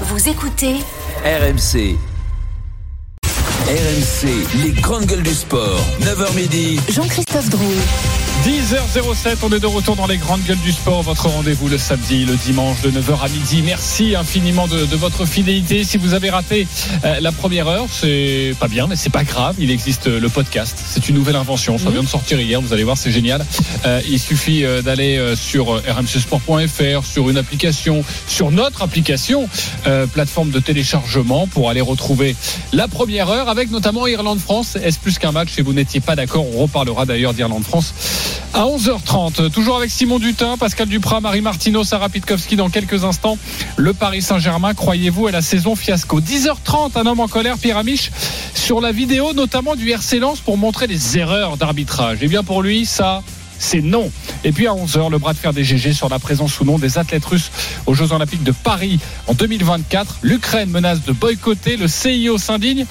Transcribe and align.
Vous 0.00 0.28
écoutez 0.28 0.74
RMC. 1.24 1.96
RMC, 3.68 4.26
les 4.64 4.72
grandes 4.72 5.06
gueules 5.06 5.22
du 5.22 5.32
sport. 5.32 5.78
9h 6.00 6.34
midi. 6.34 6.80
Jean-Christophe 6.88 7.48
Drouet. 7.48 8.23
10h07, 8.42 9.36
on 9.42 9.50
est 9.52 9.60
de 9.60 9.66
retour 9.66 9.96
dans 9.96 10.06
les 10.06 10.18
grandes 10.18 10.42
gueules 10.42 10.58
du 10.58 10.72
sport. 10.72 11.02
Votre 11.02 11.28
rendez-vous 11.28 11.68
le 11.68 11.78
samedi, 11.78 12.26
le 12.26 12.34
dimanche 12.34 12.82
de 12.82 12.90
9h 12.90 13.24
à 13.24 13.28
midi. 13.28 13.62
Merci 13.64 14.14
infiniment 14.16 14.66
de, 14.66 14.84
de 14.84 14.96
votre 14.96 15.24
fidélité. 15.24 15.82
Si 15.84 15.96
vous 15.96 16.12
avez 16.12 16.28
raté 16.28 16.66
euh, 17.04 17.20
la 17.20 17.32
première 17.32 17.68
heure, 17.68 17.86
c'est 17.90 18.54
pas 18.60 18.68
bien, 18.68 18.86
mais 18.86 18.96
c'est 18.96 19.08
pas 19.08 19.24
grave. 19.24 19.56
Il 19.58 19.70
existe 19.70 20.08
euh, 20.08 20.20
le 20.20 20.28
podcast. 20.28 20.78
C'est 20.86 21.08
une 21.08 21.14
nouvelle 21.14 21.36
invention. 21.36 21.78
Ça 21.78 21.88
vient 21.88 22.02
de 22.02 22.08
sortir 22.08 22.38
hier. 22.38 22.60
Vous 22.60 22.74
allez 22.74 22.84
voir, 22.84 22.98
c'est 22.98 23.10
génial. 23.12 23.46
Euh, 23.86 24.02
il 24.10 24.18
suffit 24.20 24.64
euh, 24.64 24.82
d'aller 24.82 25.16
euh, 25.16 25.36
sur 25.36 25.72
euh, 25.76 25.82
rmcsport.fr, 25.88 27.06
sur 27.06 27.30
une 27.30 27.38
application, 27.38 28.04
sur 28.26 28.50
notre 28.50 28.82
application, 28.82 29.48
euh, 29.86 30.06
plateforme 30.06 30.50
de 30.50 30.60
téléchargement 30.60 31.46
pour 31.46 31.70
aller 31.70 31.80
retrouver 31.80 32.36
la 32.74 32.88
première 32.88 33.30
heure 33.30 33.48
avec 33.48 33.70
notamment 33.70 34.06
Irlande-France. 34.06 34.76
Est-ce 34.82 34.98
plus 34.98 35.18
qu'un 35.18 35.32
match? 35.32 35.50
Et 35.56 35.62
vous 35.62 35.72
n'étiez 35.72 36.00
pas 36.00 36.14
d'accord 36.14 36.44
On 36.54 36.62
reparlera 36.62 37.06
d'ailleurs 37.06 37.32
d'Irlande-France 37.32 37.94
à 38.52 38.64
11h30. 38.64 39.50
Toujours 39.50 39.76
avec 39.76 39.90
Simon 39.90 40.18
Dutin, 40.18 40.56
Pascal 40.56 40.88
Duprat, 40.88 41.20
Marie 41.20 41.40
Martineau, 41.40 41.84
Sarah 41.84 42.08
Pitkowski 42.08 42.56
dans 42.56 42.70
quelques 42.70 43.04
instants. 43.04 43.38
Le 43.76 43.92
Paris 43.92 44.22
Saint-Germain, 44.22 44.74
croyez-vous 44.74 45.26
à 45.26 45.32
la 45.32 45.42
saison 45.42 45.76
fiasco 45.76 46.20
10h30, 46.20 46.98
un 46.98 47.06
homme 47.06 47.20
en 47.20 47.28
colère, 47.28 47.58
Pierre 47.58 47.82
sur 48.54 48.80
la 48.80 48.92
vidéo 48.92 49.32
notamment 49.34 49.74
du 49.74 49.90
RC 49.90 50.18
Lens 50.18 50.40
pour 50.40 50.56
montrer 50.56 50.86
les 50.86 51.18
erreurs 51.18 51.56
d'arbitrage. 51.56 52.22
Et 52.22 52.28
bien 52.28 52.42
pour 52.42 52.62
lui, 52.62 52.86
ça, 52.86 53.22
c'est 53.58 53.80
non. 53.80 54.10
Et 54.44 54.52
puis 54.52 54.66
à 54.66 54.72
11h, 54.72 55.10
le 55.10 55.18
bras 55.18 55.32
de 55.32 55.38
fer 55.38 55.52
des 55.52 55.64
GG 55.64 55.92
sur 55.92 56.08
la 56.08 56.18
présence 56.18 56.60
ou 56.60 56.64
non 56.64 56.78
des 56.78 56.98
athlètes 56.98 57.24
russes 57.24 57.50
aux 57.86 57.94
Jeux 57.94 58.12
Olympiques 58.12 58.44
de 58.44 58.52
Paris 58.52 59.00
en 59.26 59.34
2024. 59.34 60.18
L'Ukraine 60.22 60.70
menace 60.70 61.02
de 61.02 61.12
boycotter, 61.12 61.76
le 61.76 61.88
CIO 61.88 62.38
s'indigne. 62.38 62.86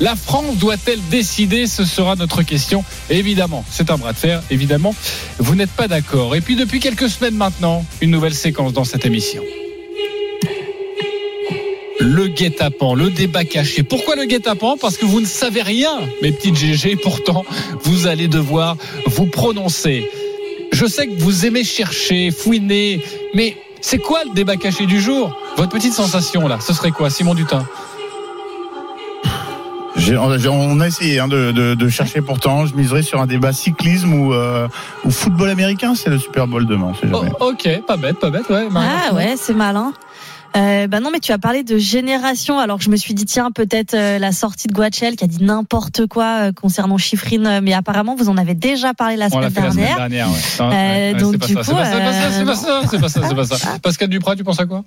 La 0.00 0.14
France 0.14 0.56
doit-elle 0.56 1.00
décider? 1.10 1.66
Ce 1.66 1.84
sera 1.84 2.14
notre 2.14 2.42
question. 2.42 2.84
Évidemment, 3.10 3.64
c'est 3.68 3.90
un 3.90 3.96
bras 3.96 4.12
de 4.12 4.18
fer. 4.18 4.42
Évidemment, 4.50 4.94
vous 5.38 5.56
n'êtes 5.56 5.70
pas 5.70 5.88
d'accord. 5.88 6.36
Et 6.36 6.40
puis 6.40 6.54
depuis 6.54 6.78
quelques 6.78 7.08
semaines 7.08 7.34
maintenant, 7.34 7.84
une 8.00 8.10
nouvelle 8.10 8.34
séquence 8.34 8.72
dans 8.72 8.84
cette 8.84 9.04
émission. 9.06 9.42
Le 12.00 12.28
guet-apens, 12.28 12.94
le 12.94 13.10
débat 13.10 13.44
caché. 13.44 13.82
Pourquoi 13.82 14.14
le 14.14 14.24
guet-apens? 14.26 14.76
Parce 14.80 14.96
que 14.96 15.04
vous 15.04 15.20
ne 15.20 15.26
savez 15.26 15.62
rien, 15.62 15.98
mes 16.22 16.30
petites 16.30 16.56
GG. 16.56 16.96
Pourtant, 16.96 17.44
vous 17.82 18.06
allez 18.06 18.28
devoir 18.28 18.76
vous 19.06 19.26
prononcer. 19.26 20.08
Je 20.70 20.86
sais 20.86 21.08
que 21.08 21.20
vous 21.20 21.44
aimez 21.44 21.64
chercher, 21.64 22.30
fouiner, 22.30 23.02
mais 23.34 23.56
c'est 23.80 23.98
quoi 23.98 24.22
le 24.24 24.32
débat 24.32 24.56
caché 24.56 24.86
du 24.86 25.00
jour? 25.00 25.36
Votre 25.56 25.70
petite 25.70 25.92
sensation 25.94 26.46
là, 26.46 26.58
ce 26.64 26.72
serait 26.72 26.92
quoi, 26.92 27.10
Simon 27.10 27.34
Dutin? 27.34 27.66
On 29.98 30.30
a, 30.30 30.48
on 30.48 30.80
a 30.80 30.86
essayé 30.86 31.18
hein, 31.18 31.28
de, 31.28 31.52
de- 31.52 31.74
de 31.74 31.88
chercher 31.88 32.20
pourtant. 32.22 32.66
Je 32.66 32.74
miserais 32.74 33.02
sur 33.02 33.20
un 33.20 33.26
débat 33.26 33.52
cyclisme 33.52 34.12
ou, 34.14 34.32
euh, 34.32 34.68
ou 35.04 35.10
football 35.10 35.50
américain. 35.50 35.94
C'est 35.94 36.10
le 36.10 36.18
Super 36.18 36.46
Bowl 36.46 36.66
demain. 36.66 36.92
sait 37.00 37.08
Oh, 37.12 37.18
jamais. 37.24 37.32
Ok, 37.40 37.68
pas 37.86 37.96
bête, 37.96 38.18
pas 38.18 38.30
bête, 38.30 38.48
ouais. 38.48 38.68
Ah 38.76 39.14
ouais, 39.14 39.34
c'est 39.36 39.54
malin. 39.54 39.92
Euh, 40.56 40.86
bah 40.86 41.00
non, 41.00 41.10
mais 41.12 41.20
tu 41.20 41.30
as 41.32 41.36
parlé 41.38 41.62
de 41.62 41.76
génération. 41.76 42.58
Alors 42.58 42.80
je 42.80 42.88
me 42.88 42.96
suis 42.96 43.12
dit 43.12 43.26
tiens 43.26 43.50
peut-être 43.50 43.92
euh, 43.92 44.18
la 44.18 44.32
sortie 44.32 44.66
de 44.66 44.72
Guachel 44.72 45.14
qui 45.14 45.24
a 45.24 45.26
dit 45.26 45.44
n'importe 45.44 46.06
quoi 46.06 46.24
euh, 46.48 46.52
concernant 46.52 46.96
Chiffrine, 46.96 47.46
euh, 47.46 47.60
mais 47.62 47.74
apparemment 47.74 48.16
vous 48.16 48.30
en 48.30 48.36
avez 48.38 48.54
déjà 48.54 48.94
parlé 48.94 49.16
la 49.16 49.28
semaine 49.28 49.50
fait 49.50 49.60
la 49.60 49.70
semaine 49.72 49.84
dernière. 49.94 49.96
dernière. 50.08 50.28
ouais. 50.28 50.34
Euh, 50.60 50.68
Ouais, 50.70 51.12
ouais, 51.12 51.20
donc, 51.20 51.32
c'est 51.32 51.38
pas 51.38 51.46
du 51.46 51.52
ça, 51.52 51.60
coup, 51.60 51.66
c'est 51.66 51.74
pas 51.74 51.84
ça, 51.84 52.30
c'est 52.32 52.44
pas 52.46 52.54
ça, 52.54 52.80
c'est 52.88 53.00
pas 53.00 53.08
ça, 53.08 53.20
c'est 53.20 53.34
pas 53.34 53.44
ça, 53.44 53.46
c'est 53.46 53.52
pas 53.52 53.72
ça. 53.72 53.78
Pascal 53.82 54.08
Duprat, 54.08 54.36
tu 54.36 54.42
penses 54.44 54.58
à 54.60 54.64
quoi? 54.64 54.84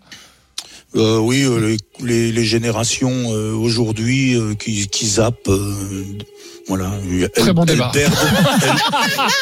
Euh, 0.95 1.17
oui, 1.19 1.43
euh, 1.43 1.59
les, 2.01 2.05
les, 2.05 2.31
les 2.33 2.43
générations 2.45 3.11
euh, 3.33 3.53
aujourd'hui 3.53 4.35
euh, 4.35 4.55
qui, 4.55 4.87
qui 4.89 5.05
zappent, 5.07 5.47
euh, 5.47 5.73
voilà. 6.67 6.91
Elles, 7.09 7.29
Très 7.29 7.53
bon 7.53 7.63
elles 7.65 7.75
débat. 7.75 7.91
perdent, 7.93 8.13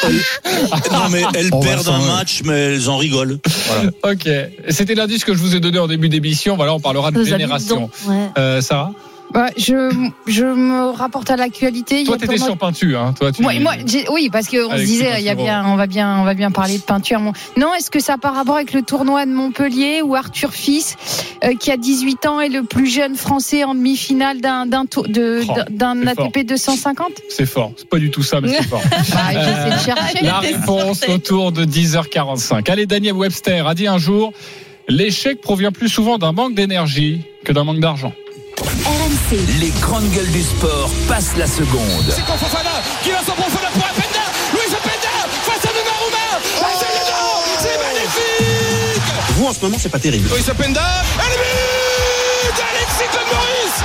elles- 0.03 0.13
elles- 0.43 0.91
non 0.91 1.09
mais 1.11 1.23
elles 1.33 1.49
On 1.51 1.59
perdent 1.59 1.87
un 1.89 2.05
match, 2.05 2.41
mais 2.45 2.53
elles 2.75 2.89
en 2.89 2.97
rigolent. 2.97 3.39
Voilà. 3.67 3.91
Ok. 4.13 4.29
C'était 4.69 4.95
l'indice 4.95 5.23
que 5.25 5.33
je 5.33 5.39
vous 5.39 5.55
ai 5.55 5.59
donné 5.59 5.79
en 5.79 5.87
début 5.87 6.09
d'émission. 6.09 6.55
Voilà, 6.55 6.73
on 6.75 6.79
parlera 6.79 7.11
de 7.11 7.17
Nos 7.19 7.25
génération. 7.25 7.89
Ouais. 8.07 8.27
Euh, 8.37 8.61
Sarah? 8.61 8.91
Bah, 9.31 9.49
je, 9.57 10.09
je 10.25 10.43
me 10.43 10.89
rapporte 10.89 11.29
à 11.29 11.35
l'actualité. 11.35 12.03
Toi, 12.03 12.17
t'étais 12.17 12.35
tournoi- 12.35 12.45
sur 12.47 12.57
peinture, 12.57 12.99
hein. 12.99 13.13
Toi, 13.17 13.31
tu. 13.31 13.41
Moi, 13.43 13.53
moi, 13.59 13.73
oui, 14.11 14.29
parce 14.31 14.47
qu'on 14.47 14.71
se 14.71 14.77
disait, 14.77 15.03
Sylvain 15.05 15.17
il 15.19 15.23
y 15.23 15.29
a 15.29 15.31
Sivron. 15.31 15.43
bien, 15.43 15.65
on 15.67 15.75
va 15.75 15.85
bien, 15.85 16.19
on 16.19 16.23
va 16.23 16.33
bien 16.33 16.49
parler 16.49 16.77
de 16.77 16.83
peinture. 16.83 17.19
Non, 17.55 17.73
est-ce 17.75 17.91
que 17.91 17.99
ça 17.99 18.13
a 18.13 18.17
par 18.17 18.33
rapport 18.33 18.55
avec 18.55 18.73
le 18.73 18.81
tournoi 18.81 19.25
de 19.27 19.31
Montpellier 19.31 20.01
où 20.01 20.15
Arthur 20.15 20.51
Fils, 20.51 20.95
euh, 21.43 21.53
qui 21.55 21.71
a 21.71 21.77
18 21.77 22.25
ans, 22.25 22.39
est 22.41 22.49
le 22.49 22.63
plus 22.63 22.87
jeune 22.87 23.15
Français 23.15 23.63
en 23.63 23.75
demi-finale 23.75 24.41
d'un 24.41 24.65
Oh, 24.97 25.03
fort. 26.15 26.25
ATP 26.25 26.45
250 26.45 27.11
C'est 27.29 27.45
fort. 27.45 27.71
C'est 27.77 27.87
pas 27.87 27.99
du 27.99 28.09
tout 28.09 28.23
ça, 28.23 28.41
mais 28.41 28.49
c'est 28.49 28.63
fort. 28.67 28.81
bah, 28.91 28.95
J'essaie 29.31 29.75
de 29.75 29.79
chercher. 29.79 30.19
La 30.25 30.39
réponse 30.39 31.07
autour 31.07 31.51
de 31.51 31.65
10h45. 31.65 32.69
Allez, 32.71 32.85
Daniel 32.87 33.13
Webster 33.13 33.67
a 33.67 33.75
dit 33.75 33.87
un 33.87 33.97
jour 33.99 34.33
l'échec 34.87 35.39
provient 35.41 35.71
plus 35.71 35.87
souvent 35.89 36.17
d'un 36.17 36.31
manque 36.31 36.55
d'énergie 36.55 37.21
que 37.45 37.53
d'un 37.53 37.63
manque 37.63 37.79
d'argent. 37.79 38.11
RMC. 38.67 39.37
Les 39.59 39.69
grandes 39.81 40.09
gueules 40.11 40.31
du 40.31 40.43
sport 40.43 40.89
passent 41.07 41.35
la 41.37 41.47
seconde. 41.47 42.05
C'est 42.13 42.25
pour 42.25 42.37
Fofana 42.37 42.81
qui 43.03 43.11
va 43.11 43.19
s'en 43.19 43.33
profondeur 43.33 43.71
pour 43.71 43.83
Apenda. 43.85 44.25
Luis 44.53 44.73
Apenda 44.73 45.13
face 45.43 45.63
à 45.63 45.73
Donnarumma. 45.73 46.39
Ah, 46.61 46.65
c'est 46.77 46.91
dedans 46.99 47.43
C'est 47.59 47.77
magnifique 47.77 49.03
Vous 49.37 49.45
en 49.45 49.53
ce 49.53 49.59
moment 49.61 49.77
c'est 49.79 49.89
pas 49.89 49.99
terrible. 49.99 50.29
Luis 50.33 50.49
Apenda 50.49 50.81
et 50.81 51.29
le 51.29 51.37
but 51.37 52.57
d'Alexis 52.57 53.07
Claude 53.11 53.27
Maurice 53.31 53.79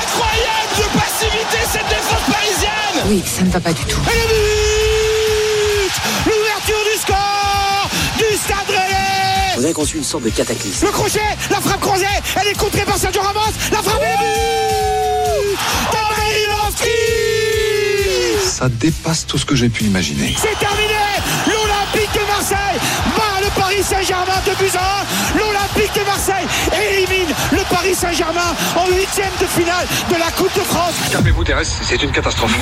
Incroyable 0.00 0.72
de 0.78 0.98
passivité 0.98 1.58
cette 1.70 1.88
défense 1.88 2.24
parisienne 2.32 3.04
Oui, 3.08 3.22
ça 3.26 3.42
ne 3.42 3.50
va 3.50 3.60
pas 3.60 3.72
du 3.72 3.84
tout. 3.84 4.00
Et 4.10 4.18
le 4.22 4.26
but 4.28 4.63
Vous 9.56 9.64
avez 9.64 9.72
conçu 9.72 9.96
une 9.98 10.04
sorte 10.04 10.24
de 10.24 10.30
cataclysme. 10.30 10.86
Le 10.86 10.92
crochet, 10.92 11.20
la 11.50 11.60
frappe 11.60 11.80
croisée, 11.80 12.06
elle 12.40 12.48
est 12.48 12.58
contrée 12.58 12.84
par 12.84 12.96
Sergio 12.96 13.22
Ramos, 13.22 13.40
la 13.70 13.82
frappe 13.82 14.00
le 14.00 14.16
but 14.18 14.84
Ça 18.44 18.68
dépasse 18.68 19.26
tout 19.26 19.38
ce 19.38 19.44
que 19.44 19.54
j'ai 19.54 19.68
pu 19.68 19.84
imaginer. 19.84 20.34
C'est 20.40 20.58
terminé 20.58 20.94
L'Olympique 21.46 22.12
de 22.14 22.26
Marseille 22.26 22.80
bat 23.16 23.40
le 23.42 23.48
Paris 23.60 23.82
Saint-Germain 23.82 24.40
de 24.46 24.54
buts 24.56 24.76
à. 24.76 25.04
L'Olympique 25.38 25.94
de 25.94 26.04
Marseille 26.04 26.46
élimine 26.72 27.34
le 27.52 27.62
Paris 27.68 27.94
Saint-Germain 27.94 28.54
en 28.76 28.86
huitième 29.16 29.32
de 29.40 29.46
finale 29.46 29.86
de 30.10 30.18
la 30.18 30.28
Coupe 30.32 30.52
de 30.56 30.64
France. 30.64 30.94
Calmez-vous, 31.12 31.44
Thérèse, 31.44 31.72
c'est 31.82 32.02
une 32.02 32.10
catastrophe. 32.10 32.52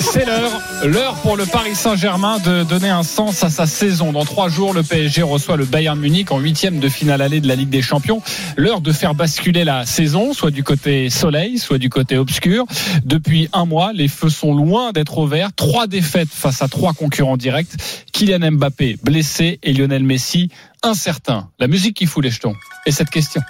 C'est 0.00 0.26
l'heure, 0.26 0.60
l'heure 0.84 1.14
pour 1.16 1.36
le 1.36 1.46
Paris 1.46 1.74
Saint-Germain 1.74 2.38
de 2.38 2.64
donner 2.64 2.88
un 2.88 3.02
sens 3.02 3.44
à 3.44 3.50
sa 3.50 3.66
saison. 3.66 4.12
Dans 4.12 4.24
trois 4.24 4.48
jours, 4.48 4.74
le 4.74 4.82
PSG 4.82 5.22
reçoit 5.22 5.56
le 5.56 5.64
Bayern 5.64 5.98
Munich 5.98 6.30
en 6.30 6.38
huitième 6.38 6.78
de 6.78 6.88
finale 6.88 7.22
allée 7.22 7.40
de 7.40 7.48
la 7.48 7.54
Ligue 7.54 7.68
des 7.68 7.82
Champions. 7.82 8.22
L'heure 8.56 8.80
de 8.80 8.92
faire 8.92 9.14
basculer 9.14 9.64
la 9.64 9.86
saison, 9.86 10.32
soit 10.32 10.50
du 10.50 10.64
côté 10.64 11.10
soleil, 11.10 11.58
soit 11.58 11.78
du 11.78 11.90
côté 11.90 12.16
obscur. 12.16 12.64
Depuis 13.04 13.48
un 13.52 13.64
mois, 13.64 13.92
les 13.92 14.08
feux 14.08 14.30
sont 14.30 14.54
loin 14.54 14.92
d'être 14.92 15.18
au 15.18 15.26
vert. 15.26 15.50
Trois 15.54 15.86
défaites 15.86 16.30
face 16.30 16.60
à 16.60 16.68
trois 16.68 16.92
concurrents 16.92 17.36
directs. 17.36 17.70
Kylian 18.12 18.52
Mbappé 18.52 18.98
blessé 19.02 19.58
et 19.62 19.72
Lionel 19.72 20.02
Messi 20.02 20.50
incertain. 20.82 21.50
La 21.58 21.66
musique 21.66 21.96
qui 21.96 22.06
fout 22.06 22.22
les 22.24 22.30
jetons. 22.30 22.54
Et 22.86 22.92
cette 22.92 23.10
question. 23.10 23.40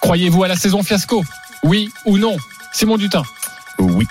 Croyez-vous 0.00 0.44
à 0.44 0.48
la 0.48 0.56
saison 0.56 0.82
fiasco? 0.82 1.24
Oui 1.62 1.90
ou 2.06 2.18
non? 2.18 2.36
Simon 2.72 2.96
Dutin. 2.96 3.22
Oui. 3.78 4.06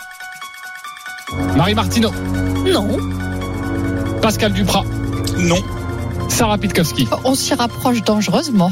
Marie 1.56 1.76
Martineau, 1.76 2.12
Non. 2.12 2.98
Pascal 4.22 4.54
Duprat, 4.54 4.84
Non. 5.38 5.64
Sarah 6.30 6.58
Pitkowski. 6.58 7.08
On 7.24 7.36
s'y 7.36 7.54
rapproche 7.54 8.02
dangereusement. 8.04 8.72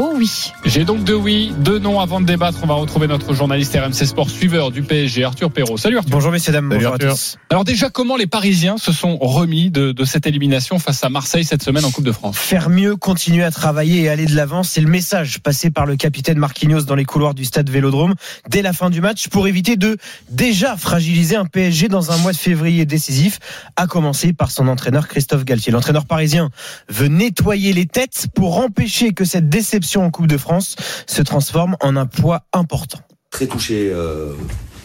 Oh 0.00 0.12
oui. 0.14 0.52
J'ai 0.64 0.84
donc 0.84 1.02
deux 1.02 1.16
oui, 1.16 1.52
deux 1.58 1.80
non 1.80 1.98
avant 1.98 2.20
de 2.20 2.26
débattre. 2.26 2.58
On 2.62 2.68
va 2.68 2.74
retrouver 2.74 3.08
notre 3.08 3.34
journaliste 3.34 3.76
RMC 3.76 4.06
Sport 4.06 4.30
suiveur 4.30 4.70
du 4.70 4.84
PSG, 4.84 5.24
Arthur 5.24 5.50
Perrault. 5.50 5.76
Salut 5.76 5.98
Arthur. 5.98 6.12
Bonjour 6.12 6.30
messieurs 6.30 6.52
dames, 6.52 6.68
Salut, 6.68 6.76
bonjour 6.84 6.92
à 6.92 6.94
Arthur. 6.94 7.14
tous. 7.14 7.36
Alors 7.50 7.64
déjà, 7.64 7.90
comment 7.90 8.16
les 8.16 8.28
Parisiens 8.28 8.78
se 8.78 8.92
sont 8.92 9.18
remis 9.18 9.72
de, 9.72 9.90
de 9.90 10.04
cette 10.04 10.28
élimination 10.28 10.78
face 10.78 11.02
à 11.02 11.08
Marseille 11.08 11.42
cette 11.42 11.64
semaine 11.64 11.84
en 11.84 11.90
Coupe 11.90 12.04
de 12.04 12.12
France? 12.12 12.38
Faire 12.38 12.70
mieux, 12.70 12.94
continuer 12.94 13.42
à 13.42 13.50
travailler 13.50 14.02
et 14.02 14.08
aller 14.08 14.26
de 14.26 14.36
l'avant, 14.36 14.62
c'est 14.62 14.80
le 14.80 14.86
message 14.86 15.40
passé 15.40 15.72
par 15.72 15.84
le 15.84 15.96
capitaine 15.96 16.38
Marquinhos 16.38 16.82
dans 16.82 16.94
les 16.94 17.04
couloirs 17.04 17.34
du 17.34 17.44
stade 17.44 17.68
Vélodrome 17.68 18.14
dès 18.48 18.62
la 18.62 18.72
fin 18.72 18.90
du 18.90 19.00
match 19.00 19.26
pour 19.26 19.48
éviter 19.48 19.74
de 19.74 19.96
déjà 20.30 20.76
fragiliser 20.76 21.34
un 21.34 21.44
PSG 21.44 21.88
dans 21.88 22.12
un 22.12 22.18
mois 22.18 22.30
de 22.30 22.36
février 22.36 22.86
décisif, 22.86 23.40
à 23.74 23.88
commencer 23.88 24.32
par 24.32 24.52
son 24.52 24.68
entraîneur 24.68 25.08
Christophe 25.08 25.44
Galtier. 25.44 25.72
L'entraîneur 25.72 26.06
parisien 26.06 26.50
veut 26.88 27.08
nettoyer 27.08 27.72
les 27.72 27.86
têtes 27.86 28.28
pour 28.32 28.58
empêcher 28.60 29.12
que 29.12 29.24
cette 29.24 29.48
déception 29.48 29.87
en 29.96 30.10
Coupe 30.10 30.26
de 30.26 30.36
France 30.36 30.76
se 31.06 31.22
transforme 31.22 31.76
en 31.80 31.96
un 31.96 32.06
poids 32.06 32.42
important. 32.52 32.98
très 33.30 33.46
touché 33.46 33.90
euh, 33.92 34.32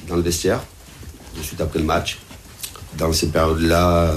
dans 0.08 0.16
le 0.16 0.22
vestiaire, 0.22 0.62
de 1.38 1.44
suite 1.44 1.60
après 1.62 1.80
le 1.80 1.86
match. 1.86 2.20
Dans 2.98 3.12
ces 3.12 3.28
périodes-là, 3.28 4.14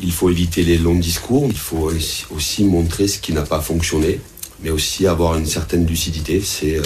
Il 0.00 0.12
faut 0.12 0.28
éviter 0.30 0.62
les 0.62 0.76
longs 0.76 0.98
discours. 0.98 1.46
Il 1.48 1.56
faut 1.56 1.90
aussi 2.30 2.64
montrer 2.64 3.08
ce 3.08 3.18
qui 3.18 3.32
n'a 3.32 3.42
pas 3.42 3.60
fonctionné, 3.60 4.20
mais 4.62 4.70
aussi 4.70 5.06
avoir 5.06 5.36
une 5.38 5.46
certaine 5.46 5.86
lucidité. 5.86 6.42
Euh, 6.64 6.82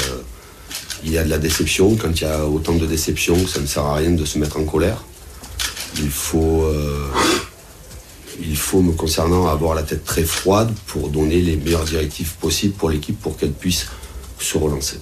il 1.02 1.10
y 1.10 1.18
a 1.18 1.24
de 1.24 1.30
la 1.30 1.38
déception. 1.38 1.96
Quand 1.96 2.20
il 2.20 2.22
y 2.22 2.26
a 2.26 2.46
autant 2.46 2.74
de 2.74 2.86
déception, 2.86 3.34
ça 3.46 3.60
ne 3.60 3.66
sert 3.66 3.84
à 3.84 3.96
rien 3.96 4.10
de 4.10 4.24
se 4.24 4.38
mettre 4.38 4.58
en 4.58 4.64
colère. 4.64 5.02
Il 5.96 6.10
faut, 6.10 6.62
euh, 6.62 7.08
il 8.40 8.56
faut, 8.56 8.82
me 8.82 8.92
concernant, 8.92 9.48
avoir 9.48 9.74
la 9.74 9.82
tête 9.82 10.04
très 10.04 10.24
froide 10.24 10.72
pour 10.86 11.08
donner 11.08 11.40
les 11.40 11.56
meilleures 11.56 11.84
directives 11.84 12.34
possibles 12.40 12.74
pour 12.74 12.90
l'équipe 12.90 13.20
pour 13.20 13.36
qu'elle 13.36 13.52
puisse 13.52 13.86
se 14.38 14.58
relancer 14.58 14.98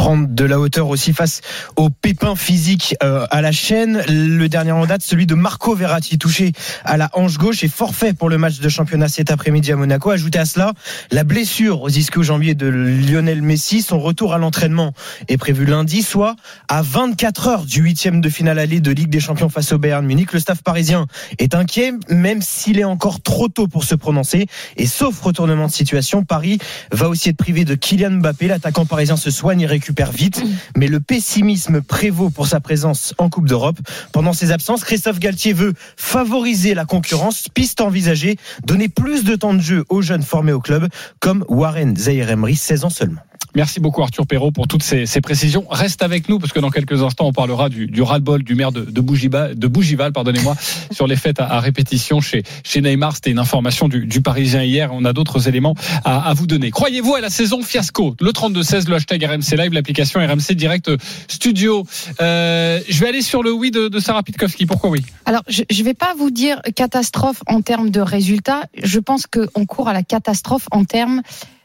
prendre 0.00 0.28
de 0.28 0.44
la 0.46 0.58
hauteur 0.58 0.88
aussi 0.88 1.12
face 1.12 1.42
aux 1.76 1.90
pépins 1.90 2.34
physiques 2.34 2.96
euh, 3.02 3.26
à 3.30 3.42
la 3.42 3.52
chaîne. 3.52 4.02
Le 4.08 4.48
dernier 4.48 4.72
en 4.72 4.86
date, 4.86 5.02
celui 5.02 5.26
de 5.26 5.34
Marco 5.34 5.74
Verratti, 5.74 6.16
touché 6.16 6.52
à 6.86 6.96
la 6.96 7.10
hanche 7.12 7.36
gauche 7.36 7.62
et 7.64 7.68
forfait 7.68 8.14
pour 8.14 8.30
le 8.30 8.38
match 8.38 8.60
de 8.60 8.68
championnat 8.70 9.08
cet 9.08 9.30
après-midi 9.30 9.72
à 9.72 9.76
Monaco. 9.76 10.08
Ajouté 10.08 10.38
à 10.38 10.46
cela, 10.46 10.72
la 11.10 11.22
blessure 11.22 11.82
aux 11.82 11.90
ischio-jambiers 11.90 12.54
de 12.54 12.66
Lionel 12.66 13.42
Messi. 13.42 13.82
Son 13.82 14.00
retour 14.00 14.32
à 14.32 14.38
l'entraînement 14.38 14.94
est 15.28 15.36
prévu 15.36 15.66
lundi, 15.66 16.00
soit 16.00 16.34
à 16.68 16.80
24 16.80 17.48
heures 17.48 17.64
du 17.66 17.82
huitième 17.82 18.22
de 18.22 18.30
finale 18.30 18.58
aller 18.58 18.80
de 18.80 18.92
Ligue 18.92 19.10
des 19.10 19.20
Champions 19.20 19.50
face 19.50 19.70
au 19.72 19.76
Bayern 19.76 20.06
Munich. 20.06 20.32
Le 20.32 20.40
staff 20.40 20.62
parisien 20.62 21.08
est 21.38 21.54
inquiet, 21.54 21.92
même 22.08 22.40
s'il 22.40 22.78
est 22.78 22.84
encore 22.84 23.20
trop 23.20 23.48
tôt 23.48 23.68
pour 23.68 23.84
se 23.84 23.96
prononcer. 23.96 24.46
Et 24.78 24.86
sauf 24.86 25.20
retournement 25.20 25.66
de 25.66 25.72
situation, 25.72 26.24
Paris 26.24 26.58
va 26.90 27.10
aussi 27.10 27.28
être 27.28 27.36
privé 27.36 27.66
de 27.66 27.74
Kylian 27.74 28.12
Mbappé. 28.12 28.48
L'attaquant 28.48 28.86
parisien 28.86 29.18
se 29.18 29.30
soigne 29.30 29.60
et 29.60 29.66
récupère 29.66 29.89
récupère 29.90 30.12
vite, 30.12 30.44
mais 30.76 30.86
le 30.86 31.00
pessimisme 31.00 31.80
prévaut 31.82 32.30
pour 32.30 32.46
sa 32.46 32.60
présence 32.60 33.12
en 33.18 33.28
Coupe 33.28 33.48
d'Europe. 33.48 33.78
Pendant 34.12 34.32
ses 34.32 34.52
absences, 34.52 34.84
Christophe 34.84 35.18
Galtier 35.18 35.52
veut 35.52 35.74
favoriser 35.96 36.74
la 36.74 36.84
concurrence, 36.84 37.48
piste 37.52 37.80
envisagée, 37.80 38.36
donner 38.64 38.88
plus 38.88 39.24
de 39.24 39.34
temps 39.34 39.54
de 39.54 39.60
jeu 39.60 39.84
aux 39.88 40.00
jeunes 40.00 40.22
formés 40.22 40.52
au 40.52 40.60
club, 40.60 40.86
comme 41.18 41.44
Warren 41.48 41.96
Zaire 41.96 42.30
Emery, 42.30 42.54
16 42.54 42.84
ans 42.84 42.90
seulement. 42.90 43.22
Merci 43.54 43.80
beaucoup 43.80 44.02
Arthur 44.02 44.26
Perrault 44.26 44.52
pour 44.52 44.68
toutes 44.68 44.82
ces, 44.82 45.06
ces, 45.06 45.20
précisions. 45.20 45.66
Reste 45.68 46.02
avec 46.02 46.28
nous 46.28 46.38
parce 46.38 46.52
que 46.52 46.60
dans 46.60 46.70
quelques 46.70 47.02
instants 47.02 47.26
on 47.26 47.32
parlera 47.32 47.68
du, 47.68 47.88
du 47.88 48.00
ras-le-bol 48.02 48.44
du 48.44 48.54
maire 48.54 48.70
de, 48.70 48.82
de, 48.82 49.00
Bougival, 49.00 50.12
pardonnez-moi, 50.12 50.56
sur 50.92 51.06
les 51.06 51.16
fêtes 51.16 51.40
à, 51.40 51.46
à, 51.46 51.60
répétition 51.60 52.20
chez, 52.20 52.44
chez 52.62 52.80
Neymar. 52.80 53.14
C'était 53.14 53.30
une 53.30 53.40
information 53.40 53.88
du, 53.88 54.06
du, 54.06 54.20
Parisien 54.20 54.62
hier. 54.62 54.90
On 54.92 55.04
a 55.04 55.12
d'autres 55.12 55.48
éléments 55.48 55.74
à, 56.04 56.28
à, 56.28 56.34
vous 56.34 56.46
donner. 56.46 56.70
Croyez-vous 56.70 57.16
à 57.16 57.20
la 57.20 57.30
saison 57.30 57.62
fiasco? 57.62 58.14
Le 58.20 58.30
32-16, 58.30 58.88
le 58.88 58.96
hashtag 58.96 59.24
RMC 59.24 59.56
Live, 59.56 59.72
l'application 59.72 60.20
RMC 60.20 60.54
Direct 60.54 60.90
Studio. 61.26 61.84
Euh, 62.20 62.80
je 62.88 63.00
vais 63.00 63.08
aller 63.08 63.22
sur 63.22 63.42
le 63.42 63.52
oui 63.52 63.72
de, 63.72 63.88
de 63.88 63.98
Sarah 63.98 64.22
Pitkowski. 64.22 64.66
Pourquoi 64.66 64.90
oui? 64.90 65.04
Alors 65.24 65.42
je 65.48 65.62
ne 65.62 65.84
vais 65.84 65.94
pas 65.94 66.14
vous 66.16 66.30
dire 66.30 66.60
catastrophe 66.76 67.42
en 67.48 67.62
termes 67.62 67.90
de 67.90 68.00
résultats. 68.00 68.62
Je 68.80 69.00
pense 69.00 69.26
qu'on 69.26 69.66
court 69.66 69.88
à 69.88 69.92
la 69.92 70.02
catastrophe 70.02 70.66
en 70.70 70.84
termes 70.84 71.22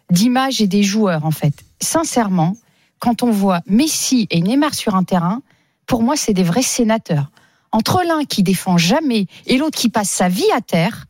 d'image 0.09 0.61
et 0.61 0.67
des 0.67 0.83
joueurs 0.83 1.25
en 1.25 1.31
fait. 1.31 1.64
Sincèrement, 1.81 2.55
quand 2.99 3.23
on 3.23 3.31
voit 3.31 3.61
Messi 3.67 4.27
et 4.29 4.41
Neymar 4.41 4.73
sur 4.73 4.95
un 4.95 5.03
terrain, 5.03 5.41
pour 5.85 6.01
moi 6.03 6.15
c'est 6.15 6.33
des 6.33 6.43
vrais 6.43 6.61
sénateurs. 6.61 7.31
Entre 7.71 8.03
l'un 8.07 8.23
qui 8.23 8.41
défend 8.41 8.77
jamais 8.77 9.27
et 9.45 9.57
l'autre 9.57 9.77
qui 9.77 9.89
passe 9.89 10.09
sa 10.09 10.29
vie 10.29 10.49
à 10.55 10.61
terre, 10.61 11.05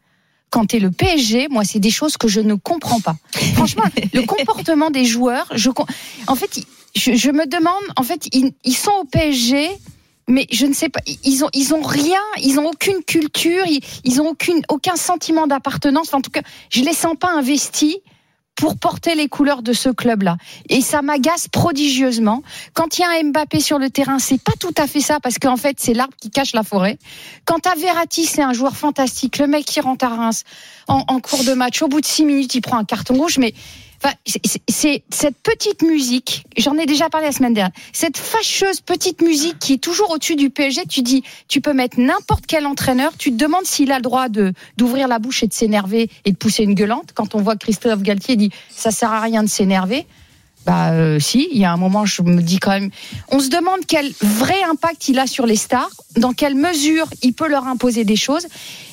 quand 0.50 0.66
t'es 0.66 0.80
le 0.80 0.90
PSG, 0.90 1.48
moi 1.50 1.64
c'est 1.64 1.80
des 1.80 1.92
choses 1.92 2.18
que 2.18 2.28
je 2.28 2.40
ne 2.40 2.56
comprends 2.56 3.00
pas. 3.00 3.16
Franchement, 3.54 3.84
le 4.14 4.22
comportement 4.26 4.90
des 4.90 5.06
joueurs, 5.06 5.48
je, 5.54 5.70
en 6.28 6.36
fait, 6.36 6.62
je, 6.96 7.14
je 7.14 7.30
me 7.30 7.46
demande, 7.46 7.84
en 7.98 8.04
fait, 8.04 8.28
ils, 8.34 8.54
ils, 8.64 8.76
sont 8.76 8.92
au 9.02 9.04
PSG. 9.04 9.70
Mais 10.28 10.48
je 10.52 10.66
ne 10.66 10.74
sais 10.74 10.90
pas, 10.90 11.02
ils 11.24 11.44
ont 11.44 11.50
ils 11.54 11.76
ont 11.76 11.84
rien, 11.84 12.22
ils 12.42 12.60
ont 12.60 12.68
aucune 12.68 13.04
culture, 13.04 13.64
ils, 13.68 13.82
ils 14.06 14.22
ont 14.22 14.30
aucune 14.30 14.64
aucun 14.70 14.96
sentiment 14.96 15.46
d'appartenance. 15.46 16.16
en 16.16 16.22
tout 16.22 16.32
cas, 16.32 16.42
je 16.72 16.82
les 16.82 16.94
sens 16.94 17.16
pas 17.20 17.30
investis 17.30 17.98
pour 18.56 18.78
porter 18.78 19.16
les 19.16 19.28
couleurs 19.28 19.62
de 19.62 19.74
ce 19.74 19.90
club-là. 19.90 20.38
Et 20.70 20.82
ça 20.82 21.02
m'agace 21.02 21.48
prodigieusement. 21.48 22.42
Quand 22.74 22.98
il 22.98 23.02
y 23.02 23.04
a 23.04 23.10
un 23.10 23.30
Mbappé 23.30 23.60
sur 23.60 23.80
le 23.80 23.90
terrain, 23.90 24.20
c'est 24.20 24.42
pas 24.42 24.54
tout 24.60 24.74
à 24.78 24.88
fait 24.88 25.02
ça, 25.02 25.20
parce 25.20 25.40
qu'en 25.40 25.58
fait, 25.58 25.78
c'est 25.80 25.94
l'arbre 25.94 26.16
qui 26.20 26.30
cache 26.30 26.54
la 26.54 26.64
forêt. 26.64 26.98
Quand 27.46 27.68
à 27.68 27.76
Verratti, 27.76 28.26
c'est 28.26 28.42
un 28.42 28.54
joueur 28.54 28.76
fantastique, 28.76 29.38
le 29.38 29.48
mec 29.48 29.66
qui 29.66 29.80
rentre 29.82 30.06
à 30.06 30.10
Reims 30.10 30.44
en, 30.88 31.04
en 31.08 31.20
cours 31.20 31.44
de 31.44 31.54
match, 31.54 31.82
au 31.82 31.88
bout 31.88 32.02
de 32.02 32.06
six 32.06 32.26
minutes, 32.26 32.56
il 32.56 32.62
prend 32.62 32.78
un 32.78 32.86
carton 32.86 33.16
rouge, 33.16 33.38
mais 33.38 33.54
C'est 34.68 35.04
cette 35.10 35.38
petite 35.38 35.82
musique, 35.82 36.46
j'en 36.58 36.78
ai 36.78 36.86
déjà 36.86 37.10
parlé 37.10 37.28
la 37.28 37.32
semaine 37.32 37.54
dernière, 37.54 37.74
cette 37.94 38.18
fâcheuse 38.18 38.82
petite 38.82 39.22
musique 39.22 39.58
qui 39.60 39.74
est 39.74 39.78
toujours 39.78 40.12
au-dessus 40.12 40.36
du 40.36 40.50
PSG, 40.50 40.84
tu 40.88 41.02
dis, 41.02 41.24
tu 41.48 41.62
peux 41.62 41.74
mettre 41.74 42.00
n'importe 42.00 42.46
quel 42.48 42.66
entraîneur, 42.66 43.12
tu 43.18 43.32
te 43.32 43.38
demandes 43.38 43.66
s'il 43.66 43.92
a 43.92 43.98
le 43.98 44.02
droit 44.02 44.30
de 44.30 44.54
d'ouvrir 44.78 45.08
la 45.08 45.20
bouche 45.20 45.44
et 45.44 45.48
de 45.48 45.54
s'énerver 45.54 46.10
et 46.26 46.32
de 46.32 46.38
pousser 46.38 46.64
une 46.64 46.76
gueulante. 46.76 47.12
Quand 47.14 47.36
on 47.36 47.42
voit 47.42 47.56
Christophe 47.56 48.02
Galtier 48.02 48.36
dit, 48.36 48.52
ça 48.70 48.92
sert 48.92 49.12
à 49.12 49.22
rien 49.22 49.44
de 49.44 49.50
s'énerver. 49.50 50.06
Bah 50.66 50.92
euh, 50.92 51.20
si, 51.20 51.48
il 51.52 51.60
y 51.60 51.66
a 51.66 51.72
un 51.72 51.78
moment, 51.78 52.06
je 52.06 52.22
me 52.24 52.42
dis 52.42 52.58
quand 52.58 52.72
même, 52.72 52.90
on 53.30 53.40
se 53.40 53.50
demande 53.50 53.80
quel 53.88 54.12
vrai 54.22 54.64
impact 54.64 55.10
il 55.10 55.20
a 55.20 55.28
sur 55.28 55.46
les 55.46 55.56
stars, 55.56 55.92
dans 56.18 56.34
quelle 56.34 56.56
mesure 56.56 57.08
il 57.22 57.34
peut 57.34 57.48
leur 57.48 57.68
imposer 57.68 58.04
des 58.04 58.16
choses. 58.16 58.48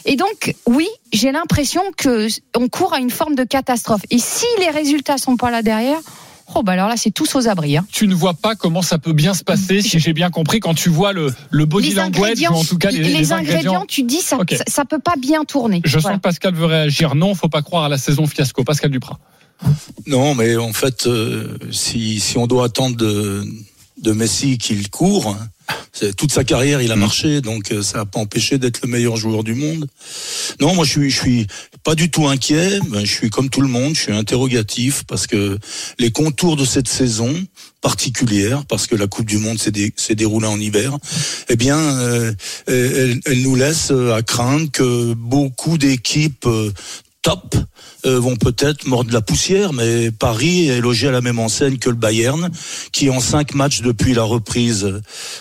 Et 0.04 0.16
donc, 0.16 0.54
oui, 0.66 0.88
j'ai 1.12 1.32
l'impression 1.32 1.82
que 1.96 2.28
on 2.56 2.68
court 2.68 2.92
à 2.92 2.98
une 2.98 3.10
forme 3.10 3.34
de 3.34 3.44
catastrophe. 3.44 4.02
Et 4.10 4.18
si 4.18 4.44
les 4.60 4.70
résultats 4.70 5.16
sont 5.16 5.36
pas 5.36 5.50
là 5.50 5.62
derrière, 5.62 6.00
Oh 6.54 6.62
bah 6.62 6.72
alors 6.72 6.88
là, 6.88 6.96
c'est 6.96 7.10
tous 7.10 7.34
aux 7.34 7.48
abris. 7.48 7.76
Hein. 7.76 7.86
Tu 7.90 8.06
ne 8.06 8.14
vois 8.14 8.34
pas 8.34 8.54
comment 8.54 8.82
ça 8.82 8.98
peut 8.98 9.12
bien 9.12 9.32
se 9.32 9.44
passer, 9.44 9.80
si 9.80 9.98
j'ai 9.98 10.12
bien 10.12 10.30
compris, 10.30 10.60
quand 10.60 10.74
tu 10.74 10.90
vois 10.90 11.12
le, 11.12 11.32
le 11.50 11.64
body 11.64 11.90
les 11.90 11.94
language, 11.94 12.40
ou 12.50 12.54
en 12.54 12.64
tout 12.64 12.76
cas 12.76 12.90
les, 12.90 12.98
les, 12.98 13.14
les 13.14 13.32
ingrédients, 13.32 13.84
Tu 13.86 14.02
dis 14.02 14.20
ça, 14.20 14.38
okay. 14.38 14.56
ça, 14.56 14.64
ça, 14.66 14.84
peut 14.84 14.98
pas 14.98 15.14
bien 15.18 15.44
tourner. 15.44 15.80
Je 15.84 15.98
voilà. 15.98 16.08
sens 16.08 16.16
que 16.16 16.22
Pascal 16.22 16.54
veut 16.54 16.66
réagir. 16.66 17.14
Non, 17.14 17.34
faut 17.34 17.48
pas 17.48 17.62
croire 17.62 17.84
à 17.84 17.88
la 17.88 17.96
saison 17.96 18.26
fiasco. 18.26 18.64
Pascal 18.64 18.90
Duprat. 18.90 19.18
Non, 20.06 20.34
mais 20.34 20.56
en 20.56 20.72
fait, 20.72 21.06
euh, 21.06 21.56
si, 21.70 22.20
si 22.20 22.38
on 22.38 22.46
doit 22.46 22.66
attendre 22.66 22.96
de, 22.96 23.44
de 24.02 24.12
Messi 24.12 24.58
qu'il 24.58 24.90
court, 24.90 25.36
toute 26.16 26.32
sa 26.32 26.42
carrière, 26.42 26.80
il 26.82 26.90
a 26.90 26.96
marché, 26.96 27.40
donc 27.40 27.70
euh, 27.70 27.82
ça 27.82 27.98
n'a 27.98 28.06
pas 28.06 28.18
empêché 28.18 28.58
d'être 28.58 28.80
le 28.82 28.88
meilleur 28.88 29.16
joueur 29.16 29.44
du 29.44 29.54
monde. 29.54 29.86
Non, 30.60 30.74
moi 30.74 30.84
je 30.84 30.90
suis, 30.90 31.10
je 31.10 31.20
suis 31.20 31.46
pas 31.84 31.94
du 31.94 32.10
tout 32.10 32.26
inquiet. 32.26 32.80
Je 32.92 33.06
suis 33.06 33.30
comme 33.30 33.50
tout 33.50 33.60
le 33.60 33.68
monde, 33.68 33.94
je 33.94 34.00
suis 34.00 34.12
interrogatif 34.12 35.04
parce 35.06 35.26
que 35.26 35.58
les 35.98 36.10
contours 36.10 36.56
de 36.56 36.64
cette 36.64 36.88
saison 36.88 37.32
particulière, 37.80 38.64
parce 38.66 38.86
que 38.86 38.96
la 38.96 39.06
Coupe 39.06 39.26
du 39.26 39.38
Monde 39.38 39.58
s'est 39.58 39.70
dé, 39.70 39.92
déroulée 40.10 40.46
en 40.46 40.58
hiver, 40.58 40.96
eh 41.48 41.56
bien, 41.56 41.78
euh, 41.78 42.32
elle, 42.66 43.20
elle, 43.24 43.42
nous 43.42 43.56
laisse 43.56 43.90
à 43.90 44.22
craindre 44.22 44.70
que 44.70 45.14
beaucoup 45.14 45.78
d'équipes 45.78 46.48
top 47.22 47.54
euh, 48.04 48.18
vont 48.18 48.34
peut-être 48.34 48.84
mordre 48.84 49.12
la 49.12 49.20
poussière, 49.20 49.72
mais 49.72 50.10
Paris 50.10 50.68
est 50.68 50.80
logé 50.80 51.06
à 51.06 51.12
la 51.12 51.20
même 51.20 51.38
enseigne 51.38 51.78
que 51.78 51.88
le 51.88 51.94
Bayern, 51.94 52.50
qui 52.90 53.10
en 53.10 53.20
cinq 53.20 53.54
matchs 53.54 53.80
depuis 53.80 54.12
la 54.12 54.24
reprise, 54.24 55.00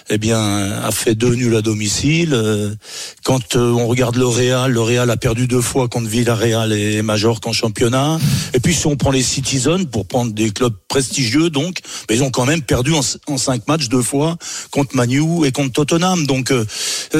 eh 0.09 0.17
bien, 0.19 0.39
a 0.39 0.91
fait 0.91 1.15
deux 1.15 1.33
nuls 1.33 1.55
à 1.55 1.63
domicile. 1.63 2.33
Euh, 2.33 2.75
quand 3.23 3.55
euh, 3.55 3.71
on 3.71 3.88
regarde 3.88 4.15
le 4.15 4.27
Real, 4.27 4.71
le 4.71 4.81
Real 4.81 5.09
a 5.09 5.17
perdu 5.17 5.47
deux 5.47 5.61
fois 5.61 5.88
contre 5.88 6.07
Villarreal 6.07 6.71
et 6.71 7.01
Majorque 7.01 7.47
en 7.47 7.53
championnat. 7.53 8.19
Et 8.53 8.59
puis 8.59 8.75
si 8.75 8.85
on 8.85 8.95
prend 8.95 9.11
les 9.11 9.23
Citizens, 9.23 9.85
pour 9.85 10.05
prendre 10.05 10.31
des 10.31 10.51
clubs 10.51 10.75
prestigieux, 10.88 11.50
donc, 11.50 11.79
mais 12.07 12.17
ils 12.17 12.23
ont 12.23 12.29
quand 12.29 12.45
même 12.45 12.61
perdu 12.61 12.93
en, 12.93 13.01
cinq 13.38 13.67
matchs 13.67 13.89
deux 13.89 14.03
fois 14.03 14.38
contre 14.69 14.95
Manu 14.95 15.47
et 15.47 15.51
contre 15.51 15.71
Tottenham. 15.71 16.27
Donc, 16.27 16.51
euh, 16.51 16.65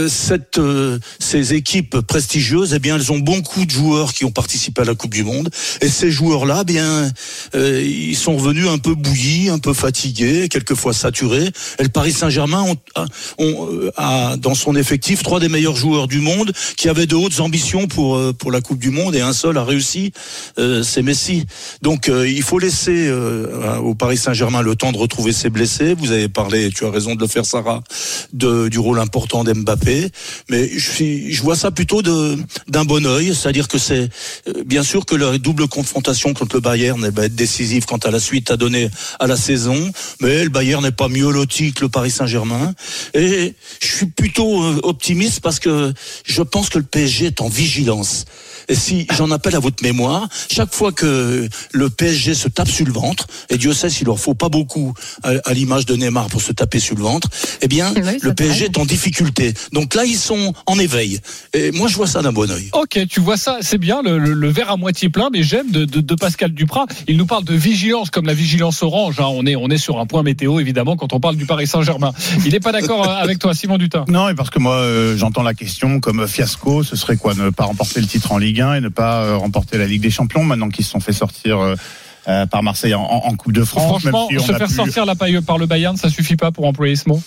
cette, 0.08 0.60
euh, 0.60 1.00
ces 1.20 1.56
équipes 1.56 2.00
prestigieuses, 2.02 2.74
eh 2.76 2.80
bien, 2.80 2.96
elles 2.96 3.12
ont 3.12 3.20
beaucoup 3.20 3.66
de 3.66 3.72
joueurs 3.72 4.14
qui 4.14 4.24
ont 4.24 4.32
participé 4.32 4.51
à 4.78 4.84
la 4.84 4.96
Coupe 4.96 5.14
du 5.14 5.24
Monde. 5.24 5.50
Et 5.82 5.88
ces 5.88 6.12
joueurs-là, 6.12 6.64
bien, 6.64 7.12
euh, 7.56 7.82
ils 7.84 8.16
sont 8.16 8.36
revenus 8.36 8.68
un 8.68 8.78
peu 8.78 8.96
bouillis, 8.96 9.50
un 9.50 9.60
peu 9.60 9.74
fatigués, 9.74 10.50
quelquefois 10.50 10.94
saturés. 10.94 11.52
Et 11.80 11.84
le 11.84 11.90
Paris 11.90 12.12
Saint-Germain 12.12 12.62
ont, 12.64 12.78
ont, 13.38 13.70
a 13.98 14.38
dans 14.38 14.56
son 14.56 14.76
effectif 14.76 15.24
trois 15.24 15.40
des 15.40 15.50
meilleurs 15.50 15.76
joueurs 15.76 16.08
du 16.08 16.20
monde 16.20 16.52
qui 16.78 16.90
avaient 16.90 17.08
de 17.08 17.16
hautes 17.16 17.40
ambitions 17.40 17.88
pour 17.88 18.20
pour 18.34 18.52
la 18.52 18.62
Coupe 18.62 18.80
du 18.80 18.90
Monde 18.90 19.16
et 19.16 19.22
un 19.22 19.34
seul 19.34 19.58
a 19.58 19.64
réussi, 19.64 20.12
euh, 20.58 20.84
c'est 20.84 21.02
Messi. 21.02 21.46
Donc 21.82 22.10
euh, 22.10 22.28
il 22.28 22.44
faut 22.44 22.60
laisser 22.60 23.12
au 23.84 23.96
Paris 23.96 24.18
Saint-Germain 24.18 24.62
le 24.62 24.76
temps 24.76 24.92
de 24.92 24.98
retrouver 24.98 25.34
ses 25.34 25.50
blessés. 25.50 25.94
Vous 25.94 26.12
avez 26.12 26.28
parlé, 26.28 26.70
tu 26.72 26.86
as 26.86 26.92
raison 26.92 27.16
de 27.16 27.22
le 27.22 27.28
faire, 27.28 27.46
Sarah, 27.46 27.84
de, 28.34 28.68
du 28.68 28.80
rôle 28.80 29.00
important 29.00 29.44
d'Mbappé. 29.44 30.10
Mais 30.50 30.70
je, 30.70 31.30
je 31.30 31.42
vois 31.42 31.56
ça 31.56 31.72
plutôt 31.72 32.02
d'un 32.02 32.86
bon 32.86 33.06
oeil, 33.06 33.34
c'est-à-dire 33.36 33.68
que 33.68 33.78
c'est 33.78 34.10
bien 34.66 34.84
sûr 34.84 35.06
que 35.06 35.16
la 35.16 35.38
double 35.38 35.68
confrontation 35.68 36.34
contre 36.34 36.56
le 36.56 36.62
Bayern 36.62 37.04
elle 37.06 37.14
va 37.14 37.26
être 37.26 37.36
décisive 37.36 37.86
quant 37.86 37.98
à 37.98 38.12
la 38.12 38.20
suite 38.20 38.52
à 38.52 38.58
donner 38.58 38.90
à 39.20 39.28
la 39.28 39.36
saison. 39.38 39.92
Mais 40.20 40.44
le 40.44 40.50
Bayern 40.50 40.84
n'est 40.84 40.92
pas 40.92 41.08
mieux 41.08 41.32
loti 41.32 41.74
que 41.74 41.82
le 41.82 41.90
Paris 41.90 42.12
Saint-Germain. 42.12 42.74
Et 43.14 43.54
je 43.80 43.88
suis 43.88 44.06
plutôt 44.08 44.64
euh, 44.64 44.80
optimiste 44.84 45.42
parce 45.42 45.60
que 45.60 45.94
je 46.26 46.42
pense 46.42 46.70
que 46.70 46.78
le 46.80 46.84
PSG 46.86 47.28
est 47.28 47.42
en 47.42 47.50
vigilance. 47.50 48.26
Et 48.70 48.76
si 48.76 49.08
j'en 49.18 49.32
appelle 49.32 49.56
à 49.56 49.60
votre 49.60 49.84
mémoire, 49.84 50.30
chaque 50.50 50.74
fois 50.74 50.92
que 50.92 51.50
le 51.74 51.90
PSG 51.90 52.36
se 52.36 52.48
tape 52.48 52.70
sur 52.70 52.86
le 52.86 52.94
ventre, 52.94 53.26
et 53.50 53.58
Dieu 53.58 53.74
sait 53.74 53.90
s'il 53.90 54.06
leur 54.06 54.20
faut 54.20 54.36
pas 54.36 54.50
beaucoup 54.50 54.94
à, 55.24 55.32
à 55.46 55.54
l'image 55.54 55.86
de 55.88 55.96
Neymar 55.96 56.28
pour 56.28 56.42
se 56.42 56.54
taper 56.54 56.80
sur 56.80 56.96
le 56.96 57.02
ventre, 57.02 57.28
eh 57.62 57.68
bien, 57.68 57.92
Oui, 57.96 58.18
le 58.22 58.34
PSG 58.34 58.66
est 58.66 58.78
en 58.78 58.86
difficulté. 58.86 59.54
Donc 59.74 59.94
là, 59.96 60.06
ils 60.06 60.16
sont 60.18 60.54
en 60.68 60.80
éveil. 60.80 61.20
Et 61.54 61.72
moi, 61.72 61.88
je 61.90 61.96
vois 61.98 62.08
ça 62.08 62.22
d'un 62.22 62.32
bon 62.32 62.50
oeil. 62.50 62.70
Ok, 62.74 63.00
tu 63.10 63.20
vois 63.20 63.36
ça, 63.36 63.58
c'est 63.62 63.80
bien, 63.80 64.02
le, 64.04 64.18
le- 64.20 64.31
le 64.34 64.50
verre 64.50 64.72
à 64.72 64.78
moitié 64.78 65.10
plein, 65.10 65.30
mais 65.32 65.44
j'aime 65.44 65.72
de, 65.72 65.86
de- 65.86 66.02
de 66.02 66.16
Pascal 66.16 66.52
Duprat. 66.52 66.86
Il 67.08 67.18
nous 67.18 67.26
parle 67.26 67.44
de 67.44 67.54
vigilance, 67.54 68.10
comme 68.10 68.26
la 68.26 68.34
vigilance 68.34 68.82
orange. 68.84 69.20
hein. 69.20 69.26
On, 69.30 69.46
est, 69.46 69.56
on 69.56 69.68
est 69.70 69.78
sur 69.78 70.00
un 70.00 70.06
point 70.06 70.24
météo, 70.24 70.60
évidemment, 70.60 70.96
quand 70.96 71.14
on 71.14 71.20
parle 71.20 71.36
du 71.36 71.46
Paris 71.46 71.68
Saint-Germain. 71.68 72.12
Il 72.46 72.52
n'est 72.52 72.60
pas 72.60 72.72
d'accord 72.72 73.08
euh, 73.10 73.14
avec 73.16 73.40
toi, 73.40 73.54
Simon 73.54 73.78
Dutin? 73.78 74.06
Non, 74.08 74.30
et 74.30 74.36
parce 74.36 74.50
que 74.50 74.60
moi, 74.60 74.76
euh, 74.76 75.16
j'entends 75.18 75.44
la 75.44 75.54
question 75.54 76.00
comme 76.00 76.28
fiasco, 76.28 76.84
ce 76.84 76.96
serait 76.96 77.18
quoi 77.18 77.34
Ne 77.36 77.50
pas 77.50 77.66
remporter 77.66 78.00
le 78.02 78.08
titre 78.08 78.32
en 78.32 78.38
Ligue 78.38 78.62
1 78.62 78.76
et 78.76 78.82
ne 78.82 78.90
pas 78.90 79.24
euh, 79.24 79.38
remporter 79.38 79.78
la 79.78 79.86
Ligue 79.88 80.02
des 80.02 80.12
Champions, 80.12 80.44
maintenant 80.44 80.70
qu'ils 80.70 80.86
se 80.86 80.92
sont 80.92 81.00
fait 81.00 81.14
sortir 81.14 81.60
euh, 81.60 81.76
euh, 82.28 82.46
par 82.46 82.62
Marseille 82.64 82.94
en, 82.94 83.02
en 83.04 83.36
Coupe 83.36 83.54
de 83.54 83.64
France. 83.64 83.88
Franchement, 84.02 84.28
même 84.32 84.40
si 84.40 84.44
on 84.46 84.48
se 84.54 84.58
faire 84.58 84.68
pu- 84.68 84.74
sortir 84.76 85.06
la 85.06 85.16
paille 85.16 85.42
par 85.42 85.58
le 85.58 85.66
Bayern, 85.66 85.98
ça 85.98 86.10
suffit 86.10 86.36
pas 86.36 86.52
pour 86.52 86.66
employer 86.66 86.96
ce 86.96 87.10
mot? 87.10 87.22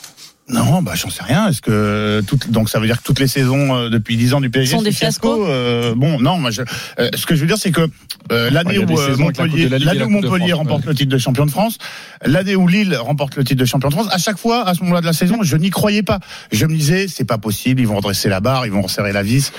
Non, 0.47 0.83
bah 0.83 0.93
j'en 0.95 1.09
sais 1.09 1.23
rien. 1.23 1.49
Est-ce 1.49 1.63
que 1.63 2.23
toutes, 2.27 2.51
donc 2.51 2.69
ça 2.69 2.79
veut 2.79 2.87
dire 2.87 2.99
que 2.99 3.03
toutes 3.03 3.19
les 3.19 3.27
saisons 3.29 3.75
euh, 3.75 3.89
depuis 3.89 4.17
10 4.19 4.35
ans 4.35 4.41
du 4.43 4.51
PSG 4.51 4.77
Sont 4.77 4.83
des 4.83 4.93
c'est 4.93 4.99
fiasco 4.99 5.47
euh, 5.47 5.95
Bon, 5.95 6.21
non, 6.21 6.37
moi 6.39 6.51
je, 6.51 6.61
euh, 6.99 7.09
ce 7.15 7.25
que 7.25 7.35
je 7.35 7.41
veux 7.41 7.47
dire 7.47 7.57
c'est 7.57 7.71
que 7.73 7.89
euh, 8.31 8.51
l'année 8.51 8.79
où 8.79 8.83
euh, 8.99 9.17
Montpellier, 9.17 9.71
la 9.71 9.77
et 9.79 9.81
la 9.81 10.07
où 10.07 10.11
France, 10.21 10.53
remporte 10.53 10.83
ouais. 10.83 10.89
le 10.91 10.95
titre 10.95 11.11
de 11.11 11.17
champion 11.19 11.47
de 11.47 11.51
France, 11.51 11.79
l'année 12.27 12.57
où 12.57 12.69
Lille 12.69 12.95
remporte 12.95 13.37
le 13.37 13.45
titre 13.45 13.59
de 13.61 13.65
champion 13.65 13.89
de 13.89 13.95
France, 13.95 14.09
à 14.11 14.19
chaque 14.19 14.37
fois 14.39 14.69
à 14.69 14.75
ce 14.75 14.81
moment-là 14.83 15.01
de 15.01 15.07
la 15.07 15.15
saison, 15.15 15.39
je 15.43 15.57
n'y 15.57 15.71
croyais 15.71 16.03
pas. 16.03 16.21
Je 16.53 16.67
me 16.67 16.75
disais 16.77 17.07
c'est 17.09 17.25
pas 17.25 17.39
possible, 17.39 17.81
ils 17.81 17.87
vont 17.87 17.97
redresser 17.97 18.29
la 18.29 18.41
barre, 18.41 18.67
ils 18.67 18.73
vont 18.73 18.83
resserrer 18.83 19.13
la 19.13 19.23
vis. 19.23 19.51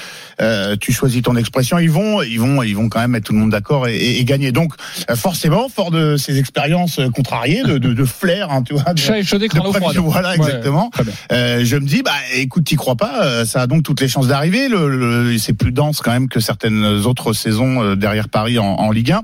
Euh, 0.42 0.76
tu 0.80 0.92
choisis 0.92 1.22
ton 1.24 1.36
expression, 1.36 1.80
ils 1.80 1.90
vont, 1.90 2.22
ils 2.22 2.40
vont, 2.40 2.62
ils 2.62 2.76
vont 2.76 2.90
quand 2.90 3.00
même 3.00 3.12
mettre 3.12 3.28
tout 3.28 3.34
le 3.34 3.40
monde 3.40 3.52
d'accord 3.52 3.88
et, 3.88 3.96
et- 3.96 4.20
et 4.20 4.26
gagner. 4.26 4.52
Donc 4.52 4.74
euh, 5.10 5.16
forcément, 5.16 5.68
fort 5.70 5.90
de 5.92 6.16
ces 6.18 6.38
expériences 6.38 7.00
euh, 7.00 7.10
contrariées, 7.10 7.64
de, 7.64 7.78
de, 7.80 7.94
de 7.94 8.06
flair, 8.06 8.52
hein, 8.52 8.62
tu 8.62 8.74
vois. 8.74 8.94
de- 8.94 9.00
Chat 9.00 9.40
de 9.40 9.46
prévision, 9.80 10.04
Voilà, 10.10 10.36
Ouais, 10.36 10.60
exactement. 10.84 11.16
Euh, 11.32 11.64
je 11.66 11.76
me 11.78 11.86
dis, 11.86 12.02
bah, 12.04 12.12
écoute, 12.34 12.66
t'y 12.66 12.76
crois 12.76 12.96
pas, 12.96 13.24
euh, 13.26 13.46
ça 13.46 13.62
a 13.62 13.68
donc 13.68 13.84
toutes 13.84 14.02
les 14.02 14.08
chances 14.08 14.28
d'arriver. 14.28 14.68
Le, 14.70 14.90
le- 15.32 15.38
c'est 15.38 15.54
plus 15.54 15.72
dense 15.72 16.02
quand 16.02 16.12
même 16.12 16.30
que 16.30 16.40
certaines 16.40 16.84
autres 16.84 17.34
saisons 17.34 17.82
euh, 17.84 17.96
derrière 17.96 18.30
Paris 18.30 18.60
en, 18.60 18.66
en 18.66 18.92
Ligue 18.92 19.12
1. 19.12 19.22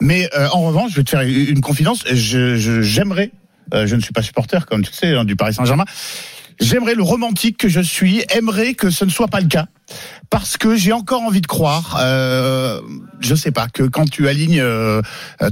Mais 0.00 0.28
euh, 0.36 0.48
en 0.52 0.62
revanche, 0.62 0.90
je 0.92 0.96
vais 0.96 1.04
te 1.04 1.10
faire 1.10 1.22
une 1.22 1.60
confidence. 1.60 2.04
Je, 2.10 2.56
je- 2.56 2.82
j'aimerais, 2.82 3.30
euh, 3.74 3.86
je 3.86 3.94
ne 3.96 4.00
suis 4.00 4.12
pas 4.12 4.22
supporter 4.22 4.66
comme 4.66 4.82
tu 4.82 4.92
sais 4.92 5.14
hein, 5.14 5.24
du 5.24 5.36
Paris 5.36 5.54
Saint-Germain. 5.54 5.84
J'aimerais 6.60 6.94
le 6.94 7.02
romantique 7.02 7.56
que 7.56 7.68
je 7.68 7.80
suis, 7.80 8.22
aimerais 8.30 8.74
que 8.74 8.90
ce 8.90 9.04
ne 9.04 9.10
soit 9.10 9.26
pas 9.28 9.40
le 9.40 9.48
cas. 9.48 9.66
Parce 10.30 10.56
que 10.56 10.74
j'ai 10.74 10.92
encore 10.92 11.22
envie 11.22 11.42
de 11.42 11.46
croire, 11.46 11.98
euh, 12.00 12.80
je 13.20 13.34
sais 13.34 13.52
pas, 13.52 13.68
que 13.68 13.82
quand 13.82 14.08
tu 14.08 14.26
alignes 14.26 14.60
euh, 14.60 15.02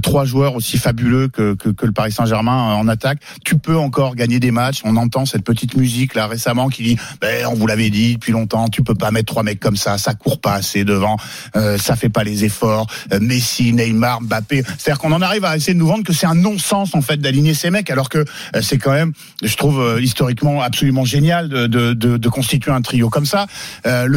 trois 0.01 0.25
joueurs 0.25 0.55
aussi 0.55 0.77
fabuleux 0.77 1.27
que, 1.27 1.53
que, 1.53 1.69
que 1.69 1.85
le 1.85 1.91
Paris 1.91 2.11
Saint-Germain 2.11 2.71
euh, 2.71 2.75
en 2.75 2.87
attaque, 2.87 3.19
tu 3.45 3.57
peux 3.57 3.77
encore 3.77 4.15
gagner 4.15 4.39
des 4.39 4.51
matchs. 4.51 4.81
On 4.83 4.97
entend 4.97 5.25
cette 5.25 5.43
petite 5.43 5.77
musique 5.77 6.15
là 6.15 6.27
récemment 6.27 6.69
qui 6.69 6.83
dit, 6.83 6.97
ben, 7.21 7.45
on 7.45 7.53
vous 7.53 7.67
l'avait 7.67 7.91
dit 7.91 8.15
depuis 8.15 8.31
longtemps, 8.31 8.67
tu 8.67 8.83
peux 8.83 8.95
pas 8.95 9.11
mettre 9.11 9.27
trois 9.27 9.43
mecs 9.43 9.59
comme 9.59 9.77
ça, 9.77 9.97
ça 9.97 10.15
court 10.15 10.41
pas 10.41 10.53
assez 10.53 10.83
devant, 10.83 11.17
euh, 11.55 11.77
ça 11.77 11.95
fait 11.95 12.09
pas 12.09 12.23
les 12.23 12.43
efforts. 12.43 12.87
Euh, 13.13 13.19
Messi, 13.21 13.71
Neymar, 13.71 14.21
Mbappé, 14.21 14.63
c'est-à-dire 14.77 14.99
qu'on 14.99 15.13
en 15.13 15.21
arrive 15.21 15.45
à 15.45 15.55
essayer 15.55 15.73
de 15.73 15.79
nous 15.79 15.87
vendre 15.87 16.03
que 16.03 16.13
c'est 16.13 16.25
un 16.27 16.35
non-sens 16.35 16.95
en 16.95 17.01
fait 17.01 17.17
d'aligner 17.17 17.53
ces 17.53 17.69
mecs, 17.69 17.89
alors 17.89 18.09
que 18.09 18.17
euh, 18.17 18.61
c'est 18.61 18.79
quand 18.79 18.91
même, 18.91 19.13
je 19.41 19.55
trouve 19.55 19.99
historiquement 20.01 20.61
absolument 20.61 21.05
génial 21.05 21.47
de, 21.47 21.67
de, 21.67 21.93
de, 21.93 22.17
de 22.17 22.29
constituer 22.29 22.71
un 22.71 22.81
trio 22.81 23.09
comme 23.09 23.25
ça. 23.25 23.45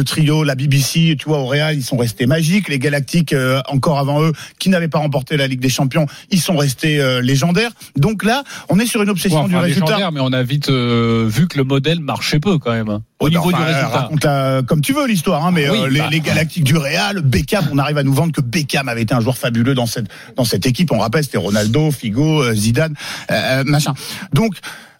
Trio, 0.07 0.43
la 0.43 0.55
BBC, 0.55 1.15
tu 1.19 1.27
vois, 1.27 1.39
au 1.39 1.45
Real, 1.45 1.75
ils 1.75 1.83
sont 1.83 1.97
restés 1.97 2.25
magiques. 2.25 2.67
Les 2.69 2.79
Galactiques, 2.79 3.33
euh, 3.33 3.61
encore 3.67 3.99
avant 3.99 4.23
eux, 4.23 4.31
qui 4.57 4.69
n'avaient 4.69 4.87
pas 4.87 4.99
remporté 4.99 5.37
la 5.37 5.45
Ligue 5.47 5.59
des 5.59 5.69
Champions, 5.69 6.07
ils 6.31 6.39
sont 6.41 6.57
restés 6.57 6.99
euh, 6.99 7.21
légendaires. 7.21 7.71
Donc 7.95 8.23
là, 8.23 8.43
on 8.69 8.79
est 8.79 8.85
sur 8.87 9.03
une 9.03 9.09
obsession 9.09 9.37
Ouais, 9.39 9.43
enfin, 9.45 9.57
du 9.59 9.63
résultat. 9.63 10.09
mais 10.11 10.19
on 10.21 10.33
a 10.33 10.41
vite 10.43 10.69
euh, 10.69 11.25
vu 11.29 11.47
que 11.47 11.57
le 11.57 11.63
modèle 11.63 11.99
marchait 11.99 12.39
peu 12.39 12.57
quand 12.57 12.71
même. 12.71 12.89
hein, 12.89 13.03
Au 13.19 13.25
Ouais, 13.25 13.31
niveau 13.31 13.51
du 13.51 13.55
résultat. 13.61 13.87
Raconte-la 13.89 14.61
comme 14.67 14.81
tu 14.81 14.93
veux 14.93 15.05
l'histoire, 15.07 15.45
hein, 15.45 15.51
mais 15.53 15.69
Oui, 15.69 15.77
euh, 15.81 15.89
les, 15.89 15.99
bah. 15.99 16.07
les 16.09 16.19
Galactiques 16.21 16.63
du 16.63 16.77
Real, 16.77 17.21
Beckham, 17.21 17.65
on 17.71 17.77
arrive 17.77 17.97
à 17.97 18.03
nous 18.03 18.13
vendre 18.13 18.31
que 18.31 18.41
Beckham 18.41 18.89
avait 18.89 19.01
été 19.03 19.13
un 19.13 19.19
joueur 19.21 19.37
fabuleux 19.37 19.75
dans 19.75 19.85
cette 19.85 20.07
dans 20.35 20.45
cette 20.45 20.65
équipe. 20.65 20.91
On 20.91 20.99
rappelle, 20.99 21.23
c'était 21.23 21.37
Ronaldo, 21.37 21.91
Figo, 21.91 22.41
euh, 22.43 22.53
Zidane, 22.55 22.93
euh, 23.31 23.63
machin. 23.65 23.93
Donc 24.33 24.55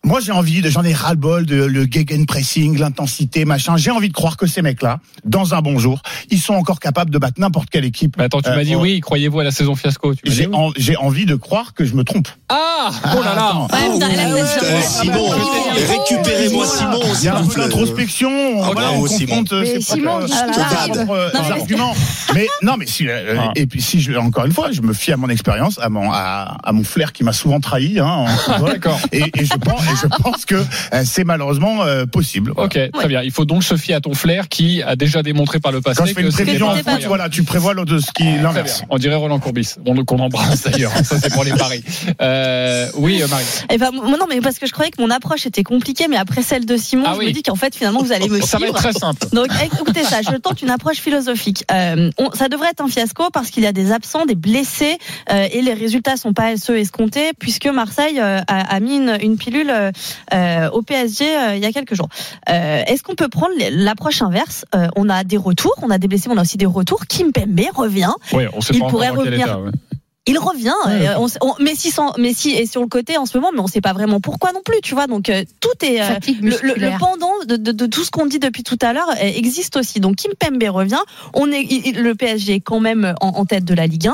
moi 0.07 0.19
j'ai 0.21 0.31
envie, 0.31 0.61
de- 0.61 0.69
j'en 0.69 0.83
ai 0.83 0.93
ras 0.93 1.11
le 1.11 1.17
bol 1.17 1.45
de 1.45 1.63
le 1.65 1.85
gegenpressing, 1.89 2.77
l'intensité, 2.79 3.45
machin. 3.45 3.75
J'ai 3.77 3.91
envie 3.91 4.07
de 4.07 4.13
croire 4.13 4.37
que 4.37 4.47
ces 4.47 4.61
mecs-là, 4.61 4.99
dans 5.25 5.53
un 5.53 5.61
bon 5.61 5.77
jour, 5.79 6.01
ils 6.31 6.39
sont 6.39 6.53
encore 6.53 6.79
capables 6.79 7.11
de 7.11 7.17
battre 7.17 7.39
n'importe 7.39 7.69
quelle 7.69 7.85
équipe. 7.85 8.15
Mais 8.17 8.23
attends, 8.25 8.41
tu 8.41 8.49
Euh, 8.49 8.55
m'as 8.55 8.63
dit 8.63 8.75
oh. 8.75 8.81
oui, 8.81 8.99
croyez-vous 9.01 9.39
à 9.41 9.43
la 9.43 9.51
saison 9.51 9.75
fiasco 9.75 10.15
tu 10.15 10.21
m'as 10.25 10.31
dit 10.31 10.37
J'ai 10.37 10.47
oui. 10.47 10.55
en- 10.55 10.71
j'ai 10.77 10.95
envie 10.97 11.25
de 11.25 11.35
croire 11.35 11.73
que 11.73 11.83
je 11.85 11.93
me 11.93 12.03
trompe. 12.03 12.27
Ah 12.49 12.89
Oh 13.15 13.21
là 13.23 13.35
là 13.35 13.67
la 13.99 14.07
Euh, 14.07 14.45
pression. 14.45 15.01
Simon, 15.01 15.29
récupérez-moi 15.89 16.65
Simon. 16.65 16.99
Il 17.19 17.25
y 17.25 17.27
a 17.27 17.35
un 17.37 17.45
peu 17.45 17.61
d'introspection, 17.61 18.29
on, 18.29 18.61
voilà, 18.71 18.91
on 18.93 19.01
confronte 19.01 19.51
euh, 19.53 19.61
Mais 19.61 19.81
ses 19.81 19.93
ah 20.07 20.15
euh, 20.19 21.29
Non, 21.33 21.41
mais- 21.43 21.51
arguments. 21.51 21.93
Mais 22.33 22.47
non, 22.61 22.75
mais 22.77 22.85
si, 22.87 23.07
euh, 23.07 23.35
Ah. 23.39 23.51
et 23.55 23.65
puis 23.65 23.81
si 23.81 23.99
je, 24.01 24.13
encore 24.13 24.45
une 24.45 24.51
fois, 24.53 24.71
je 24.71 24.81
me 24.81 24.93
fie 24.93 25.11
à 25.11 25.17
mon 25.17 25.29
expérience, 25.29 25.79
à 25.81 25.89
mon, 25.89 26.11
à, 26.11 26.57
à 26.63 26.71
mon 26.71 26.83
flair 26.83 27.11
qui 27.13 27.23
m'a 27.23 27.33
souvent 27.33 27.59
trahi, 27.59 27.99
hein, 27.99 28.05
en. 28.05 28.59
D'accord. 28.65 28.99
et, 29.11 29.23
et 29.35 29.45
je 29.45 29.53
pense, 29.55 29.81
et 29.83 29.95
je 30.01 30.07
pense 30.07 30.45
que 30.45 30.55
euh, 30.55 31.01
c'est 31.05 31.23
malheureusement 31.23 31.83
euh, 31.83 32.05
possible. 32.05 32.51
Voilà. 32.55 32.67
Ok, 32.85 32.91
très 32.91 33.07
bien. 33.07 33.21
Il 33.23 33.31
faut 33.31 33.45
donc 33.45 33.63
se 33.63 33.75
fier 33.77 33.95
à 33.95 34.01
ton 34.01 34.13
flair 34.13 34.47
qui 34.49 34.81
a 34.83 34.95
déjà 34.95 35.23
démontré 35.23 35.59
par 35.59 35.71
le 35.71 35.81
passé 35.81 35.97
Quand 35.97 36.05
je 36.05 36.13
fais 36.13 36.21
que 36.21 36.25
une 36.27 36.31
c'était 36.31 36.43
prévision 36.43 36.67
en 36.67 36.75
foot, 36.75 37.03
voilà, 37.07 37.29
tu 37.29 37.43
prévois 37.43 37.73
de 37.73 37.99
ce 37.99 38.11
qui 38.11 38.23
l'inverse. 38.23 38.79
bien. 38.79 38.87
On 38.89 38.97
dirait 38.97 39.15
Roland 39.15 39.39
Courbis, 39.39 39.75
on, 39.85 40.03
qu'on 40.05 40.19
embrasse 40.19 40.63
d'ailleurs. 40.63 40.91
Ça, 41.03 41.19
c'est 41.21 41.31
pour 41.33 41.43
les 41.43 41.51
paris. 41.51 41.83
Euh, 42.21 42.87
oui, 42.95 43.21
euh, 43.21 43.27
Marie. 43.27 43.45
Eh 43.71 43.77
ben, 43.77 43.91
non, 43.91 44.25
mais 44.29 44.41
parce 44.41 44.59
que 44.59 44.65
je 44.67 44.71
croyais 44.71 44.91
que 44.91 45.01
mon 45.01 45.09
approche 45.09 45.45
était 45.45 45.63
compliquée, 45.63 46.07
mais 46.09 46.17
après 46.17 46.41
celle 46.41 46.65
de 46.65 46.77
Simon, 46.77 47.03
Ah 47.07 47.11
je 47.13 47.19
oui. 47.19 47.25
me 47.27 47.31
dis 47.31 47.43
qu'en 47.43 47.55
fait, 47.55 47.75
finalement, 47.75 48.01
vous 48.01 48.11
allez 48.11 48.29
me 48.29 48.39
Ça 48.41 48.57
va 48.57 48.65
suivre. 48.65 48.77
être 48.77 48.81
très 48.89 48.93
simple. 48.93 49.27
Donc 49.33 49.47
écoutez 49.63 50.03
ça, 50.03 50.21
je 50.21 50.35
tente 50.37 50.61
une 50.61 50.69
approche 50.69 50.97
philosophique. 50.97 51.63
Euh, 51.71 52.09
on- 52.17 52.31
ça 52.31 52.49
devrait 52.49 52.69
être 52.69 52.81
un 52.81 52.87
fiasco 52.87 53.29
parce 53.31 53.49
qu'il 53.49 53.63
y 53.63 53.67
a 53.67 53.71
des 53.73 53.91
absents, 53.91 54.25
des 54.25 54.35
blessés 54.35 54.97
euh, 55.31 55.47
et 55.51 55.61
les 55.61 55.73
résultats 55.73 56.17
sont 56.17 56.33
pas 56.33 56.57
ceux 56.57 56.77
escomptés 56.77 57.31
puisque 57.39 57.67
Marseille 57.67 58.19
euh, 58.19 58.39
a, 58.47 58.75
a 58.75 58.79
mis 58.79 58.97
une, 58.97 59.17
une 59.21 59.37
pilule 59.37 59.71
au 60.74 60.82
PSG 60.82 61.25
euh, 61.38 61.56
il 61.56 61.62
y 61.62 61.65
a 61.65 61.72
quelques 61.72 61.94
jours. 61.96 62.10
Euh, 62.50 62.84
Est-ce 62.88 63.03
qu'on 63.03 63.15
peut 63.15 63.27
prendre 63.29 63.53
l'approche 63.72 64.22
inverse? 64.22 64.65
Euh, 64.75 64.88
On 64.96 65.10
a 65.10 65.24
des 65.24 65.38
retours, 65.38 65.75
on 65.82 65.89
a 65.89 65.98
des 65.98 66.08
blessés, 66.08 66.29
on 66.32 66.38
a 66.38 66.41
aussi 66.41 66.58
des 66.58 66.65
retours. 66.65 67.06
Kim 67.08 67.32
Pembe 67.32 67.60
revient. 67.75 68.12
Oui, 68.34 68.46
on 68.53 68.62
sait 68.62 68.74
Il 68.74 68.79
pas 68.82 68.88
pourrait 68.88 69.10
revenir. 69.10 69.48
état, 69.48 69.60
ouais. 69.60 69.72
Il 70.27 70.38
revient. 70.39 70.74
euh, 70.88 71.15
on, 71.17 71.27
on- 71.41 71.55
Messi, 71.63 71.89
sans, 71.89 72.13
Messi 72.17 72.51
est 72.51 72.65
sur 72.72 72.81
le 72.81 72.88
côté 72.88 73.17
en 73.17 73.25
ce 73.25 73.38
moment, 73.38 73.51
mais 73.53 73.60
on 73.62 73.67
sait 73.67 73.81
pas 73.81 73.93
vraiment 73.93 74.19
pourquoi 74.19 74.51
non 74.51 74.62
plus. 74.63 74.81
Tu 74.84 74.93
vois, 74.93 75.07
donc 75.07 75.29
euh, 75.29 75.43
tout 75.62 75.86
est 75.86 76.01
euh, 76.01 76.05
le, 76.27 76.41
le- 76.41 76.41
le 76.41 76.46
musculaire. 76.65 76.98
pendant 77.00 77.31
de, 77.48 77.55
de- 77.55 77.72
de 77.72 77.86
tout 77.86 78.03
ce 78.03 78.12
qu'on 78.12 78.25
dit 78.25 78.39
depuis 78.39 78.63
tout 78.63 78.77
à 78.81 78.93
l'heure 78.93 79.10
euh, 79.10 79.15
existe 79.24 79.77
aussi. 79.77 80.00
Donc 80.00 80.17
Kim 80.17 80.31
Pembe 80.38 80.62
revient. 80.69 81.00
On 81.34 81.51
est 81.51 81.63
il- 81.63 82.01
le 82.01 82.13
PSG 82.15 82.55
est 82.55 82.60
quand 82.60 82.79
même 82.79 83.13
en, 83.22 83.29
en 83.29 83.46
tête 83.46 83.65
de 83.65 83.74
la 83.74 83.88
Ligue 83.88 84.07
1. 84.07 84.13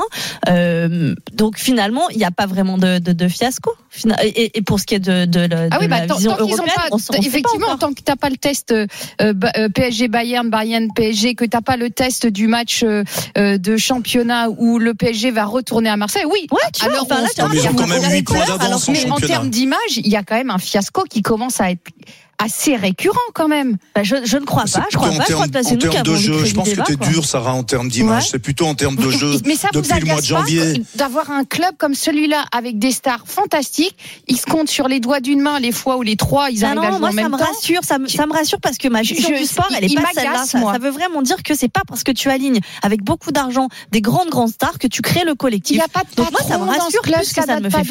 Euh, 0.50 1.14
donc 1.32 1.58
finalement, 1.58 2.08
il 2.10 2.18
n'y 2.18 2.24
a 2.24 2.30
pas 2.30 2.46
vraiment 2.46 2.78
de, 2.78 2.98
de, 2.98 3.12
de 3.12 3.28
fiasco. 3.28 3.72
Et, 4.22 4.58
et 4.58 4.62
pour 4.62 4.80
ce 4.80 4.86
qui 4.86 4.94
est 4.94 4.98
de, 5.00 5.22
Ah 5.22 5.26
de 5.26 5.82
oui, 5.82 5.88
bah, 5.88 6.00
la 6.00 6.06
tant, 6.06 6.14
vision 6.16 6.32
tant 6.32 6.40
européenne, 6.42 6.66
pas, 6.76 6.88
on 6.92 6.96
s- 6.98 7.08
on 7.10 7.12
sait 7.14 7.18
pas 7.20 7.26
effectivement, 7.26 7.76
tant 7.78 7.92
que 7.92 8.02
t'as 8.02 8.16
pas 8.16 8.28
le 8.30 8.36
test 8.36 8.74
PSG 9.74 10.08
Bayern, 10.08 10.48
Bayern 10.50 10.88
PSG, 10.94 11.34
que 11.34 11.44
t'as 11.44 11.60
pas 11.60 11.76
le 11.76 11.90
test 11.90 12.26
du 12.26 12.46
match 12.48 12.84
de 12.84 13.76
championnat 13.76 14.48
où 14.50 14.78
le 14.78 14.94
PSG 14.94 15.30
va 15.30 15.44
retourner 15.44 15.88
à 15.88 15.96
Marseille, 15.96 16.03
oui. 16.30 16.46
Ouais, 16.50 16.58
tu 16.72 16.88
vois, 16.88 17.02
enfin, 17.02 17.22
là, 17.22 17.28
ils 17.52 17.68
ont 17.68 17.74
quand 17.74 17.86
même 17.86 18.24
points 18.24 18.46
d'avance 18.46 18.88
en 18.88 19.16
termes 19.16 19.50
d'image, 19.50 19.96
il 19.96 20.08
y 20.08 20.16
a 20.16 20.22
quand 20.22 20.36
même 20.36 20.50
un 20.50 20.58
fiasco 20.58 21.04
qui 21.04 21.22
commence 21.22 21.60
à 21.60 21.70
être 21.70 21.82
assez 22.42 22.76
récurrent 22.76 23.18
quand 23.34 23.48
même. 23.48 23.76
Bah, 23.94 24.02
je, 24.02 24.16
je 24.24 24.36
ne 24.36 24.44
crois 24.44 24.64
pas. 24.64 24.84
Je 24.90 24.96
crois 24.96 25.10
pas. 25.10 25.24
Je 25.28 25.32
crois 25.32 25.46
que 25.48 25.62
c'est 25.62 25.68
en 25.68 25.70
nous 25.72 25.78
qui 25.78 25.88
termes 25.88 25.96
avons 25.96 26.12
de 26.12 26.16
jeu. 26.16 26.44
Je 26.44 26.54
pense 26.54 26.64
que 26.68 26.70
débat, 26.74 26.84
t'es 26.84 26.96
quoi. 26.96 27.06
dur, 27.08 27.24
Sarah, 27.24 27.54
en 27.54 27.62
termes 27.62 27.88
d'image. 27.88 28.22
Ouais. 28.24 28.28
C'est 28.32 28.38
plutôt 28.38 28.66
en 28.66 28.74
termes 28.74 28.96
de 28.96 29.10
jeu. 29.10 29.38
Mais 29.46 29.54
ça 29.56 29.68
vous 29.72 29.80
Depuis 29.80 30.00
le 30.00 30.06
mois 30.06 30.14
de 30.16 30.18
agace 30.20 30.28
pas 30.30 30.38
janvier. 30.40 30.82
d'avoir 30.96 31.30
un 31.30 31.44
club 31.44 31.74
comme 31.78 31.94
celui-là 31.94 32.44
avec 32.52 32.78
des 32.78 32.90
stars 32.92 33.24
fantastiques. 33.26 33.96
Ils 34.28 34.38
se 34.38 34.46
comptent 34.46 34.68
sur 34.68 34.88
les 34.88 35.00
doigts 35.00 35.20
d'une 35.20 35.40
main 35.40 35.58
les 35.60 35.72
fois 35.72 35.96
où 35.96 36.02
les 36.02 36.16
trois 36.16 36.50
ils 36.50 36.64
Ah 36.64 36.68
arrivent 36.68 36.80
à 36.80 36.90
non, 36.90 36.90
jouer 36.92 37.00
moi 37.00 37.08
en 37.08 37.12
ça 37.12 37.28
me 37.28 37.38
temps. 37.38 37.44
rassure, 37.44 37.80
ça 37.84 37.98
me, 37.98 38.08
ça 38.08 38.26
me 38.26 38.32
rassure 38.32 38.60
parce 38.60 38.78
que 38.78 38.88
ma 38.88 39.02
vision 39.02 39.28
du 39.36 39.44
sport, 39.44 39.68
elle 39.76 39.84
est 39.84 39.88
il 39.88 39.94
pas 40.00 40.08
celle-là. 40.14 40.44
Ça, 40.44 40.58
moi. 40.58 40.72
ça 40.72 40.78
veut 40.78 40.90
vraiment 40.90 41.22
dire 41.22 41.42
que 41.42 41.54
c'est 41.54 41.68
pas 41.68 41.82
parce 41.86 42.02
que 42.04 42.12
tu 42.12 42.28
alignes 42.30 42.60
avec 42.82 43.02
beaucoup 43.02 43.32
d'argent 43.32 43.68
des 43.92 44.00
grandes 44.00 44.28
grandes 44.30 44.50
stars 44.50 44.78
que 44.78 44.86
tu 44.86 45.02
crées 45.02 45.24
le 45.24 45.32
Il 45.32 45.36
collectif. 45.36 45.76
n'y 45.76 45.82
a 45.82 45.88
pas 45.88 46.02
de 46.02 46.14
Donc 46.16 46.30
moi, 46.30 46.40
ça 46.40 46.58
patron 46.58 46.64
me 46.64 46.66
dans 46.66 46.74
ce 46.74 46.80
rassure 46.84 47.02
club, 47.02 47.20
que 47.20 47.26
ça 47.26 47.40
ne 47.42 47.46
date 47.46 47.62
me 47.62 47.70
pas 47.70 47.78
fait. 47.78 47.84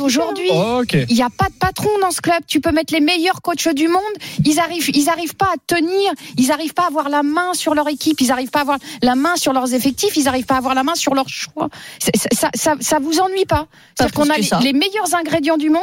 Ok. 0.82 0.98
Il 1.10 1.16
n'y 1.16 1.22
a 1.22 1.30
pas 1.30 1.48
de 1.50 1.54
patron 1.60 1.90
dans 2.02 2.12
ce 2.12 2.22
club. 2.22 2.40
Tu 2.48 2.60
peux 2.62 2.72
mettre 2.72 2.94
les 2.94 3.00
meilleurs 3.02 3.42
coachs 3.42 3.68
du 3.74 3.88
monde. 3.88 4.02
Ils 4.46 4.60
arrivent, 4.60 4.90
ils 4.94 5.10
arrivent 5.10 5.36
pas 5.36 5.48
à 5.54 5.56
tenir, 5.68 6.12
ils 6.38 6.52
arrivent 6.52 6.74
pas 6.74 6.84
à 6.84 6.88
avoir 6.88 7.10
la 7.10 7.24
main 7.24 7.54
sur 7.54 7.76
leur 7.76 7.88
équipe, 7.88 8.22
ils 8.22 8.32
arrivent 8.32 8.50
pas 8.50 8.60
à 8.60 8.64
avoir 8.64 8.78
la 9.02 9.16
main 9.16 9.36
sur 9.36 9.54
leurs 9.54 9.74
effectifs, 9.74 10.16
ils 10.16 10.28
arrivent 10.28 10.46
pas 10.46 10.56
à 10.56 10.58
avoir 10.58 10.76
la 10.76 10.84
main 10.84 10.96
sur 10.96 11.14
leur 11.16 11.30
choix. 11.30 11.70
Ça, 12.00 12.12
ça, 12.32 12.50
ça, 12.54 12.76
ça 12.80 13.00
vous 13.00 13.20
ennuie 13.20 13.46
pas 13.46 13.68
C'est-à-dire 13.96 14.16
qu'on 14.16 14.30
a 14.30 14.38
les, 14.62 14.74
meilleurs 14.74 15.16
ingrédients 15.16 15.58
du 15.58 15.70
monde 15.70 15.82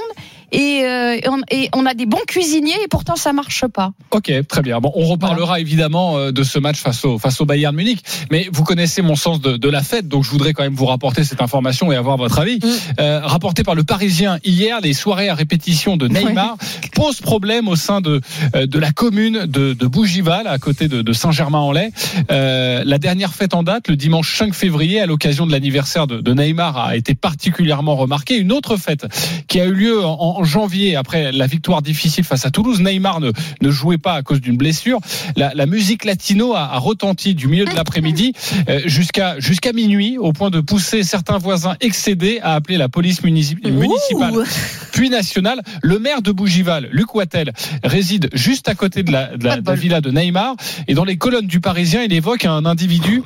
et, 0.53 0.83
euh, 0.85 1.15
et 1.15 1.29
on, 1.29 1.39
et 1.51 1.69
on 1.75 1.87
a 1.87 1.95
des 1.95 2.07
bons 2.07 2.23
cuisiniers 2.27 2.83
et 2.83 2.89
pourtant 2.89 3.17
ça 3.17 3.33
marche 3.33 3.67
pas. 3.67 3.93
Ok, 4.11 4.33
très 4.49 4.63
bien. 4.63 4.81
Bon, 4.81 4.93
on 4.95 5.05
reparlera 5.05 5.61
évidemment 5.61 6.17
euh, 6.17 6.33
de 6.33 6.43
ce 6.43 6.59
match 6.59 6.79
face 6.79 7.05
au 7.05 7.19
face 7.19 7.41
au 7.41 7.47
Bayern 7.47 7.75
Munich, 7.75 8.01
mais 8.31 8.49
vous 8.53 8.65
connaissez 8.65 9.03
mon 9.03 9.15
sens 9.15 9.41
de, 9.41 9.57
de 9.57 9.69
la 9.69 9.83
fête, 9.83 10.09
donc 10.09 10.25
je 10.25 10.31
voudrais 10.31 10.53
quand 10.53 10.63
même 10.63 10.75
vous 10.75 10.87
rapporter 10.87 11.25
cette 11.25 11.43
information 11.43 11.93
et 11.93 11.97
avoir 11.97 12.17
votre 12.17 12.39
avis. 12.39 12.59
Mm. 12.59 12.69
Euh, 13.01 13.21
rapporté 13.21 13.63
par 13.63 13.75
le 13.75 13.85
Parisien 13.85 14.39
hier, 14.45 14.81
les 14.81 14.93
soirées 14.93 15.29
à 15.29 15.35
répétition 15.35 15.97
de 15.97 16.09
Neymar 16.09 16.57
posent 16.95 17.21
problème 17.21 17.69
au 17.69 17.77
sein 17.77 18.01
de 18.01 18.21
de 18.55 18.79
la 18.79 18.93
commune 18.93 19.47
de, 19.47 19.75
de 19.75 19.87
Bougival, 19.87 20.47
à 20.47 20.59
côté 20.59 20.89
de, 20.89 21.03
de 21.03 21.13
Saint-Germain-en-Laye. 21.13 21.91
Euh, 22.31 22.83
la 22.85 22.99
dernière 22.99 23.35
fête 23.35 23.55
en 23.55 23.63
date, 23.63 23.89
le 23.89 23.97
dimanche 23.97 24.37
5 24.37 24.55
février, 24.55 25.01
à 25.01 25.07
l'occasion 25.07 25.47
de 25.47 25.53
l'anniversaire 25.53 26.07
de, 26.07 26.21
de 26.21 26.33
Neymar, 26.35 26.77
a 26.79 26.97
été 26.97 27.15
particulièrement 27.15 27.97
remarquée. 27.97 28.37
Une 28.37 28.53
autre 28.53 28.77
fête 28.77 29.07
qui 29.49 29.61
a 29.61 29.67
eu 29.67 29.73
lieu 29.75 30.05
en, 30.05 30.39
en 30.39 30.45
janvier 30.45 30.97
après 30.97 31.33
la 31.33 31.47
victoire 31.47 31.83
difficile 31.83 32.25
face 32.25 32.47
à 32.47 32.51
Toulouse. 32.51 32.81
Neymar 32.81 33.21
ne, 33.21 33.33
ne 33.61 33.71
jouait 33.71 33.99
pas 33.99 34.15
à 34.15 34.23
cause 34.23 34.41
d'une 34.41 34.57
blessure. 34.57 34.99
La, 35.37 35.53
la 35.55 35.67
musique 35.67 36.05
latino 36.05 36.55
a, 36.55 36.73
a 36.73 36.79
retenti 36.79 37.35
du 37.35 37.47
milieu 37.49 37.65
de 37.65 37.75
l'après-midi 37.75 38.33
euh, 38.69 38.81
jusqu'à 38.87 39.39
jusqu'à 39.39 39.73
minuit, 39.73 40.19
au 40.19 40.33
point 40.33 40.51
de 40.51 40.61
pousser 40.61 41.03
certains 41.03 41.39
voisins 41.39 41.77
excédés 41.81 42.39
à 42.43 42.55
appeler 42.55 42.77
la 42.79 42.89
police 42.89 43.23
munici- 43.23 43.57
municipale 43.65 44.37
Ouh. 44.37 44.45
puis 44.93 45.11
nationale. 45.11 45.61
Le 45.83 45.99
maire 45.99 46.23
de 46.23 46.33
Bougival, 46.33 46.89
Luc 46.93 47.15
Wattel, 47.15 47.53
réside 47.85 48.30
juste 48.33 48.69
à 48.69 48.75
côté 48.75 49.03
de 49.03 49.13
la, 49.13 49.37
de 49.37 49.45
la- 49.45 49.61
de 49.61 49.67
la 49.67 49.75
villa 49.77 50.01
de 50.01 50.11
Neymar. 50.11 50.57
Et 50.89 50.95
dans 50.95 51.05
les 51.05 51.17
colonnes 51.17 51.47
du 51.47 51.61
Parisien, 51.61 52.03
il 52.03 52.13
évoque 52.13 52.45
un 52.45 52.65
individu 52.65 53.23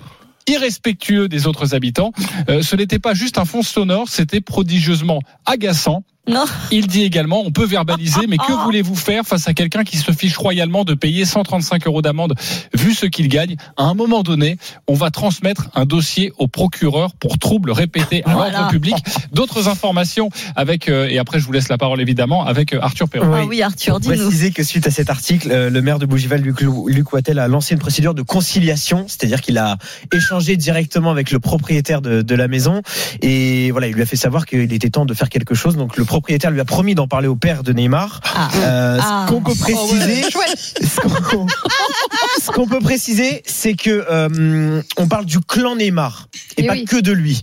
irrespectueux 0.46 1.28
des 1.28 1.46
autres 1.46 1.74
habitants. 1.74 2.12
Euh, 2.48 2.62
ce 2.62 2.76
n'était 2.76 2.98
pas 2.98 3.14
juste 3.14 3.38
un 3.38 3.44
fond 3.44 3.62
sonore, 3.62 4.08
c'était 4.08 4.40
prodigieusement 4.40 5.20
agaçant. 5.46 6.04
Non. 6.26 6.44
Il 6.70 6.86
dit 6.86 7.02
également, 7.04 7.42
on 7.44 7.50
peut 7.50 7.66
verbaliser, 7.66 8.26
mais 8.28 8.38
que 8.38 8.52
voulez-vous 8.64 8.94
faire 8.94 9.24
face 9.26 9.46
à 9.46 9.52
quelqu'un 9.52 9.84
qui 9.84 9.98
se 9.98 10.10
fiche 10.12 10.36
royalement 10.38 10.84
de 10.84 10.94
payer 10.94 11.24
135 11.26 11.86
euros 11.86 12.00
d'amende 12.00 12.34
vu 12.72 12.94
ce 12.94 13.04
qu'il 13.06 13.28
gagne? 13.28 13.56
À 13.76 13.84
un 13.84 13.94
moment 13.94 14.22
donné, 14.22 14.56
on 14.88 14.94
va 14.94 15.10
transmettre 15.10 15.68
un 15.74 15.84
dossier 15.84 16.32
au 16.38 16.48
procureur 16.48 17.12
pour 17.14 17.38
troubles 17.38 17.72
répétés 17.72 18.22
à 18.24 18.32
Voilà. 18.32 18.52
l'ordre 18.58 18.70
public. 18.70 18.94
D'autres 19.32 19.68
informations 19.68 20.30
avec, 20.56 20.88
euh, 20.88 21.08
et 21.10 21.18
après 21.18 21.40
je 21.40 21.44
vous 21.44 21.52
laisse 21.52 21.68
la 21.68 21.76
parole 21.76 22.00
évidemment, 22.00 22.46
avec 22.46 22.72
euh, 22.72 22.78
Arthur 22.80 23.08
Perron. 23.08 23.32
Ah 23.34 23.44
oui, 23.44 23.60
Arthur, 23.62 24.00
dis-nous. 24.00 24.14
préciser 24.16 24.50
que 24.50 24.62
suite 24.62 24.86
à 24.86 24.90
cet 24.90 25.10
article, 25.10 25.48
euh, 25.50 25.68
le 25.68 25.82
maire 25.82 25.98
de 25.98 26.06
Bougival, 26.06 26.40
Luc, 26.40 26.60
Luc 26.62 27.12
Wattel, 27.12 27.38
a 27.38 27.48
lancé 27.48 27.74
une 27.74 27.80
procédure 27.80 28.14
de 28.14 28.22
conciliation, 28.22 29.04
c'est-à-dire 29.08 29.42
qu'il 29.42 29.58
a 29.58 29.76
échangé 30.12 30.56
directement 30.56 31.10
avec 31.10 31.30
le 31.30 31.38
propriétaire 31.38 32.00
de, 32.00 32.22
de 32.22 32.34
la 32.34 32.48
maison 32.48 32.80
et 33.20 33.70
voilà, 33.72 33.88
il 33.88 33.94
lui 33.94 34.02
a 34.02 34.06
fait 34.06 34.16
savoir 34.16 34.46
qu'il 34.46 34.72
était 34.72 34.88
temps 34.90 35.04
de 35.04 35.12
faire 35.14 35.28
quelque 35.28 35.54
chose. 35.54 35.76
Donc 35.76 35.96
le 35.98 36.04
propriétaire 36.14 36.52
lui 36.52 36.60
a 36.60 36.64
promis 36.64 36.94
d'en 36.94 37.08
parler 37.08 37.26
au 37.26 37.34
père 37.34 37.64
de 37.64 37.72
Neymar. 37.72 38.20
Ah. 38.36 38.48
Euh, 38.56 38.98
Ah. 39.02 39.26
Ce 39.28 39.32
qu'on 39.32 39.40
peut 39.42 39.54
préciser, 39.58 40.22
ce 40.22 41.00
qu'on- 41.28 41.46
ce 42.40 42.50
qu'on 42.52 42.66
peut 42.68 42.78
préciser, 42.78 43.42
c'est 43.46 43.74
que 43.74 44.06
euh, 44.08 44.80
on 44.96 45.08
parle 45.08 45.24
du 45.24 45.40
clan 45.40 45.74
Neymar 45.74 46.28
et, 46.56 46.62
Eh 46.62 46.66
pas 46.68 46.74
oui. 46.74 46.84
que 46.84 46.96
de 47.00 47.10
lui, 47.10 47.42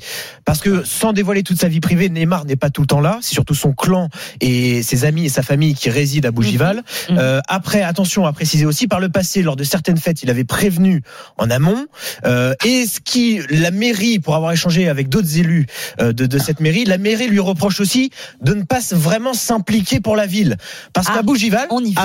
parce 0.51 0.59
que 0.59 0.83
sans 0.83 1.13
dévoiler 1.13 1.43
toute 1.43 1.61
sa 1.61 1.69
vie 1.69 1.79
privée, 1.79 2.09
Neymar 2.09 2.43
n'est 2.43 2.57
pas 2.57 2.69
tout 2.69 2.81
le 2.81 2.87
temps 2.87 2.99
là. 2.99 3.19
C'est 3.21 3.33
surtout 3.33 3.55
son 3.55 3.71
clan 3.71 4.09
et 4.41 4.83
ses 4.83 5.05
amis 5.05 5.23
et 5.23 5.29
sa 5.29 5.43
famille 5.43 5.75
qui 5.75 5.89
résident 5.89 6.27
à 6.27 6.31
Bougival. 6.31 6.83
Mhm. 7.09 7.17
Euh, 7.17 7.39
après, 7.47 7.83
attention 7.83 8.25
à 8.25 8.33
préciser 8.33 8.65
aussi, 8.65 8.89
par 8.89 8.99
le 8.99 9.07
passé, 9.07 9.43
lors 9.43 9.55
de 9.55 9.63
certaines 9.63 9.95
fêtes, 9.95 10.23
il 10.23 10.29
avait 10.29 10.43
prévenu 10.43 11.03
en 11.37 11.49
amont. 11.49 11.85
Euh, 12.25 12.53
et 12.65 12.85
ce 12.85 12.99
qui, 12.99 13.39
la 13.49 13.71
mairie, 13.71 14.19
pour 14.19 14.35
avoir 14.35 14.51
échangé 14.51 14.89
avec 14.89 15.07
d'autres 15.07 15.37
élus 15.37 15.67
euh, 16.01 16.11
de, 16.11 16.25
de 16.25 16.37
cette 16.37 16.59
mairie, 16.59 16.83
la 16.83 16.97
mairie 16.97 17.29
lui 17.29 17.39
reproche 17.39 17.79
aussi 17.79 18.11
de 18.41 18.53
ne 18.53 18.63
pas 18.63 18.81
vraiment 18.91 19.33
s'impliquer 19.33 20.01
pour 20.01 20.17
la 20.17 20.25
ville, 20.25 20.57
parce 20.91 21.07
Ah, 21.09 21.13
qu'à 21.13 21.21
Bougival, 21.21 21.67
on 21.69 21.81
y 21.81 21.91
vient. 21.91 22.03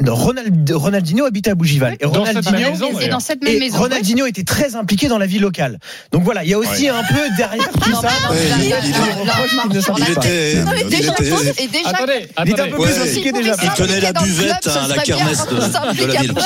Avant. 0.00 0.14
Ronald, 0.14 0.70
Ronaldinho 0.72 1.24
habitait 1.26 1.50
à 1.50 1.54
Bougival. 1.54 1.96
Et 2.00 2.04
Dans 2.06 2.24
cette 2.24 2.36
Ronaldinho, 2.36 2.58
même 2.60 2.72
maison, 2.72 2.88
Et 2.90 2.94
d'ailleurs. 2.94 3.10
dans 3.10 3.20
cette 3.20 3.42
même 3.42 3.58
maison. 3.58 3.78
Ronaldinho 3.78 4.26
était 4.26 4.44
très 4.44 4.76
impliqué 4.76 5.08
dans 5.08 5.18
la 5.18 5.26
vie 5.26 5.38
locale. 5.38 5.78
Donc 6.12 6.22
voilà, 6.24 6.42
il 6.44 6.50
y 6.50 6.54
a 6.54 6.58
aussi 6.58 6.88
un 6.88 7.02
peu 7.02 7.20
derrière 7.36 7.68
tout 7.70 7.90
Non, 7.90 8.00
ça. 8.00 8.08
non, 8.22 8.30
Ouais, 8.30 8.38
il- 8.58 8.66
était, 8.66 8.72
Non, 10.64 10.70
un 12.62 12.66
peu 12.68 12.76
Ouais. 12.76 12.92
plus 12.92 13.00
impliqué 13.02 13.32
déjà. 13.32 13.56
Il 13.62 13.70
tenait 13.70 14.00
la 14.00 14.12
buvette 14.12 14.66
à 14.66 14.88
la 14.88 14.96
kermesse 15.02 15.46
de, 15.46 15.56
la 15.56 15.92
ville. 15.92 16.32
Ouais, 16.32 16.42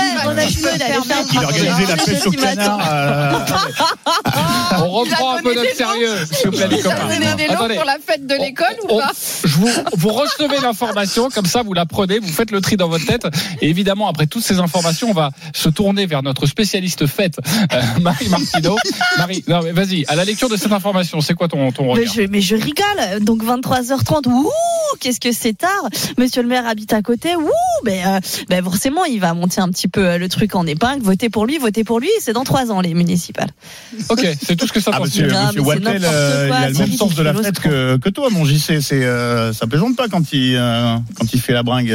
il 1.32 1.38
organisait 1.44 1.86
la 1.86 1.96
pêche 1.96 2.26
au 2.26 2.30
canard. 2.32 2.80
euh, 2.92 3.32
On 4.84 4.90
reprend 4.90 5.36
un 5.36 5.42
peu 5.42 5.54
notre 5.54 5.74
sérieux, 5.76 6.14
s'il 6.32 6.50
vous 6.50 6.56
plaît, 6.56 6.68
les 6.68 6.80
copains. 6.80 7.08
pour 7.76 7.84
la 7.84 7.96
fête 8.04 8.26
de 8.26 8.34
l'école 8.34 8.76
ou 8.84 8.98
pas 8.98 9.12
vous 9.96 10.08
recevez 10.12 10.60
l'information, 10.62 11.28
comme 11.30 11.46
ça 11.46 11.62
vous 11.62 11.72
la 11.74 11.86
prenez, 11.86 12.18
vous 12.18 12.32
faites 12.32 12.50
le 12.50 12.60
tri 12.60 12.76
dans 12.76 12.88
votre 12.88 13.06
tête. 13.06 13.27
Et 13.60 13.68
évidemment, 13.68 14.08
après 14.08 14.26
toutes 14.26 14.42
ces 14.42 14.58
informations, 14.58 15.10
on 15.10 15.14
va 15.14 15.30
se 15.54 15.68
tourner 15.68 16.06
vers 16.06 16.22
notre 16.22 16.46
spécialiste 16.46 17.06
fête, 17.06 17.38
euh, 17.72 17.82
Marie 18.00 18.28
Martineau. 18.28 18.76
Marie, 19.18 19.44
non, 19.48 19.60
mais 19.62 19.72
vas-y, 19.72 20.04
à 20.06 20.16
la 20.16 20.24
lecture 20.24 20.48
de 20.48 20.56
cette 20.56 20.72
information, 20.72 21.20
c'est 21.20 21.34
quoi 21.34 21.48
ton, 21.48 21.70
ton 21.72 21.94
Mais 21.94 22.06
je, 22.06 22.22
mais 22.22 22.40
je 22.40 22.56
rigole. 22.56 23.22
Donc 23.24 23.42
23h30, 23.44 24.28
ouh, 24.28 24.50
qu'est-ce 25.00 25.20
que 25.20 25.32
c'est 25.32 25.56
tard. 25.56 25.70
Monsieur 26.18 26.42
le 26.42 26.48
maire 26.48 26.66
habite 26.66 26.92
à 26.92 27.02
côté, 27.02 27.36
ouh, 27.36 27.50
mais 27.84 28.02
euh, 28.06 28.20
ben 28.48 28.62
forcément, 28.62 29.04
il 29.04 29.20
va 29.20 29.34
monter 29.34 29.60
un 29.60 29.68
petit 29.68 29.88
peu 29.88 30.04
euh, 30.06 30.18
le 30.18 30.28
truc 30.28 30.54
en 30.54 30.66
épingle. 30.66 31.02
Votez 31.02 31.28
pour 31.28 31.46
lui, 31.46 31.58
votez 31.58 31.84
pour 31.84 32.00
lui. 32.00 32.08
C'est 32.20 32.32
dans 32.32 32.44
trois 32.44 32.70
ans 32.70 32.80
les 32.80 32.94
municipales. 32.94 33.50
Ok, 34.08 34.26
c'est 34.42 34.56
tout 34.56 34.66
ce 34.66 34.72
que 34.72 34.80
ça 34.80 34.90
Ah, 34.94 34.98
t'en 34.98 35.04
monsieur. 35.04 35.28
Non, 35.28 35.50
Wattel, 35.62 35.84
n'importe 35.84 36.14
euh, 36.14 36.46
il 36.48 36.52
a 36.52 36.68
le 36.70 36.78
même 36.78 36.92
sens 36.92 37.14
de 37.14 37.22
la 37.22 37.34
fête 37.34 37.60
que, 37.60 37.96
que 37.96 38.08
toi, 38.08 38.28
mon 38.30 38.44
JC. 38.44 38.80
C'est, 38.80 39.04
euh, 39.04 39.52
ça 39.52 39.66
plaisante 39.66 39.96
pas 39.96 40.08
quand 40.08 40.32
il, 40.32 40.56
euh, 40.56 40.96
quand 41.16 41.32
il 41.32 41.40
fait 41.40 41.52
la 41.52 41.62
bringue. 41.62 41.94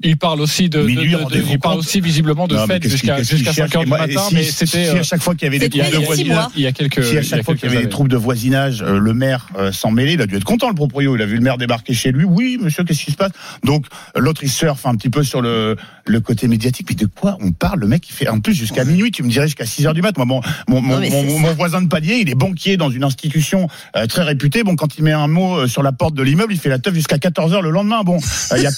Il 0.00 0.16
parle 0.16 0.40
aussi 0.40 0.68
de, 0.68 0.80
de- 0.80 0.86
Minuit, 0.86 1.10
de- 1.12 1.16
de- 1.18 1.22
rendez-vous 1.22 1.52
il 1.54 1.58
parle 1.58 1.78
aussi 1.78 2.00
visiblement 2.00 2.46
de 2.46 2.54
non, 2.54 2.66
mais 2.68 2.74
fête 2.74 2.82
qu'est-ce 2.84 2.96
qu'il- 3.02 3.14
jusqu'à 3.16 3.22
jusqu'à 3.22 3.52
cherche 3.52 3.70
5 3.70 3.76
heures 3.78 3.82
du 3.84 3.88
moi, 3.88 3.98
matin, 3.98 4.20
si- 4.28 4.34
mais 4.36 4.42
si 4.44 4.52
c'était 4.52 4.86
à 4.88 4.94
euh, 4.94 5.02
chaque 5.02 5.20
fois 5.20 5.34
qu'il 5.34 5.46
y 5.46 5.48
avait 5.48 5.58
des 5.58 5.68
troubles 5.68 5.90
de 5.90 6.04
voisinage, 6.06 6.46
il 6.56 6.62
y 6.62 6.66
a 6.68 6.72
quelques 6.72 7.04
si 7.04 7.18
à 7.18 7.22
chaque 7.22 7.44
fois 7.44 7.56
qu'il 7.56 7.68
y 7.68 7.72
avait 7.74 7.82
des 7.84 7.88
troubles 7.88 8.10
de 8.10 8.16
voisinage, 8.16 8.82
euh, 8.82 8.98
le 8.98 9.12
maire 9.12 9.48
euh, 9.58 9.72
s'en 9.72 9.90
mêlait, 9.90 10.12
il 10.14 10.20
a 10.22 10.26
dû 10.26 10.36
être 10.36 10.44
content 10.44 10.68
le 10.68 10.74
proprio. 10.76 11.16
Il 11.16 11.22
a 11.22 11.26
vu 11.26 11.34
le 11.34 11.40
maire 11.42 11.58
débarquer 11.58 11.94
chez 11.94 12.12
lui. 12.12 12.24
Oui, 12.24 12.58
monsieur, 12.60 12.84
qu'est-ce 12.84 13.04
qui 13.04 13.10
se 13.10 13.16
passe? 13.16 13.32
Donc 13.64 13.86
l'autre 14.16 14.42
il 14.44 14.50
surfe 14.50 14.86
un 14.86 14.94
petit 14.94 15.10
peu 15.10 15.24
sur 15.24 15.42
le 15.42 15.76
le 16.06 16.20
côté 16.20 16.46
médiatique. 16.46 16.86
Mais 16.90 16.94
de 16.94 17.06
quoi 17.06 17.36
on 17.40 17.50
parle? 17.50 17.80
Le 17.80 17.88
mec 17.88 18.08
il 18.08 18.12
fait 18.12 18.28
en 18.28 18.38
plus 18.38 18.54
jusqu'à 18.54 18.84
minuit. 18.84 19.10
Tu 19.10 19.24
me 19.24 19.28
dirais 19.28 19.46
jusqu'à 19.46 19.66
6 19.66 19.84
heures 19.86 19.94
du 19.94 20.02
mat. 20.02 20.16
Moi, 20.16 20.26
mon 20.26 20.40
mon, 20.68 20.80
mon, 20.80 20.94
Non, 20.94 21.00
mais 21.00 21.10
mon- 21.10 21.22
c'est 21.28 21.38
mon 21.40 21.52
voisin 21.54 21.82
de 21.82 21.88
palier, 21.88 22.18
il 22.20 22.30
est 22.30 22.36
banquier 22.36 22.76
dans 22.76 22.90
une 22.90 23.02
institution 23.02 23.68
euh, 23.96 24.06
très 24.06 24.22
réputée. 24.22 24.62
Bon, 24.62 24.76
quand 24.76 24.96
il 24.96 25.02
met 25.02 25.12
un 25.12 25.26
mot 25.26 25.66
sur 25.66 25.82
la 25.82 25.90
porte 25.90 26.14
de 26.14 26.22
l'immeuble, 26.22 26.52
il 26.52 26.58
fait 26.60 26.68
la 26.68 26.78
teuf 26.78 26.94
jusqu'à 26.94 27.18
14 27.18 27.52
heures 27.52 27.62
le 27.62 27.70
lendemain. 27.70 28.02
Bon, 28.04 28.18
il 28.56 28.62
y 28.62 28.66
a 28.66 28.70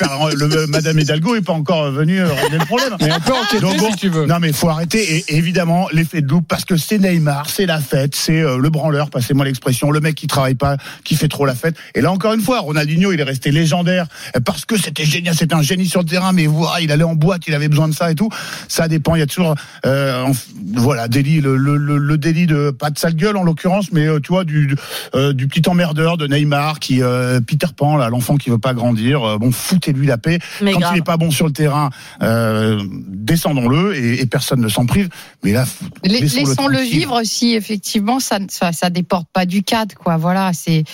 Madame 0.68 0.98
Hidalgo 1.10 1.34
est 1.36 1.40
pas 1.42 1.52
encore 1.52 1.90
venue 1.90 2.20
euh, 2.20 2.32
régler 2.32 2.58
le 2.58 2.64
problème. 2.66 2.96
Mais 3.00 3.10
on 3.12 3.20
peut 3.20 3.32
enquêter 3.32 3.60
Donc 3.60 3.76
bon, 3.78 3.90
si 3.90 3.96
tu 3.96 4.08
veux. 4.08 4.26
Non 4.26 4.36
mais 4.40 4.48
il 4.48 4.54
faut 4.54 4.68
arrêter 4.68 5.16
et 5.16 5.36
évidemment 5.36 5.88
l'effet 5.92 6.20
de 6.22 6.28
loupe 6.28 6.46
parce 6.46 6.64
que 6.64 6.76
c'est 6.76 6.98
Neymar, 6.98 7.48
c'est 7.50 7.66
la 7.66 7.80
fête, 7.80 8.14
c'est 8.14 8.40
euh, 8.40 8.58
le 8.58 8.70
branleur, 8.70 9.10
passez-moi 9.10 9.44
l'expression, 9.44 9.90
le 9.90 10.00
mec 10.00 10.14
qui 10.14 10.26
travaille 10.28 10.54
pas, 10.54 10.76
qui 11.04 11.16
fait 11.16 11.28
trop 11.28 11.46
la 11.46 11.54
fête. 11.54 11.74
Et 11.94 12.00
là 12.00 12.12
encore 12.12 12.32
une 12.34 12.40
fois, 12.40 12.60
Ronaldinho, 12.60 13.12
il 13.12 13.20
est 13.20 13.24
resté 13.24 13.50
légendaire 13.50 14.06
euh, 14.36 14.40
parce 14.40 14.64
que 14.64 14.76
c'était 14.78 15.04
génial, 15.04 15.34
c'était 15.34 15.54
un 15.54 15.62
génie 15.62 15.86
sur 15.86 16.00
le 16.00 16.06
terrain, 16.06 16.32
mais 16.32 16.46
voilà, 16.46 16.80
il 16.80 16.92
allait 16.92 17.02
en 17.04 17.14
boîte, 17.16 17.42
il 17.48 17.54
avait 17.54 17.68
besoin 17.68 17.88
de 17.88 17.94
ça 17.94 18.10
et 18.10 18.14
tout. 18.14 18.28
Ça 18.68 18.86
dépend, 18.88 19.14
il 19.16 19.18
y 19.18 19.22
a 19.22 19.26
toujours 19.26 19.54
euh, 19.86 20.22
en- 20.22 20.32
voilà 20.76 21.08
délit, 21.08 21.40
le, 21.40 21.56
le, 21.56 21.76
le, 21.76 21.98
le 21.98 22.18
délit 22.18 22.46
de 22.46 22.70
pas 22.70 22.90
de 22.90 22.98
sale 22.98 23.14
gueule 23.16 23.36
en 23.36 23.42
l'occurrence, 23.42 23.90
mais 23.92 24.06
euh, 24.06 24.20
tu 24.20 24.28
vois 24.28 24.44
du 24.44 24.76
euh, 25.14 25.32
du 25.32 25.48
petit 25.48 25.68
emmerdeur 25.68 26.16
de 26.18 26.26
Neymar 26.26 26.78
qui 26.78 27.02
euh, 27.02 27.40
Peter 27.40 27.66
Pan 27.76 27.96
là, 27.96 28.08
l'enfant 28.08 28.36
qui 28.36 28.50
veut 28.50 28.58
pas 28.58 28.74
grandir. 28.74 29.24
euh, 29.24 29.38
bon, 29.38 29.50
foutez-lui 29.50 30.06
la 30.06 30.18
paix. 30.18 30.38
Mais 30.62 30.72
Quand 30.72 30.80
grave. 30.80 30.92
il 30.96 30.99
pas 31.02 31.16
bon 31.16 31.30
sur 31.30 31.46
le 31.46 31.52
terrain, 31.52 31.90
euh, 32.22 32.82
descendons-le 33.08 33.96
et, 33.96 34.20
et 34.20 34.26
personne 34.26 34.60
ne 34.60 34.68
s'en 34.68 34.86
prive. 34.86 35.08
Mais 35.42 35.52
là, 35.52 35.64
laissons-le 36.04 36.78
vivre 36.80 37.22
si 37.24 37.54
effectivement 37.54 38.20
ça, 38.20 38.38
ça 38.48 38.72
ça 38.72 38.90
déporte 38.90 39.28
pas 39.32 39.46
du 39.46 39.62
cadre 39.62 39.94
quoi. 39.94 40.16
Voilà, 40.16 40.52
c'est 40.52 40.84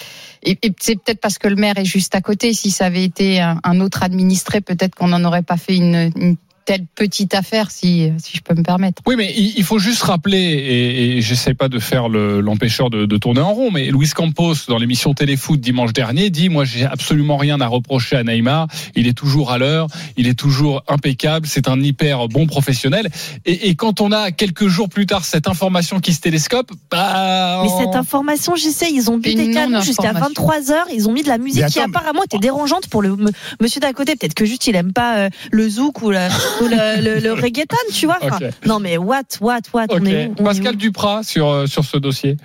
et, 0.43 0.59
et 0.63 0.73
c'est 0.81 0.97
peut-être 0.97 1.21
parce 1.21 1.39
que 1.39 1.49
le 1.49 1.57
maire 1.57 1.79
est 1.79 1.85
juste 1.85 2.15
à 2.15 2.21
côté. 2.21 2.53
Si 2.53 2.71
ça 2.71 2.87
avait 2.87 3.05
été 3.05 3.41
un, 3.41 3.61
un 3.65 3.81
autre 3.81 4.03
administré, 4.03 4.61
peut-être 4.61 4.95
qu'on 4.95 5.09
n'en 5.09 5.25
aurait 5.25 5.43
pas 5.43 5.57
fait 5.57 5.77
une, 5.77 6.13
une 6.17 6.37
telle 6.67 6.85
petite 6.95 7.35
affaire, 7.35 7.71
si, 7.71 8.11
si 8.19 8.37
je 8.37 8.43
peux 8.43 8.55
me 8.55 8.63
permettre. 8.63 9.01
Oui, 9.07 9.15
mais 9.17 9.33
il 9.37 9.55
il 9.57 9.65
faut 9.65 9.79
juste 9.79 10.03
rappeler, 10.03 10.37
et, 10.39 11.17
et 11.17 11.21
j'essaie 11.23 11.55
pas 11.55 11.69
de 11.69 11.79
faire 11.79 12.09
le- 12.11 12.41
l'empêcheur 12.41 12.91
de, 12.91 13.07
de 13.07 13.17
tourner 13.17 13.41
en 13.41 13.55
rond, 13.55 13.71
mais 13.71 13.87
Luis 13.87 14.11
Campos, 14.15 14.55
dans 14.69 14.77
l'émission 14.77 15.15
Téléfoot 15.15 15.59
dimanche 15.59 15.93
dernier, 15.95 16.29
dit 16.29 16.49
Moi, 16.51 16.65
j'ai 16.65 16.85
absolument 16.85 17.37
rien 17.39 17.61
à 17.61 17.67
reprocher 17.69 18.17
à 18.17 18.25
Neymar. 18.25 18.67
Il 18.97 19.07
est 19.07 19.17
toujours 19.17 19.53
à 19.53 19.59
l'heure, 19.59 19.87
il 20.17 20.27
est 20.27 20.39
toujours 20.39 20.83
impeccable, 20.89 21.47
c'est 21.47 21.69
un 21.69 21.81
hyper 21.81 22.29
bon 22.29 22.47
professionnel. 22.47 23.09
Et, 23.47 23.69
et 23.69 23.75
quand 23.77 24.01
on 24.01 24.11
a 24.13 24.31
quelques 24.33 24.67
jours 24.67 24.89
plus 24.89 25.07
tard 25.07 25.25
cette 25.25 25.47
information 25.49 26.01
qui 26.01 26.13
se 26.13 26.21
télescope, 26.21 26.71
bah. 26.91 27.61
Mais 27.63 27.71
on- 27.71 27.79
cette 27.79 27.95
information, 27.97 28.57
j'y 28.57 28.73
sais, 28.73 28.91
ils 28.93 29.11
ont 29.11 29.19
bu 29.19 29.35
des 29.35 29.51
canons 29.53 29.81
jusqu'à 29.81 30.13
non-information. 30.13 30.45
23 30.45 30.73
heures. 30.73 30.87
Ils 30.93 31.09
ont 31.09 31.13
mis 31.13 31.23
de 31.23 31.29
la 31.29 31.39
musique 31.39 31.67
qui 31.67 31.79
mais- 31.79 31.85
apparemment 31.85 32.25
était 32.25 32.39
dérangeante 32.39 32.89
pour 32.89 33.03
le 33.03 33.17
monsieur 33.61 33.81
d'à 33.81 33.93
côté. 33.93 34.17
Peut-être 34.17 34.35
que 34.35 34.45
juste 34.45 34.67
il 34.67 34.75
aime 34.77 34.93
pas 34.93 35.17
euh, 35.19 35.29
le 35.53 35.69
zouk 35.69 36.03
ou 36.03 36.11
le, 36.11 36.19
ou 36.61 36.69
le, 36.69 37.03
le- 37.03 37.21
le 37.21 37.33
reggaeton, 37.33 37.77
tu 37.93 38.07
vois. 38.07 38.19
Enfin. 38.23 38.39
Non 38.67 38.79
mais 38.81 38.97
what, 38.99 39.23
what, 39.41 39.61
what. 39.73 39.87
On 39.91 40.05
est 40.05 40.27
où 40.29 40.35
On 40.39 40.43
est 40.43 40.45
Pascal 40.45 40.75
où 40.75 40.77
Duprat 40.77 41.23
sur, 41.23 41.49
euh, 41.49 41.67
sur 41.67 41.85
ce 41.85 41.97
dossier. 41.97 42.37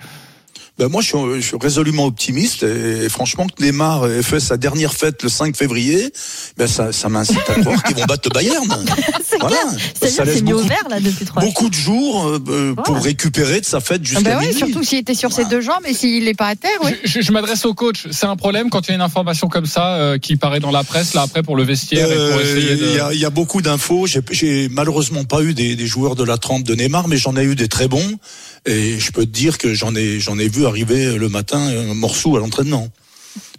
Ben 0.78 0.88
moi, 0.88 1.02
je 1.02 1.08
suis, 1.08 1.18
je 1.36 1.40
suis 1.46 1.56
résolument 1.60 2.06
optimiste 2.06 2.62
et, 2.62 3.06
franchement, 3.10 3.46
que 3.46 3.62
Neymar 3.62 4.06
ait 4.10 4.22
fait 4.22 4.40
sa 4.40 4.56
dernière 4.56 4.94
fête 4.94 5.22
le 5.22 5.28
5 5.28 5.54
février, 5.54 6.10
ben 6.56 6.66
ça, 6.66 6.92
ça 6.92 7.10
m'incite 7.10 7.38
à 7.48 7.60
croire 7.60 7.82
qu'ils 7.82 7.96
vont 7.96 8.06
battre 8.06 8.26
le 8.30 8.34
Bayern. 8.34 8.66
C'est 9.28 9.38
Voilà. 9.38 9.56
clair. 9.56 9.70
Ça 9.72 9.78
C'est-à-dire 10.00 10.16
que 10.16 10.26
laisse 10.28 10.36
c'est 10.38 10.42
mis 10.42 10.52
au 10.54 10.56
beaucoup- 10.56 10.68
vert 10.68 10.86
là 10.88 10.98
depuis 11.00 11.24
trois. 11.26 11.42
Beaucoup 11.42 11.68
de 11.68 11.74
jours 11.74 12.26
euh, 12.26 12.38
euh, 12.48 12.74
pour 12.74 12.94
Ouais. 12.96 13.00
récupérer 13.02 13.60
de 13.60 13.66
sa 13.66 13.80
fête 13.80 14.00
Ah 14.02 14.06
jusqu'à 14.08 14.22
bah 14.22 14.36
ouais, 14.38 14.46
minuit. 14.46 14.58
surtout 14.58 14.82
s'il 14.82 14.98
était 14.98 15.14
sur 15.14 15.30
ses 15.32 15.44
deux 15.44 15.60
jambes 15.60 15.84
et 15.86 15.92
s'il 15.92 16.24
n'est 16.24 16.32
pas 16.34 16.46
à 16.48 16.56
terre, 16.56 16.70
oui. 16.84 16.92
Je, 17.04 17.12
je- 17.12 17.20
je 17.20 17.32
m'adresse 17.32 17.64
au 17.66 17.74
coach. 17.74 18.06
C'est 18.10 18.26
un 18.26 18.36
problème 18.36 18.70
quand 18.70 18.80
il 18.86 18.88
y 18.88 18.92
a 18.92 18.94
une 18.94 19.00
information 19.02 19.48
comme 19.48 19.66
ça 19.66 19.96
euh, 19.96 20.18
qui 20.18 20.36
paraît 20.36 20.60
dans 20.60 20.70
la 20.70 20.84
presse, 20.84 21.12
là 21.12 21.20
après 21.22 21.42
pour 21.42 21.54
le 21.56 21.64
vestiaire 21.64 22.10
et 22.10 22.14
pour 22.14 22.38
Euh, 22.38 22.42
essayer 22.42 22.76
de. 22.76 22.86
Il 22.86 22.96
y, 22.96 23.00
a, 23.00 23.12
il 23.12 23.20
y 23.20 23.24
a 23.26 23.30
beaucoup 23.30 23.60
d'infos. 23.60 24.06
J'ai- 24.06 24.20
J'ai 24.30 24.68
malheureusement 24.70 25.24
pas 25.24 25.42
eu 25.42 25.52
des, 25.52 25.76
des 25.76 25.86
joueurs 25.86 26.16
de 26.16 26.24
la 26.24 26.38
trempe 26.38 26.62
de 26.64 26.74
Neymar, 26.74 27.08
mais 27.08 27.18
j'en 27.18 27.36
ai 27.36 27.44
eu 27.44 27.54
des 27.56 27.68
très 27.68 27.88
bons. 27.88 28.16
Et 28.66 28.98
je 28.98 29.10
peux 29.10 29.24
te 29.26 29.30
dire 29.30 29.58
que 29.58 29.74
j'en 29.74 29.94
ai, 29.96 30.20
j'en 30.20 30.38
ai 30.38 30.48
vu 30.48 30.66
arriver 30.66 31.16
le 31.18 31.28
matin 31.28 31.58
un 31.58 31.94
morceau 31.94 32.36
à 32.36 32.40
l'entraînement. 32.40 32.88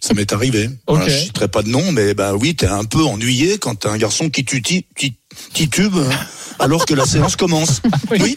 Ça 0.02 0.14
m'est 0.14 0.32
arrivé. 0.34 0.70
Voilà, 0.88 1.08
je 1.08 1.18
citerai 1.18 1.48
pas 1.48 1.62
de 1.64 1.70
nom, 1.70 1.92
mais 1.92 2.14
bah 2.14 2.36
oui, 2.36 2.56
t'es 2.56 2.68
un 2.68 2.84
peu 2.84 3.04
ennuyé 3.04 3.58
quand 3.58 3.76
t'as 3.76 3.90
un 3.92 3.98
garçon 3.98 4.30
qui 4.30 4.44
titube 5.54 5.96
euh, 5.96 6.10
alors 6.60 6.86
que 6.86 6.94
la 6.94 7.06
séance 7.06 7.36
commence. 7.36 7.82
Oui. 8.12 8.36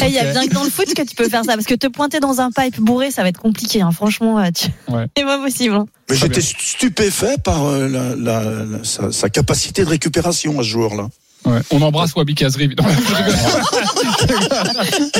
Eh, 0.00 0.06
Il 0.06 0.12
y 0.12 0.18
a 0.18 0.30
bien 0.32 0.46
que 0.46 0.54
dans 0.54 0.62
le 0.62 0.70
foot 0.70 0.92
que 0.94 1.02
tu 1.02 1.16
peux 1.16 1.28
faire 1.28 1.44
ça 1.44 1.54
parce 1.54 1.66
que 1.66 1.74
te 1.74 1.86
pointer 1.88 2.20
dans 2.20 2.40
un 2.40 2.50
pipe 2.52 2.78
bourré, 2.78 3.10
ça 3.10 3.22
va 3.22 3.28
être 3.30 3.40
compliqué. 3.40 3.80
hein. 3.80 3.90
Franchement, 3.90 4.38
euh, 4.38 4.50
tu... 4.54 4.68
Ouais. 4.92 5.06
c'est 5.16 5.24
pas 5.24 5.38
possible. 5.38 5.74
hein. 5.74 5.86
Mais 6.08 6.16
j'étais 6.16 6.40
stupéfait 6.42 7.36
par 7.42 7.64
euh, 7.66 7.88
la, 7.88 8.14
la- 8.14 8.64
la- 8.64 8.84
sa, 8.84 9.10
sa 9.10 9.28
capacité 9.30 9.82
de 9.84 9.88
récupération 9.88 10.60
à 10.60 10.62
ce 10.62 10.68
joueur-là. 10.68 11.08
Ouais. 11.44 11.60
On 11.70 11.82
embrasse 11.82 12.14
Wabi 12.14 12.34
Kazri. 12.34 12.70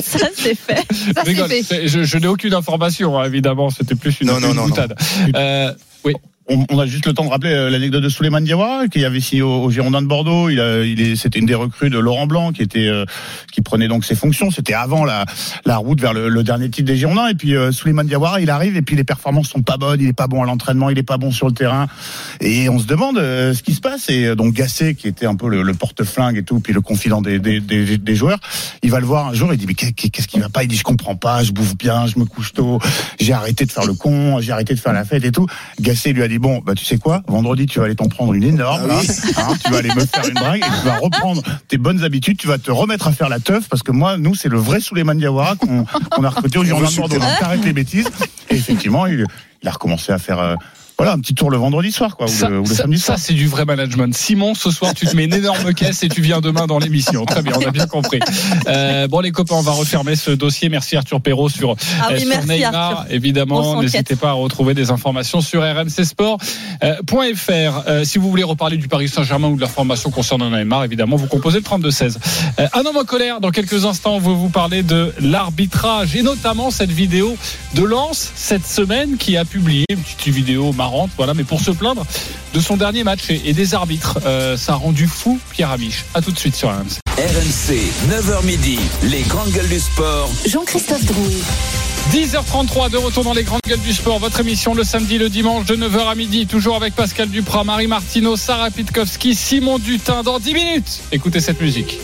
Ça 0.03 0.29
c'est 0.35 0.55
fait. 0.55 0.87
Ça, 1.15 1.25
fait. 1.25 1.89
Je, 1.89 2.05
je 2.05 2.19
n'ai 2.19 2.29
aucune 2.29 2.55
information, 2.55 3.19
hein, 3.19 3.25
évidemment. 3.25 3.71
C'était 3.71 3.95
plus 3.95 4.21
une, 4.21 4.29
Non, 4.29 4.41
non, 4.41 4.51
une 4.51 4.57
non, 4.57 4.67
boutade. 4.67 4.95
Euh, 5.35 5.73
oui. 6.05 6.15
On, 6.71 6.79
a 6.79 6.87
juste 6.87 7.07
le 7.07 7.15
temps 7.15 7.25
de 7.25 7.31
rappeler 7.31 7.53
euh, 7.53 7.71
l'anecdote 7.71 8.03
de 8.03 8.09
Souleymane 8.09 8.45
Diawara 8.45 8.89
qui 8.89 9.05
avait 9.05 9.21
signé 9.21 9.43
au, 9.43 9.63
au 9.65 9.71
Girondin 9.71 10.03
de 10.03 10.07
Bordeaux. 10.07 10.49
Il, 10.49 10.61
a, 10.61 10.85
il 10.85 11.01
est, 11.01 11.17
c'était 11.17 11.39
une 11.39 11.47
des 11.47 11.55
recrues 11.55 11.89
de 11.91 11.99
Laurent 11.99 12.27
Blanc 12.27 12.53
qui 12.53 12.63
était, 12.63 12.89
euh, 12.89 13.05
qui 13.53 13.63
prenait 13.63 13.89
donc 13.89 14.05
ses 14.05 14.15
fonctions. 14.15 14.51
C'était 14.51 14.75
avant 14.75 15.05
la, 15.05 15.25
la 15.65 15.77
route 15.79 16.01
vers 16.01 16.13
le, 16.13 16.29
le 16.29 16.43
dernier 16.43 16.69
titre 16.69 16.87
des 16.87 16.97
Girondins. 16.97 17.29
Et 17.29 17.35
puis 17.35 17.57
euh, 17.57 17.73
Souleymane 17.73 18.09
il 18.41 18.51
arrive 18.51 18.77
et 18.77 18.83
puis 18.83 18.97
les 18.97 19.05
performances 19.05 19.49
sont 19.49 19.63
pas 19.63 19.77
bonnes. 19.77 20.01
Il 20.01 20.09
est 20.09 20.13
pas 20.13 20.27
bon 20.27 20.43
à 20.43 20.47
l'entraînement, 20.47 20.91
il 20.91 20.99
est 20.99 21.03
pas 21.03 21.17
bon 21.17 21.31
sur 21.31 21.47
le 21.47 21.53
terrain. 21.55 21.87
Et 22.41 22.69
on 22.69 22.79
se 22.79 22.87
demande 22.87 23.19
euh, 23.19 23.55
ce 23.55 23.63
qui 23.63 23.73
se 23.75 23.81
passe. 23.81 24.11
Et 24.11 24.35
donc 24.37 24.53
Gasset, 24.53 24.95
qui 24.95 25.09
était 25.09 25.27
un 25.27 25.37
peu 25.37 25.49
le, 25.49 25.63
le 25.63 25.75
porte-flingue 25.75 26.37
et 26.37 26.43
tout, 26.43 26.61
puis 26.61 26.73
le 26.73 26.81
confident 26.81 27.23
des, 27.23 27.39
des, 27.39 27.61
des, 27.61 27.97
des 27.99 28.15
joueurs, 28.15 28.39
il 28.83 28.91
va 28.91 29.01
le 29.01 29.07
voir 29.07 29.29
un 29.29 29.35
jour. 29.35 29.53
Il 29.53 29.59
dit 29.59 29.67
mais 29.67 29.75
qu'est- 29.75 29.93
qu'est-ce 29.93 30.29
qui 30.29 30.39
va 30.41 30.49
pas? 30.49 30.63
Il 30.65 30.69
dit 30.69 30.77
je 30.77 30.85
comprends 30.85 31.17
pas. 31.17 31.43
Je 31.45 31.53
bouffe 31.53 31.77
bien, 31.77 32.07
je 32.07 32.19
me 32.19 32.25
couche 32.25 32.53
tôt. 32.53 32.79
J'ai 33.21 33.33
arrêté 33.33 33.65
de 33.65 33.73
faire 33.73 33.87
le 33.87 33.95
con, 33.95 34.41
j'ai 34.41 34.53
arrêté 34.53 34.75
de 34.75 34.81
faire 34.81 34.93
la 34.93 35.05
fête 35.05 35.25
et 35.25 35.33
tout. 35.33 35.47
Gasset 35.81 36.13
lui 36.13 36.23
a 36.23 36.29
dit 36.29 36.39
bon 36.43 36.59
bah 36.59 36.75
tu 36.75 36.85
sais 36.85 36.99
quoi? 36.99 37.23
Vendredi 37.29 37.67
tu 37.67 37.79
vas 37.79 37.87
aller 37.87 37.95
t'en 37.95 38.09
prendre 38.09 38.35
une 38.35 38.43
énorme. 38.43 38.89
Ah 38.91 38.99
oui. 39.01 39.07
là, 39.07 39.49
hein, 39.49 39.55
tu 39.65 39.71
vas 39.71 39.79
aller 39.79 39.95
me 39.95 40.05
faire 40.05 40.27
une 40.27 40.35
drague 40.35 40.61
et 40.61 40.81
tu 40.81 40.87
vas 40.87 40.99
reprendre 40.99 41.43
tes 41.69 41.79
bonnes 41.79 42.03
habitudes. 42.05 42.37
Tu 42.37 42.49
vas 42.49 42.59
te 42.59 42.71
remettre 42.71 43.07
à 43.07 43.13
faire 43.13 43.29
la 43.29 43.39
teuf 43.39 43.69
parce 43.69 43.83
que 43.83 43.93
moi 43.93 44.19
nous 44.19 44.35
c'est 44.35 44.49
le 44.49 44.59
vrai 44.59 44.81
Souleymane 44.81 45.19
Diawara 45.19 45.55
qu'on 45.57 46.25
a 46.25 46.29
recruté 46.29 46.59
au 46.59 46.65
Girondin 46.65 46.91
de 46.91 46.97
Bordeaux. 46.97 47.19
Donc 47.19 47.43
arrête 47.43 47.65
les 47.65 47.73
bêtises. 47.73 48.09
Et 48.51 48.57
effectivement 48.57 49.07
il, 49.07 49.25
il 49.63 49.69
a 49.69 49.71
recommencé 49.71 50.13
à 50.13 50.19
faire 50.19 50.41
euh, 50.41 50.57
voilà 51.03 51.15
un 51.15 51.19
petit 51.19 51.35
tour 51.35 51.51
le 51.51 51.57
vendredi 51.57 51.91
soir 51.91 52.17
quoi 52.17 52.27
ou 52.27 52.29
Ça, 52.29 52.49
le, 52.49 52.61
ou 52.61 52.63
le 52.63 52.69
ça- 52.69 52.83
samedi 52.83 52.99
ça, 53.01 53.07
soir. 53.07 53.19
c'est 53.19 53.33
du 53.35 53.49
vrai 53.49 53.65
management. 53.65 54.15
Simon, 54.15 54.55
ce 54.55 54.71
soir, 54.71 54.95
tu 54.95 55.05
te 55.05 55.17
mets 55.17 55.25
une 55.25 55.35
énorme 55.35 55.75
caisse 55.75 56.05
et 56.05 56.09
tu 56.09 56.21
viens 56.23 56.41
demain 56.41 56.69
dans 56.69 56.79
l'émission. 56.79 57.25
Très 57.25 57.43
bien, 57.43 57.55
on 57.61 57.67
a 57.67 57.73
bien 57.73 57.87
compris. 57.89 58.21
Euh, 58.69 59.09
bon, 59.09 59.19
les 59.19 59.33
copains, 59.33 59.57
on 59.57 59.63
va 59.63 59.73
refermer 59.73 60.15
ce 60.15 60.31
dossier. 60.31 60.69
Merci 60.69 60.97
Arthur 60.97 61.21
Perrault 61.21 61.49
sur, 61.49 61.75
Ah 62.01 62.11
euh, 62.11 62.15
oui, 62.15 62.21
sur 62.21 62.29
merci, 62.29 62.49
Neymar. 62.49 62.75
Arthur. 62.75 63.07
Évidemment, 63.15 63.83
n'hésitez 63.83 64.15
pas 64.15 64.29
à 64.31 64.33
retrouver 64.35 64.75
des 64.75 64.93
informations 64.93 65.41
sur 65.41 65.63
rmcsport.fr. 65.63 66.39
Euh. 67.51 67.73
Euh, 67.89 68.05
si 68.05 68.19
vous 68.19 68.31
voulez 68.31 68.45
reparler 68.45 68.77
du 68.77 68.87
Paris 68.87 69.09
Saint-Germain 69.09 69.49
ou 69.49 69.57
de 69.57 69.61
l'information 69.61 70.11
concernant 70.11 70.51
Neymar, 70.51 70.85
évidemment, 70.85 71.17
vous 71.17 71.27
composez 71.27 71.59
le 71.59 71.65
32-16. 71.65 72.17
Euh, 72.61 72.67
un 72.75 72.81
homme 72.83 72.97
en 72.97 73.05
colère, 73.05 73.41
dans 73.41 73.51
quelques 73.51 73.85
instants, 73.87 74.15
on 74.15 74.21
va 74.21 74.33
vous 74.33 74.51
parler 74.51 74.83
de 74.85 75.13
l'arbitrage 75.21 76.15
et 76.15 76.23
notamment 76.23 76.71
cette 76.71 76.93
vidéo 76.93 77.37
de 77.75 77.83
Lens 77.83 78.31
cette 78.37 78.67
semaine 78.67 79.17
qui 79.17 79.37
a 79.37 79.45
publié 79.45 79.85
une 79.91 79.99
petite 79.99 80.33
vidéo 80.33 80.73
marrante, 80.73 80.92
voilà, 81.17 81.35
mais 81.35 81.45
pour 81.45 81.61
se 81.61 81.71
plaindre 81.71 82.05
de 82.55 82.61
son 82.61 82.77
dernier 82.77 83.05
match 83.05 83.31
et, 83.31 83.41
et 83.47 83.53
des 83.53 83.75
arbitres. 83.75 84.19
Euh, 84.27 84.57
ça 84.57 84.73
a 84.73 84.77
rendu 84.77 85.07
fou 85.07 85.39
Pierre 85.51 85.71
Amiche. 85.71 86.05
À 86.15 86.21
tout 86.23 86.33
de 86.33 86.39
suite 86.39 86.55
sur 86.55 86.69
RMC. 86.69 86.99
RMC, 87.19 87.77
9h 88.11 88.45
midi, 88.45 88.79
les 89.05 89.23
grandes 89.23 89.51
gueules 89.51 89.69
du 89.69 89.81
sport. 89.81 90.31
Jean-Christophe 90.47 91.05
Drouet. 91.05 91.43
10h33 92.11 92.91
de 92.91 92.97
retour 92.97 93.23
dans 93.23 93.33
les 93.33 93.45
grandes 93.45 93.61
gueules 93.67 93.81
du 93.81 93.93
sport. 93.93 94.19
Votre 94.19 94.41
émission 94.41 94.75
le 94.75 94.83
samedi, 94.83 95.19
le 95.19 95.29
dimanche 95.29 95.67
de 95.67 95.77
9h 95.77 96.09
à 96.11 96.15
midi. 96.15 96.47
Toujours 96.47 96.77
avec 96.77 96.95
Pascal 96.95 97.29
Duprat, 97.29 97.65
Marie 97.65 97.87
Martineau, 97.87 98.37
Sarah 98.37 98.71
Pitkowski, 98.71 99.35
Simon 99.35 99.79
Dutin 99.79 100.23
dans 100.23 100.39
10 100.39 100.55
minutes. 100.55 101.01
Écoutez 101.13 101.41
cette 101.41 101.61
musique. 101.61 101.99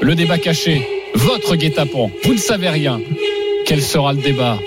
Le 0.00 0.14
débat 0.14 0.38
caché. 0.38 0.88
Votre 1.14 1.56
guet-apens. 1.56 2.10
Vous 2.24 2.34
ne 2.34 2.38
savez 2.38 2.68
rien. 2.70 3.00
Quel 3.66 3.82
sera 3.82 4.12
le 4.12 4.22
débat? 4.22 4.58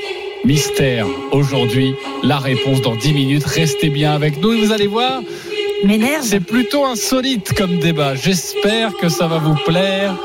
Mystère. 0.43 1.05
Aujourd'hui, 1.31 1.95
la 2.23 2.39
réponse 2.39 2.81
dans 2.81 2.95
10 2.95 3.13
minutes. 3.13 3.45
Restez 3.45 3.89
bien 3.89 4.13
avec 4.13 4.41
nous 4.41 4.53
et 4.53 4.65
vous 4.65 4.71
allez 4.71 4.87
voir. 4.87 5.21
M'énerve. 5.85 6.23
C'est 6.23 6.39
plutôt 6.39 6.85
insolite 6.85 7.53
comme 7.53 7.79
débat. 7.79 8.15
J'espère 8.15 8.95
que 8.97 9.09
ça 9.09 9.27
va 9.27 9.37
vous 9.37 9.55
plaire. 9.65 10.15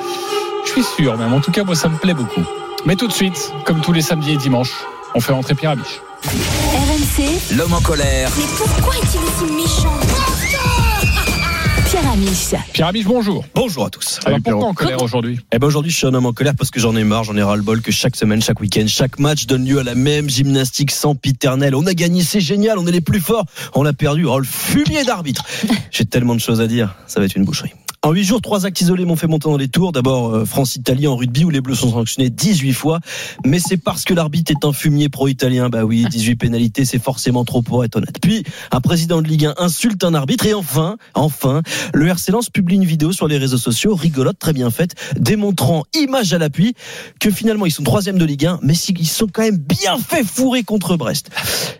Je 0.64 0.70
suis 0.70 0.84
sûr 0.84 1.16
même. 1.16 1.32
En 1.32 1.40
tout 1.40 1.50
cas, 1.50 1.64
moi, 1.64 1.74
ça 1.74 1.88
me 1.88 1.96
plaît 1.98 2.14
beaucoup. 2.14 2.42
Mais 2.86 2.96
tout 2.96 3.06
de 3.06 3.12
suite, 3.12 3.52
comme 3.64 3.80
tous 3.80 3.92
les 3.92 4.02
samedis 4.02 4.32
et 4.32 4.36
dimanches, 4.36 4.72
on 5.14 5.20
fait 5.20 5.32
rentrer 5.32 5.54
Pierre 5.54 5.72
Amiche. 5.72 6.00
RMC. 6.24 7.56
L'homme 7.56 7.74
en 7.74 7.80
colère. 7.80 8.30
Mais 8.36 8.44
pourquoi 8.56 8.94
est-il 8.96 9.20
aussi 9.20 9.52
méchant? 9.52 10.15
Pierre 12.36 12.60
Amiche. 12.60 12.72
Pierre 12.72 12.88
Amiche, 12.88 13.04
bonjour. 13.06 13.44
Bonjour 13.54 13.86
à 13.86 13.90
tous. 13.90 14.20
Alors 14.24 14.40
pourquoi 14.44 14.68
en 14.68 14.74
colère 14.74 15.02
aujourd'hui? 15.02 15.40
Eh 15.52 15.58
ben 15.58 15.66
aujourd'hui, 15.66 15.90
je 15.90 15.96
suis 15.96 16.06
un 16.06 16.14
homme 16.14 16.26
en 16.26 16.32
colère 16.32 16.54
parce 16.56 16.70
que 16.70 16.78
j'en 16.78 16.94
ai 16.94 17.04
marre, 17.04 17.24
j'en 17.24 17.36
ai 17.36 17.42
ras 17.42 17.56
le 17.56 17.62
bol 17.62 17.80
que 17.80 17.90
chaque 17.90 18.14
semaine, 18.14 18.42
chaque 18.42 18.60
week-end, 18.60 18.84
chaque 18.86 19.18
match 19.18 19.46
donne 19.46 19.64
lieu 19.64 19.78
à 19.78 19.82
la 19.82 19.94
même 19.94 20.28
gymnastique 20.28 20.90
sempiternelle. 20.90 21.74
On 21.74 21.86
a 21.86 21.94
gagné, 21.94 22.22
c'est 22.22 22.40
génial, 22.40 22.78
on 22.78 22.86
est 22.86 22.92
les 22.92 23.00
plus 23.00 23.20
forts. 23.20 23.46
On 23.74 23.86
a 23.86 23.92
perdu, 23.92 24.26
oh 24.26 24.38
le 24.38 24.44
fumier 24.44 25.04
d'arbitre. 25.04 25.44
J'ai 25.90 26.04
tellement 26.04 26.34
de 26.34 26.40
choses 26.40 26.60
à 26.60 26.66
dire, 26.66 26.94
ça 27.06 27.20
va 27.20 27.26
être 27.26 27.36
une 27.36 27.44
boucherie. 27.44 27.72
En 28.02 28.12
huit 28.12 28.24
jours, 28.24 28.40
trois 28.40 28.66
actes 28.66 28.80
isolés 28.80 29.04
m'ont 29.04 29.16
fait 29.16 29.26
monter 29.26 29.48
dans 29.48 29.56
les 29.56 29.68
tours. 29.68 29.90
D'abord, 29.90 30.28
euh, 30.34 30.44
France-Italie 30.44 31.06
en 31.06 31.16
rugby 31.16 31.44
où 31.44 31.50
les 31.50 31.60
Bleus 31.60 31.74
sont 31.74 31.90
sanctionnés 31.90 32.30
18 32.30 32.72
fois. 32.72 33.00
Mais 33.44 33.58
c'est 33.58 33.76
parce 33.76 34.04
que 34.04 34.14
l'arbitre 34.14 34.52
est 34.52 34.64
un 34.64 34.72
fumier 34.72 35.08
pro-italien. 35.08 35.68
Bah 35.68 35.84
oui, 35.84 36.04
18 36.08 36.36
pénalités, 36.36 36.84
c'est 36.84 37.02
forcément 37.02 37.44
trop 37.44 37.62
pour 37.62 37.84
être 37.84 37.96
honnête. 37.96 38.18
Puis, 38.20 38.44
un 38.70 38.80
président 38.80 39.20
de 39.22 39.26
Ligue 39.26 39.46
1 39.46 39.54
insulte 39.58 40.04
un 40.04 40.14
arbitre. 40.14 40.46
Et 40.46 40.54
enfin, 40.54 40.96
enfin, 41.14 41.62
le 41.94 42.06
RC 42.06 42.30
Lens 42.32 42.48
publie 42.50 42.76
une 42.76 42.84
vidéo 42.84 43.12
sur 43.12 43.26
les 43.26 43.38
réseaux 43.38 43.58
sociaux, 43.58 43.94
rigolote, 43.94 44.38
très 44.38 44.52
bien 44.52 44.70
faite, 44.70 44.94
démontrant, 45.18 45.84
image 45.94 46.32
à 46.32 46.38
l'appui, 46.38 46.74
que 47.18 47.30
finalement 47.30 47.66
ils 47.66 47.72
sont 47.72 47.82
troisième 47.82 48.18
de 48.18 48.24
Ligue 48.24 48.46
1, 48.46 48.60
mais 48.62 48.74
ils 48.74 49.06
sont 49.08 49.26
quand 49.32 49.42
même 49.42 49.56
bien 49.58 49.96
fait 49.98 50.24
fourrer 50.24 50.62
contre 50.62 50.96
Brest. 50.96 51.30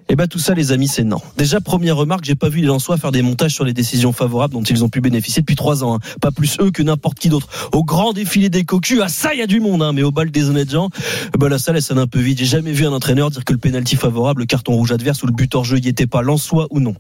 Et 0.09 0.17
ben 0.17 0.27
tout 0.27 0.39
ça, 0.39 0.55
les 0.55 0.73
amis, 0.73 0.89
c'est 0.89 1.05
non. 1.05 1.21
Déjà, 1.37 1.61
première 1.61 1.97
remarque, 1.97 2.25
j'ai 2.25 2.35
pas 2.35 2.49
vu 2.49 2.61
les 2.61 2.67
Lensois 2.67 2.97
faire 2.97 3.13
des 3.13 3.23
montages 3.23 3.55
sur 3.55 3.65
les 3.65 3.73
décisions 3.73 4.13
favorables 4.13 4.55
dont 4.55 4.63
ils 4.63 4.83
ont 4.83 4.89
pu 4.89 5.01
bénéficier 5.01 5.43
depuis 5.43 5.57
trois 5.57 5.85
ans. 5.85 5.97
hein. 5.97 5.99
Pas 6.21 6.31
plus 6.31 6.57
eux 6.61 6.71
que 6.71 6.83
n'importe 6.83 7.19
qui 7.19 7.29
d'autre. 7.29 7.49
Au 7.73 7.85
grand 7.85 8.13
défilé 8.13 8.49
des 8.49 8.65
cocus, 8.65 9.01
à 9.01 9.09
ça 9.09 9.35
il 9.35 9.41
y 9.41 9.43
a 9.43 9.47
du 9.47 9.61
monde, 9.61 9.83
hein, 9.83 9.93
mais 9.93 10.03
au 10.03 10.11
bal 10.11 10.31
des 10.31 10.49
honnêtes 10.49 10.71
gens, 10.71 10.91
bah, 11.39 11.49
la 11.49 11.59
salle 11.59 11.77
elle 11.77 11.83
sonne 11.83 11.99
un 11.99 12.07
peu 12.07 12.21
vide. 12.21 12.39
J'ai 12.39 12.45
jamais 12.45 12.73
vu 12.73 12.87
un 12.87 12.93
entraîneur 12.93 13.31
dire 13.31 13.45
que 13.45 13.53
le 13.53 13.59
pénalty 13.59 13.97
favorable, 13.97 14.43
le 14.43 14.47
carton 14.47 14.75
rouge 14.75 14.93
adverse 14.93 15.23
ou 15.23 15.27
le 15.27 15.33
but 15.33 15.55
hors 15.55 15.65
jeu 15.65 15.79
y 15.79 15.89
était 15.89 16.07
pas, 16.07 16.23
soi 16.37 16.67
ou 16.71 16.81
non. 16.81 16.95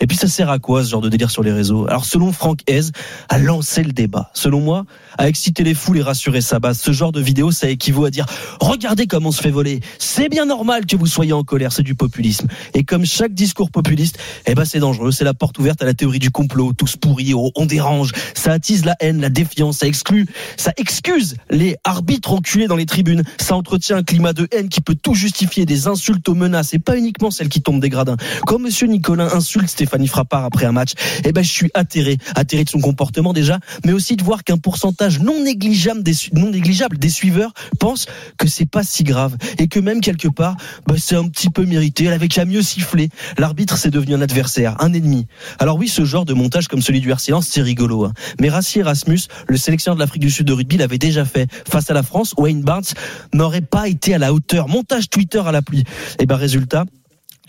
Et 0.00 0.06
puis 0.06 0.16
ça 0.16 0.28
sert 0.28 0.50
à 0.50 0.58
quoi 0.58 0.84
ce 0.84 0.90
genre 0.90 1.00
de 1.00 1.08
délire 1.08 1.30
sur 1.30 1.42
les 1.42 1.52
réseaux? 1.52 1.86
Alors 1.88 2.04
selon 2.04 2.32
Franck 2.32 2.60
Hez, 2.68 2.90
a 3.28 3.38
lancé 3.38 3.82
le 3.82 3.92
débat. 3.92 4.30
Selon 4.34 4.60
moi, 4.60 4.84
à 5.18 5.28
exciter 5.28 5.64
les 5.64 5.74
foules 5.74 5.98
et 5.98 6.02
rassurer 6.02 6.40
sa 6.40 6.58
base. 6.58 6.80
Ce 6.80 6.92
genre 6.92 7.12
de 7.12 7.20
vidéo, 7.20 7.50
ça 7.50 7.68
équivaut 7.68 8.04
à 8.04 8.10
dire 8.10 8.26
regardez 8.60 9.06
comment 9.06 9.28
on 9.28 9.32
se 9.32 9.42
fait 9.42 9.50
voler. 9.50 9.80
C'est 9.98 10.28
bien 10.28 10.46
normal 10.46 10.86
que 10.86 10.96
vous 10.96 11.06
soyez 11.06 11.32
en 11.32 11.44
colère, 11.44 11.72
c'est 11.72 11.82
du 11.82 11.94
populisme. 11.94 12.48
Et 12.74 12.84
comme 12.84 13.04
chaque 13.04 13.34
discours 13.34 13.70
populiste, 13.70 14.18
eh 14.46 14.54
ben 14.54 14.64
c'est 14.64 14.80
dangereux, 14.80 15.12
c'est 15.12 15.24
la 15.24 15.34
porte 15.34 15.58
ouverte 15.58 15.82
à 15.82 15.84
la 15.84 15.94
théorie 15.94 16.18
du 16.18 16.30
complot, 16.30 16.72
tous 16.72 16.96
pourris, 16.96 17.32
on 17.34 17.66
dérange, 17.66 18.12
ça 18.34 18.52
attise 18.52 18.84
la 18.84 18.96
haine, 19.00 19.20
la 19.20 19.28
défiance, 19.28 19.78
ça 19.78 19.86
exclut, 19.86 20.26
ça 20.56 20.72
excuse 20.76 21.36
les 21.50 21.76
arbitres 21.84 22.32
enculés 22.32 22.66
dans 22.66 22.76
les 22.76 22.86
tribunes, 22.86 23.22
ça 23.38 23.56
entretient 23.56 23.96
un 23.96 24.02
climat 24.02 24.32
de 24.32 24.48
haine 24.52 24.68
qui 24.68 24.80
peut 24.80 24.94
tout 24.94 25.14
justifier, 25.14 25.66
des 25.66 25.86
insultes 25.86 26.28
aux 26.28 26.34
menaces 26.34 26.74
et 26.74 26.78
pas 26.78 26.96
uniquement 26.96 27.30
celles 27.30 27.48
qui 27.48 27.62
tombent 27.62 27.80
des 27.80 27.88
gradins. 27.88 28.16
Comme 28.46 28.62
monsieur 28.62 28.86
Nicolin 28.86 29.28
insulte 29.32 29.68
Stéphanie 29.68 30.08
Frappard 30.08 30.44
après 30.44 30.66
un 30.66 30.72
match, 30.72 30.92
eh 31.24 31.32
ben 31.32 31.42
je 31.42 31.50
suis 31.50 31.70
atterré, 31.74 32.18
atterré 32.34 32.64
de 32.64 32.70
son 32.70 32.80
comportement 32.80 33.32
déjà, 33.32 33.58
mais 33.84 33.92
aussi 33.92 34.16
de 34.16 34.24
voir 34.24 34.44
qu'un 34.44 34.58
pourcentage 34.58 35.03
non 35.20 35.42
négligeable 35.42 36.02
des, 36.02 36.14
non 36.32 36.50
négligeable 36.50 36.98
des 36.98 37.08
suiveurs 37.08 37.52
pense 37.78 38.06
que 38.38 38.48
c'est 38.48 38.68
pas 38.68 38.84
si 38.84 39.04
grave 39.04 39.36
et 39.58 39.68
que 39.68 39.80
même 39.80 40.00
quelque 40.00 40.28
part, 40.28 40.56
bah, 40.86 40.94
c'est 40.98 41.16
un 41.16 41.28
petit 41.28 41.50
peu 41.50 41.64
mérité. 41.64 42.04
Elle 42.04 42.12
avait 42.12 42.28
qu'à 42.28 42.44
mieux 42.44 42.62
siffler. 42.62 43.08
L'arbitre, 43.38 43.76
c'est 43.76 43.90
devenu 43.90 44.14
un 44.14 44.20
adversaire, 44.20 44.76
un 44.80 44.92
ennemi. 44.92 45.26
Alors 45.58 45.76
oui, 45.76 45.88
ce 45.88 46.04
genre 46.04 46.24
de 46.24 46.34
montage 46.34 46.68
comme 46.68 46.82
celui 46.82 47.00
du 47.00 47.10
RC 47.10 47.24
c'est 47.42 47.62
rigolo. 47.62 48.04
Hein. 48.04 48.12
Mais 48.40 48.48
Rassi 48.48 48.80
Erasmus, 48.80 49.20
le 49.48 49.56
sélectionneur 49.56 49.96
de 49.96 50.00
l'Afrique 50.00 50.22
du 50.22 50.30
Sud 50.30 50.46
de 50.46 50.52
rugby, 50.52 50.76
l'avait 50.76 50.98
déjà 50.98 51.24
fait 51.24 51.48
face 51.68 51.90
à 51.90 51.94
la 51.94 52.02
France. 52.02 52.34
Wayne 52.36 52.62
Barnes 52.62 52.84
n'aurait 53.32 53.60
pas 53.60 53.88
été 53.88 54.14
à 54.14 54.18
la 54.18 54.32
hauteur. 54.32 54.68
Montage 54.68 55.08
Twitter 55.08 55.42
à 55.44 55.52
la 55.52 55.62
pluie. 55.62 55.80
Et 55.80 55.84
eh 56.20 56.26
ben 56.26 56.36
résultat, 56.36 56.84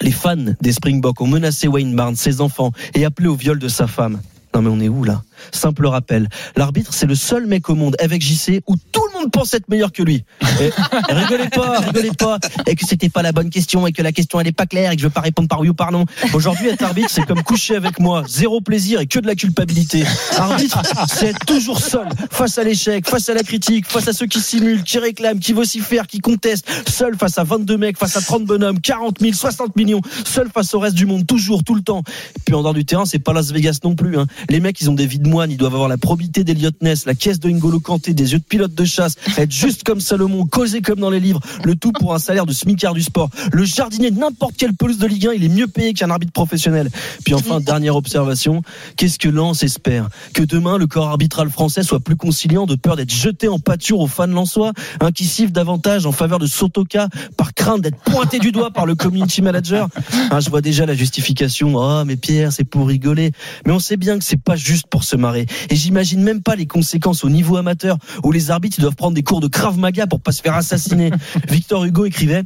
les 0.01 0.11
fans 0.11 0.35
des 0.61 0.71
Springboks 0.71 1.21
ont 1.21 1.27
menacé 1.27 1.67
Wayne 1.67 1.95
Barnes, 1.95 2.15
ses 2.15 2.41
enfants, 2.41 2.71
et 2.93 3.05
appelé 3.05 3.27
au 3.27 3.35
viol 3.35 3.59
de 3.59 3.67
sa 3.67 3.87
femme. 3.87 4.21
Non 4.53 4.61
mais 4.61 4.69
on 4.69 4.79
est 4.79 4.89
où 4.89 5.03
là? 5.03 5.21
Simple 5.51 5.87
rappel, 5.87 6.29
l'arbitre 6.55 6.93
c'est 6.93 7.05
le 7.05 7.15
seul 7.15 7.45
mec 7.45 7.69
au 7.69 7.75
monde 7.75 7.95
avec 7.99 8.21
JC 8.21 8.61
où 8.67 8.75
tout 8.91 9.01
le 9.13 9.19
monde 9.19 9.31
pense 9.31 9.53
être 9.53 9.69
meilleur 9.69 9.91
que 9.91 10.03
lui. 10.03 10.23
Et, 10.61 10.69
rigolez 11.09 11.49
pas, 11.49 11.79
rigolez 11.79 12.11
pas, 12.17 12.39
et 12.67 12.75
que 12.75 12.85
c'était 12.85 13.09
pas 13.09 13.21
la 13.21 13.31
bonne 13.31 13.49
question 13.49 13.87
et 13.87 13.91
que 13.91 14.01
la 14.01 14.11
question 14.11 14.39
elle 14.39 14.47
est 14.47 14.51
pas 14.51 14.65
claire 14.65 14.91
et 14.91 14.95
que 14.95 15.01
je 15.01 15.07
veux 15.07 15.13
pas 15.13 15.21
répondre 15.21 15.47
par 15.47 15.59
oui 15.59 15.69
ou 15.69 15.73
par 15.73 15.91
non. 15.91 16.05
Aujourd'hui 16.33 16.69
être 16.69 16.83
arbitre 16.83 17.09
c'est 17.09 17.25
comme 17.25 17.43
coucher 17.43 17.75
avec 17.75 17.99
moi, 17.99 18.23
zéro 18.27 18.61
plaisir 18.61 18.99
et 18.99 19.07
que 19.07 19.19
de 19.19 19.27
la 19.27 19.35
culpabilité. 19.35 20.03
Arbitre 20.37 20.81
c'est 21.07 21.27
être 21.27 21.45
toujours 21.45 21.79
seul 21.79 22.07
face 22.31 22.57
à 22.57 22.63
l'échec, 22.63 23.07
face 23.07 23.29
à 23.29 23.33
la 23.33 23.43
critique, 23.43 23.85
face 23.87 24.07
à 24.07 24.13
ceux 24.13 24.27
qui 24.27 24.39
simulent, 24.39 24.83
qui 24.83 24.99
réclament, 24.99 25.39
qui 25.39 25.53
vocifèrent, 25.53 26.07
qui 26.07 26.19
contestent, 26.19 26.67
seul 26.87 27.15
face 27.17 27.37
à 27.37 27.43
22 27.43 27.77
mecs, 27.77 27.97
face 27.97 28.17
à 28.17 28.21
30 28.21 28.45
bonhommes, 28.45 28.79
40 28.79 29.19
000, 29.19 29.33
60 29.33 29.75
millions, 29.75 30.01
seul 30.25 30.49
face 30.53 30.73
au 30.73 30.79
reste 30.79 30.95
du 30.95 31.05
monde, 31.05 31.25
toujours, 31.25 31.63
tout 31.63 31.75
le 31.75 31.81
temps. 31.81 32.03
Et 32.35 32.39
puis 32.45 32.55
en 32.55 32.61
dehors 32.61 32.73
du 32.73 32.85
terrain 32.85 33.05
c'est 33.05 33.19
pas 33.19 33.33
Las 33.33 33.51
Vegas 33.51 33.79
non 33.83 33.95
plus. 33.95 34.17
Hein. 34.17 34.27
Les 34.49 34.59
mecs 34.59 34.79
ils 34.81 34.89
ont 34.89 34.93
des 34.93 35.07
vies 35.07 35.19
de 35.25 35.29
moine, 35.29 35.51
ils 35.51 35.57
doivent 35.57 35.73
avoir 35.73 35.89
la 35.89 35.97
probité 35.97 36.43
d'Eliot 36.43 36.71
Ness, 36.81 37.05
la 37.05 37.15
caisse 37.15 37.39
de 37.39 37.49
N'Golo 37.49 37.79
Kanté, 37.79 38.13
des 38.13 38.33
yeux 38.33 38.39
de 38.39 38.43
pilote 38.43 38.73
de 38.73 38.85
chasse, 38.85 39.15
être 39.37 39.51
juste 39.51 39.83
comme 39.83 39.99
Salomon, 39.99 40.45
causer 40.45 40.81
comme 40.81 40.99
dans 40.99 41.09
les 41.09 41.19
livres, 41.19 41.41
le 41.63 41.75
tout 41.75 41.91
pour 41.91 42.13
un 42.13 42.19
salaire 42.19 42.45
de 42.45 42.53
smicard 42.53 42.93
du 42.93 43.01
sport. 43.01 43.29
Le 43.51 43.65
jardinier 43.65 44.11
de 44.11 44.19
n'importe 44.19 44.55
quelle 44.57 44.73
pelouse 44.73 44.97
de 44.97 45.07
Ligue 45.07 45.27
1, 45.27 45.33
il 45.33 45.43
est 45.43 45.49
mieux 45.49 45.67
payé 45.67 45.93
qu'un 45.93 46.09
arbitre 46.09 46.31
professionnel. 46.31 46.89
Puis 47.25 47.33
enfin, 47.33 47.59
dernière 47.61 47.95
observation, 47.95 48.61
qu'est-ce 48.95 49.19
que 49.19 49.27
Lens 49.27 49.63
espère? 49.63 50.09
Que 50.33 50.43
demain, 50.43 50.77
le 50.77 50.87
corps 50.87 51.09
arbitral 51.09 51.49
français 51.49 51.83
soit 51.83 51.99
plus 51.99 52.15
conciliant 52.15 52.65
de 52.65 52.75
peur 52.75 52.95
d'être 52.95 53.13
jeté 53.13 53.47
en 53.47 53.59
pâture 53.59 53.99
aux 53.99 54.07
fans 54.07 54.27
lensois, 54.27 54.73
un 55.01 55.11
qui 55.11 55.25
siffle 55.25 55.51
davantage 55.51 56.05
en 56.05 56.11
faveur 56.11 56.39
de 56.39 56.47
Sotoka 56.47 57.09
par 57.35 57.53
crainte 57.53 57.81
d'être 57.81 57.97
pointé 57.97 58.39
du 58.39 58.51
doigt 58.51 58.71
par 58.71 58.85
le 58.85 58.95
community 58.95 59.41
manager? 59.41 59.89
Hein, 60.31 60.39
je 60.39 60.49
vois 60.49 60.61
déjà 60.61 60.85
la 60.85 60.93
justification. 60.93 61.73
Oh, 61.75 62.03
mais 62.05 62.15
Pierre, 62.15 62.51
c'est 62.51 62.63
pour 62.63 62.87
rigoler. 62.87 63.31
Mais 63.65 63.73
on 63.73 63.79
sait 63.79 63.97
bien 63.97 64.17
que 64.19 64.23
c'est 64.23 64.41
pas 64.41 64.55
juste 64.55 64.87
pour 64.87 65.03
se 65.03 65.14
marrer. 65.17 65.45
Et 65.69 65.75
j'imagine 65.75 66.21
même 66.21 66.41
pas 66.41 66.55
les 66.55 66.67
conséquences 66.67 67.23
au 67.23 67.29
niveau 67.29 67.57
amateur 67.57 67.97
où 68.23 68.31
les 68.31 68.51
arbitres 68.51 68.79
doivent 68.79 68.95
prendre 68.95 69.15
des 69.15 69.23
cours 69.23 69.41
de 69.41 69.47
Krav 69.47 69.77
Maga 69.77 70.07
pour 70.07 70.21
pas 70.21 70.31
se 70.31 70.41
faire 70.41 70.55
assassiner. 70.55 71.11
Victor 71.49 71.85
Hugo 71.85 72.05
écrivait 72.05 72.43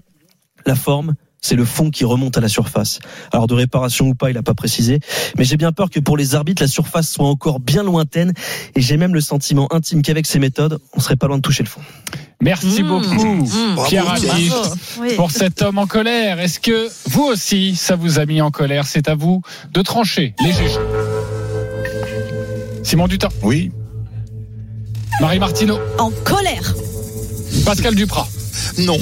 la 0.66 0.76
forme, 0.76 1.16
c'est 1.42 1.56
le 1.56 1.66
fond 1.66 1.90
qui 1.90 2.06
remonte 2.06 2.38
à 2.38 2.42
la 2.42 2.50
surface. 2.50 3.00
Alors 3.32 3.48
de 3.48 3.54
réparation 3.54 4.08
ou 4.10 4.16
pas, 4.16 4.30
il 4.30 4.34
n'a 4.34 4.44
pas 4.44 4.54
précisé, 4.54 5.00
mais 5.38 5.44
j'ai 5.44 5.58
bien 5.58 5.72
peur 5.72 5.90
que 5.90 6.00
pour 6.00 6.18
les 6.18 6.36
arbitres, 6.36 6.62
la 6.62 6.68
surface 6.68 7.10
soit 7.10 7.28
encore 7.28 7.60
bien 7.60 7.84
lointaine, 7.84 8.34
et 8.76 8.82
j'ai 8.82 8.98
même 8.98 9.14
le 9.14 9.22
sentiment 9.22 9.68
intime 9.74 10.02
qu'avec 10.02 10.26
ces 10.26 10.40
méthodes, 10.40 10.80
on 10.94 11.00
serait 11.00 11.16
pas 11.16 11.28
loin 11.28 11.38
de 11.38 11.42
toucher 11.42 11.64
le 11.64 11.70
fond. 11.70 11.82
Merci 12.42 12.84
mmh. 12.84 12.88
beaucoup, 12.88 13.36
mmh. 13.36 13.86
Pierre 13.88 14.16
pour 15.18 15.32
cet 15.32 15.62
homme 15.62 15.78
en 15.78 15.88
colère. 15.88 16.40
Est-ce 16.40 16.60
que 16.60 16.88
vous 17.10 17.24
aussi, 17.24 17.76
ça 17.76 17.96
vous 17.96 18.20
a 18.20 18.26
mis 18.26 18.42
en 18.42 18.52
colère? 18.52 18.86
C'est 18.86 19.10
à 19.10 19.16
vous 19.16 19.42
de 19.74 19.82
trancher 19.82 20.36
les 20.44 20.54
juges. 20.54 20.80
Simon 22.90 23.08
Dutin. 23.08 23.30
Oui. 23.44 23.72
Marie 25.22 25.38
Martineau. 25.38 25.78
En 26.00 26.10
colère. 26.24 26.74
Pascal 27.64 27.94
Duprat. 27.94 28.28
Non. 28.80 28.98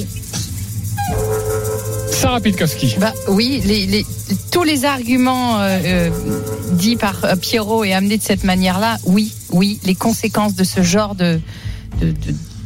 Sarah 2.11 2.41
Pitkowski. 2.41 2.97
Bah, 2.99 3.13
oui, 3.29 3.61
les, 3.63 4.05
tous 4.51 4.65
les 4.65 4.83
arguments 4.83 5.61
euh, 5.61 5.79
euh, 5.85 6.09
dits 6.73 6.97
par 6.97 7.23
euh, 7.23 7.37
Pierrot 7.37 7.85
et 7.85 7.93
amenés 7.93 8.17
de 8.17 8.23
cette 8.23 8.43
manière-là, 8.43 8.97
oui, 9.05 9.31
oui, 9.51 9.79
les 9.85 9.95
conséquences 9.95 10.55
de 10.55 10.65
ce 10.65 10.83
genre 10.83 11.15
de, 11.15 11.39
de 12.01 12.13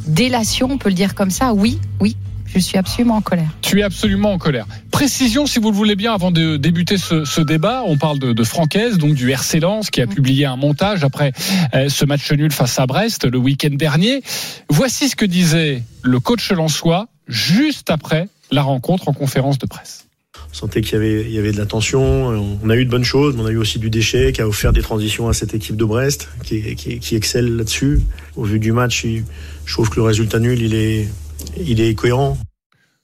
délation, 0.08 0.70
on 0.72 0.80
peut 0.80 0.90
le 0.90 0.96
dire 0.96 1.14
comme 1.14 1.30
ça, 1.30 1.54
oui, 1.54 1.80
oui, 2.00 2.18
je 2.48 2.58
suis 2.58 2.80
absolument 2.80 3.18
en 3.18 3.22
colère. 3.22 3.52
Tu 3.62 3.82
es 3.82 3.84
absolument 3.84 4.34
en 4.34 4.40
colère. 4.40 4.66
Précision, 5.02 5.48
si 5.48 5.58
vous 5.58 5.72
le 5.72 5.76
voulez 5.76 5.96
bien, 5.96 6.14
avant 6.14 6.30
de 6.30 6.58
débuter 6.58 6.96
ce, 7.00 7.42
débat. 7.42 7.82
On 7.88 7.98
parle 7.98 8.20
de, 8.20 8.34
de 8.34 8.44
Francaise, 8.44 9.00
donc 9.00 9.16
du 9.16 9.32
RC 9.32 9.60
Lens, 9.60 9.90
qui 9.90 10.00
a 10.00 10.06
mm. 10.06 10.10
publié 10.10 10.46
un 10.46 10.58
montage 10.58 11.04
après 11.04 11.32
euh, 11.74 11.90
ce 11.90 12.06
match 12.06 12.32
nul 12.32 12.52
face 12.52 12.78
à 12.78 12.86
Brest 12.86 13.26
le 13.26 13.40
week-end 13.40 13.72
dernier. 13.72 14.22
Voici 14.70 15.10
ce 15.10 15.16
que 15.16 15.26
disait 15.26 15.82
le 16.04 16.20
coach 16.20 16.52
lensois 16.52 17.08
juste 17.28 17.90
après 17.90 18.30
la 18.52 18.62
rencontre 18.62 19.08
en 19.08 19.14
conférence 19.14 19.58
de 19.58 19.66
presse. 19.66 20.06
On 20.52 20.54
sentait 20.54 20.82
qu'il 20.82 20.94
y 20.94 20.98
avait, 20.98 21.22
il 21.24 21.32
y 21.32 21.40
avait 21.40 21.52
de 21.52 21.58
la 21.58 21.66
tension. 21.66 22.60
On 22.64 22.70
a 22.70 22.76
eu 22.76 22.86
de 22.86 22.92
bonnes 22.92 23.04
choses, 23.04 23.36
mais 23.36 23.42
on 23.42 23.48
a 23.48 23.52
eu 23.52 23.58
aussi 23.58 23.80
du 23.80 23.90
déchet 23.90 24.34
qui 24.34 24.44
a 24.44 24.48
offert 24.48 24.72
des 24.72 24.84
transitions 24.84 25.28
à 25.28 25.34
cette 25.34 25.56
équipe 25.56 25.78
de 25.78 25.86
Brest, 25.86 26.30
qui, 26.44 26.76
qui, 26.76 27.00
qui 27.00 27.16
excelle 27.16 27.56
là-dessus. 27.56 28.02
Au 28.36 28.44
vu 28.44 28.60
du 28.60 28.72
match, 28.72 29.04
je 29.66 29.74
trouve 29.74 29.90
que 29.90 29.96
le 29.96 30.04
résultat 30.04 30.38
nul, 30.38 30.62
il 30.62 30.76
est, 30.76 31.10
il 31.58 31.82
est 31.82 31.96
cohérent. 31.96 32.38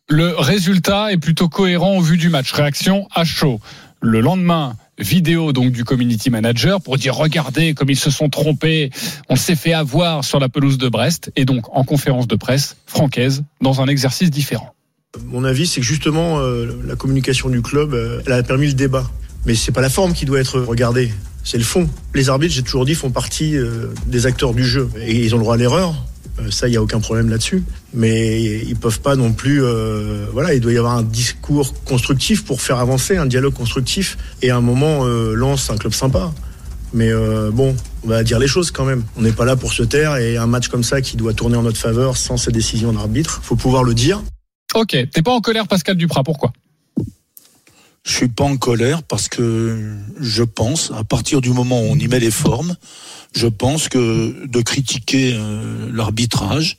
Le 0.09 0.35
résultat 0.37 1.11
est 1.11 1.17
plutôt 1.17 1.49
cohérent 1.49 1.97
au 1.97 2.01
vu 2.01 2.17
du 2.17 2.29
match. 2.29 2.51
Réaction 2.53 3.07
à 3.13 3.25
chaud. 3.25 3.59
Le 4.01 4.21
lendemain, 4.21 4.75
vidéo 4.97 5.53
donc 5.53 5.71
du 5.71 5.83
community 5.83 6.29
manager 6.29 6.81
pour 6.81 6.97
dire 6.97 7.15
regardez 7.15 7.73
comme 7.73 7.89
ils 7.89 7.97
se 7.97 8.09
sont 8.09 8.29
trompés, 8.29 8.89
on 9.29 9.35
s'est 9.35 9.55
fait 9.55 9.73
avoir 9.73 10.23
sur 10.23 10.39
la 10.39 10.49
pelouse 10.49 10.77
de 10.77 10.89
Brest 10.89 11.31
et 11.35 11.45
donc 11.45 11.65
en 11.75 11.83
conférence 11.83 12.27
de 12.27 12.35
presse 12.35 12.77
francaise 12.85 13.43
dans 13.61 13.81
un 13.81 13.87
exercice 13.87 14.31
différent. 14.31 14.73
Mon 15.25 15.43
avis 15.43 15.67
c'est 15.67 15.81
que 15.81 15.85
justement 15.85 16.39
euh, 16.39 16.67
la 16.85 16.95
communication 16.95 17.49
du 17.49 17.61
club 17.61 17.93
euh, 17.93 18.21
elle 18.25 18.33
a 18.33 18.43
permis 18.43 18.67
le 18.67 18.73
débat 18.73 19.07
mais 19.47 19.55
c'est 19.55 19.71
pas 19.71 19.81
la 19.81 19.89
forme 19.89 20.13
qui 20.13 20.25
doit 20.25 20.39
être 20.39 20.59
regardée, 20.59 21.11
c'est 21.43 21.57
le 21.57 21.63
fond. 21.63 21.89
Les 22.13 22.29
arbitres, 22.29 22.53
j'ai 22.53 22.63
toujours 22.63 22.85
dit, 22.85 22.93
font 22.95 23.11
partie 23.11 23.55
euh, 23.55 23.93
des 24.05 24.25
acteurs 24.25 24.53
du 24.53 24.65
jeu 24.65 24.89
et 24.99 25.23
ils 25.23 25.33
ont 25.33 25.37
le 25.37 25.43
droit 25.43 25.55
à 25.55 25.57
l'erreur. 25.57 25.95
Euh, 26.39 26.51
ça, 26.51 26.67
il 26.67 26.71
n'y 26.71 26.77
a 26.77 26.81
aucun 26.81 26.99
problème 26.99 27.29
là-dessus. 27.29 27.63
Mais 27.93 28.41
ils 28.41 28.75
peuvent 28.75 28.99
pas 28.99 29.15
non 29.15 29.33
plus. 29.33 29.63
Euh, 29.63 30.27
voilà, 30.31 30.53
il 30.53 30.61
doit 30.61 30.73
y 30.73 30.77
avoir 30.77 30.97
un 30.97 31.03
discours 31.03 31.73
constructif 31.83 32.45
pour 32.45 32.61
faire 32.61 32.77
avancer, 32.77 33.17
un 33.17 33.25
dialogue 33.25 33.53
constructif. 33.53 34.17
Et 34.41 34.49
à 34.49 34.57
un 34.57 34.61
moment, 34.61 35.05
euh, 35.05 35.33
lance 35.33 35.69
un 35.69 35.77
club 35.77 35.93
sympa. 35.93 36.31
Mais 36.93 37.09
euh, 37.11 37.51
bon, 37.51 37.75
on 38.03 38.07
va 38.07 38.23
dire 38.23 38.39
les 38.39 38.47
choses 38.47 38.71
quand 38.71 38.85
même. 38.85 39.03
On 39.17 39.21
n'est 39.21 39.31
pas 39.31 39.45
là 39.45 39.55
pour 39.55 39.73
se 39.73 39.83
taire 39.83 40.15
et 40.17 40.37
un 40.37 40.47
match 40.47 40.67
comme 40.69 40.83
ça 40.83 41.01
qui 41.01 41.17
doit 41.17 41.33
tourner 41.33 41.57
en 41.57 41.63
notre 41.63 41.77
faveur 41.77 42.17
sans 42.17 42.37
ces 42.37 42.51
décisions 42.51 42.93
d'arbitre, 42.93 43.41
faut 43.43 43.55
pouvoir 43.55 43.83
le 43.83 43.93
dire. 43.93 44.21
Ok, 44.73 44.97
t'es 45.11 45.21
pas 45.21 45.31
en 45.31 45.41
colère, 45.41 45.67
Pascal 45.67 45.95
Duprat. 45.95 46.23
Pourquoi? 46.23 46.53
Je 48.07 48.13
suis 48.13 48.29
pas 48.29 48.45
en 48.45 48.55
colère 48.55 49.03
parce 49.03 49.27
que 49.27 49.97
je 50.17 50.43
pense, 50.43 50.91
à 50.95 51.03
partir 51.03 51.41
du 51.41 51.49
moment 51.49 51.81
où 51.81 51.87
on 51.89 51.97
y 51.97 52.07
met 52.07 52.21
les 52.21 52.31
formes, 52.31 52.73
je 53.35 53.47
pense 53.47 53.89
que 53.89 54.47
de 54.47 54.61
critiquer 54.61 55.33
euh, 55.35 55.89
l'arbitrage, 55.93 56.77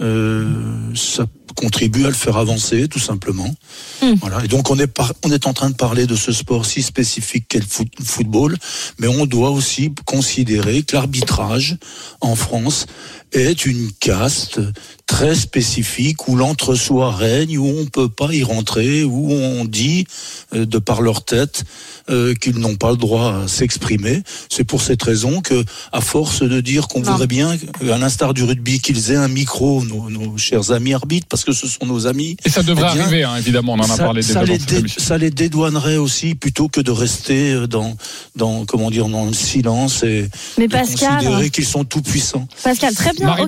euh, 0.00 0.46
ça 0.94 1.26
contribue 1.56 2.06
à 2.06 2.08
le 2.08 2.14
faire 2.14 2.38
avancer, 2.38 2.88
tout 2.88 2.98
simplement. 2.98 3.54
Hmm. 4.00 4.14
Voilà. 4.14 4.42
Et 4.42 4.48
donc 4.48 4.70
on 4.70 4.78
est 4.78 4.90
on 5.22 5.30
est 5.30 5.46
en 5.46 5.52
train 5.52 5.68
de 5.68 5.76
parler 5.76 6.06
de 6.06 6.16
ce 6.16 6.32
sport 6.32 6.64
si 6.64 6.82
spécifique 6.82 7.44
qu'est 7.48 7.60
le 7.60 7.66
football, 8.02 8.56
mais 8.98 9.08
on 9.08 9.26
doit 9.26 9.50
aussi 9.50 9.92
considérer 10.06 10.82
que 10.84 10.96
l'arbitrage 10.96 11.76
en 12.22 12.34
France 12.34 12.86
est 13.32 13.66
une 13.66 13.90
caste 14.00 14.60
très 15.06 15.34
spécifique 15.34 16.26
où 16.28 16.36
l'entre-soi 16.36 17.12
règne, 17.14 17.58
où 17.58 17.66
on 17.66 17.84
peut 17.86 18.08
pas 18.08 18.32
y 18.32 18.42
rentrer, 18.42 19.04
où 19.04 19.30
on 19.30 19.64
dit 19.66 20.06
euh, 20.54 20.64
de 20.64 20.78
par 20.78 21.02
leur 21.02 21.24
tête 21.24 21.64
euh, 22.08 22.34
qu'ils 22.34 22.56
n'ont 22.58 22.76
pas 22.76 22.90
le 22.90 22.96
droit 22.96 23.42
à 23.44 23.48
s'exprimer. 23.48 24.22
C'est 24.48 24.64
pour 24.64 24.80
cette 24.80 25.02
raison 25.02 25.40
que, 25.42 25.64
à 25.92 26.00
force 26.00 26.42
de 26.42 26.60
dire 26.62 26.88
qu'on 26.88 27.02
voudrait 27.02 27.26
bien, 27.26 27.56
à 27.82 27.98
l'instar 27.98 28.32
du 28.32 28.42
rugby, 28.42 28.80
qu'ils 28.80 29.10
aient 29.10 29.16
un 29.16 29.28
micro, 29.28 29.84
nos, 29.84 30.08
nos 30.08 30.38
chers 30.38 30.70
amis 30.72 30.94
arbitres, 30.94 31.26
parce 31.28 31.44
que 31.44 31.52
ce 31.52 31.66
sont 31.68 31.84
nos 31.84 32.06
amis. 32.06 32.36
Et 32.46 32.48
ça 32.50 32.62
devrait 32.62 32.88
eh 32.92 32.94
bien, 32.94 33.02
arriver, 33.04 33.22
hein, 33.24 33.36
évidemment, 33.36 33.74
on 33.74 33.80
en 33.80 33.84
a 33.84 33.96
ça, 33.96 34.04
parlé 34.04 34.22
ça 34.22 34.40
déjà 34.40 34.52
les 34.52 34.58
dé- 34.82 34.88
ça 34.96 35.18
les 35.18 35.30
dédouanerait 35.30 35.96
aussi 35.98 36.34
plutôt 36.34 36.68
que 36.68 36.80
de 36.80 36.90
rester 36.90 37.52
euh, 37.52 37.66
dans, 37.66 37.96
dans 38.34 38.64
comment 38.64 38.90
dire, 38.90 39.08
dans 39.08 39.26
le 39.26 39.34
silence 39.34 40.02
et, 40.04 40.28
Mais 40.58 40.64
et 40.64 40.68
Pascal- 40.68 41.16
considérer 41.18 41.50
qu'ils 41.50 41.66
sont 41.66 41.84
tout 41.84 42.02
puissants. 42.02 42.48
Pascal, 42.64 42.94
très 42.94 43.12
bien, 43.12 43.21
Marie 43.26 43.42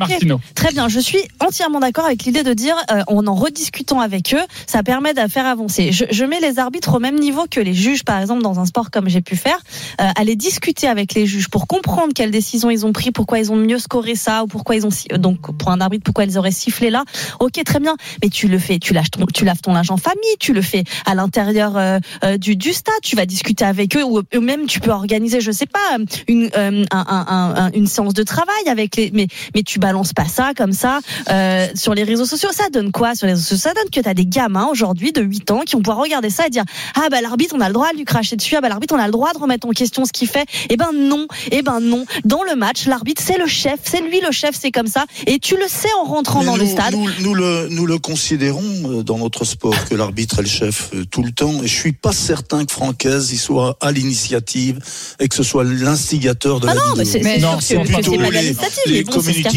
très 0.54 0.70
bien. 0.72 0.88
Je 0.88 1.00
suis 1.00 1.18
entièrement 1.40 1.80
d'accord 1.80 2.04
avec 2.06 2.24
l'idée 2.24 2.42
de 2.42 2.52
dire, 2.52 2.76
euh, 2.90 3.02
en 3.06 3.26
en 3.26 3.34
rediscutant 3.34 4.00
avec 4.00 4.34
eux, 4.34 4.42
ça 4.66 4.82
permet 4.82 5.14
de 5.14 5.26
faire 5.28 5.46
avancer. 5.46 5.92
Je, 5.92 6.04
je 6.10 6.24
mets 6.24 6.40
les 6.40 6.58
arbitres 6.58 6.94
au 6.96 6.98
même 7.00 7.18
niveau 7.18 7.44
que 7.50 7.60
les 7.60 7.74
juges, 7.74 8.04
par 8.04 8.20
exemple, 8.20 8.42
dans 8.42 8.60
un 8.60 8.66
sport 8.66 8.90
comme 8.90 9.08
j'ai 9.08 9.20
pu 9.22 9.36
faire, 9.36 9.58
euh, 10.00 10.04
aller 10.16 10.36
discuter 10.36 10.86
avec 10.88 11.14
les 11.14 11.26
juges 11.26 11.48
pour 11.48 11.66
comprendre 11.66 12.12
quelles 12.14 12.30
décisions 12.30 12.70
ils 12.70 12.84
ont 12.86 12.92
pris, 12.92 13.10
pourquoi 13.10 13.38
ils 13.38 13.50
ont 13.50 13.56
mieux 13.56 13.78
scoré 13.78 14.14
ça, 14.14 14.44
ou 14.44 14.46
pourquoi 14.46 14.76
ils 14.76 14.86
ont 14.86 14.90
si- 14.90 15.08
donc 15.08 15.56
pour 15.58 15.70
un 15.70 15.80
arbitre, 15.80 16.04
pourquoi 16.04 16.24
ils 16.24 16.36
auraient 16.38 16.50
sifflé 16.50 16.90
là. 16.90 17.04
Ok, 17.40 17.52
très 17.64 17.80
bien, 17.80 17.96
mais 18.22 18.28
tu 18.28 18.46
le 18.48 18.58
fais, 18.58 18.78
tu 18.78 18.92
lâches 18.94 19.10
ton, 19.10 19.24
tu 19.32 19.44
laves 19.44 19.60
ton 19.60 19.72
linge 19.72 19.90
en 19.90 19.96
famille, 19.96 20.20
tu 20.38 20.52
le 20.52 20.62
fais 20.62 20.84
à 21.06 21.14
l'intérieur 21.14 21.76
euh, 21.76 21.98
euh, 22.24 22.36
du, 22.36 22.56
du 22.56 22.72
stade, 22.72 22.94
tu 23.02 23.16
vas 23.16 23.26
discuter 23.26 23.64
avec 23.64 23.96
eux, 23.96 24.04
ou 24.04 24.22
même 24.40 24.66
tu 24.66 24.80
peux 24.80 24.90
organiser, 24.90 25.40
je 25.40 25.50
sais 25.50 25.66
pas, 25.66 25.96
une 26.28 26.50
euh, 26.56 26.84
un- 26.92 27.24
un- 27.56 27.70
une 27.72 27.86
séance 27.86 28.14
de 28.14 28.22
travail 28.22 28.68
avec 28.68 28.96
les, 28.96 29.10
mais 29.12 29.26
mais 29.54 29.62
tu 29.64 29.78
balances 29.78 30.12
pas 30.12 30.26
ça 30.26 30.52
comme 30.56 30.72
ça 30.72 31.00
euh, 31.30 31.66
sur 31.74 31.94
les 31.94 32.04
réseaux 32.04 32.24
sociaux. 32.26 32.50
Ça 32.52 32.68
donne 32.72 32.92
quoi 32.92 33.14
sur 33.14 33.26
les 33.26 33.32
réseaux 33.32 33.44
sociaux? 33.44 33.70
Ça 33.70 33.74
donne 33.74 33.90
que 33.90 34.00
tu 34.00 34.08
as 34.08 34.14
des 34.14 34.26
gamins 34.26 34.66
aujourd'hui 34.70 35.12
de 35.12 35.22
8 35.22 35.50
ans 35.50 35.60
qui 35.66 35.74
vont 35.76 35.82
pouvoir 35.82 36.02
regarder 36.02 36.30
ça 36.30 36.46
et 36.46 36.50
dire 36.50 36.64
ah 36.94 37.08
bah 37.10 37.20
l'arbitre 37.20 37.54
on 37.56 37.60
a 37.60 37.68
le 37.68 37.74
droit 37.74 37.90
de 37.92 37.96
lui 37.96 38.04
cracher 38.04 38.36
dessus, 38.36 38.54
ah 38.56 38.60
bah 38.60 38.68
l'arbitre 38.68 38.94
on 38.94 38.98
a 38.98 39.06
le 39.06 39.12
droit 39.12 39.32
de 39.32 39.38
remettre 39.38 39.66
en 39.66 39.70
question 39.70 40.04
ce 40.04 40.12
qu'il 40.12 40.28
fait. 40.28 40.46
Eh 40.70 40.76
ben 40.76 40.90
non, 40.92 41.26
eh 41.50 41.62
ben 41.62 41.80
non. 41.80 42.04
Dans 42.24 42.42
le 42.42 42.54
match, 42.56 42.86
l'arbitre 42.86 43.22
c'est 43.24 43.38
le 43.38 43.46
chef, 43.46 43.80
c'est 43.84 44.00
lui 44.00 44.20
le 44.20 44.30
chef, 44.32 44.54
c'est 44.60 44.70
comme 44.70 44.86
ça. 44.86 45.04
Et 45.26 45.38
tu 45.38 45.56
le 45.56 45.66
sais 45.68 45.88
en 46.00 46.04
rentrant 46.04 46.40
Mais 46.40 46.46
dans 46.46 46.56
nous, 46.56 46.62
le 46.64 46.66
stade. 46.68 46.94
Nous, 46.94 47.08
nous 47.20 47.34
le, 47.34 47.68
nous 47.70 47.86
le 47.86 47.98
considérons 47.98 48.62
euh, 48.86 49.02
dans 49.02 49.18
notre 49.18 49.44
sport 49.44 49.74
que 49.88 49.94
l'arbitre 49.94 50.38
est 50.40 50.42
le 50.42 50.48
chef 50.48 50.90
euh, 50.94 51.04
tout 51.10 51.22
le 51.22 51.32
temps. 51.32 51.62
Et 51.62 51.66
je 51.66 51.74
suis 51.74 51.92
pas 51.92 52.12
certain 52.12 52.64
que 52.64 52.72
Francaise 52.72 53.32
y 53.32 53.38
soit 53.38 53.76
à 53.80 53.92
l'initiative 53.92 54.78
et 55.20 55.28
que 55.28 55.34
ce 55.34 55.42
soit 55.42 55.64
l'instigateur 55.64 56.60
de 56.60 56.68
Ah 56.68 56.74
la 56.74 56.80
non, 56.80 56.94
mais 56.96 57.04
vidéo. 57.04 57.48
c'est- 57.60 57.78
plutôt 57.84 58.12
les, 58.12 58.30
les 58.30 58.54
mais 58.86 59.02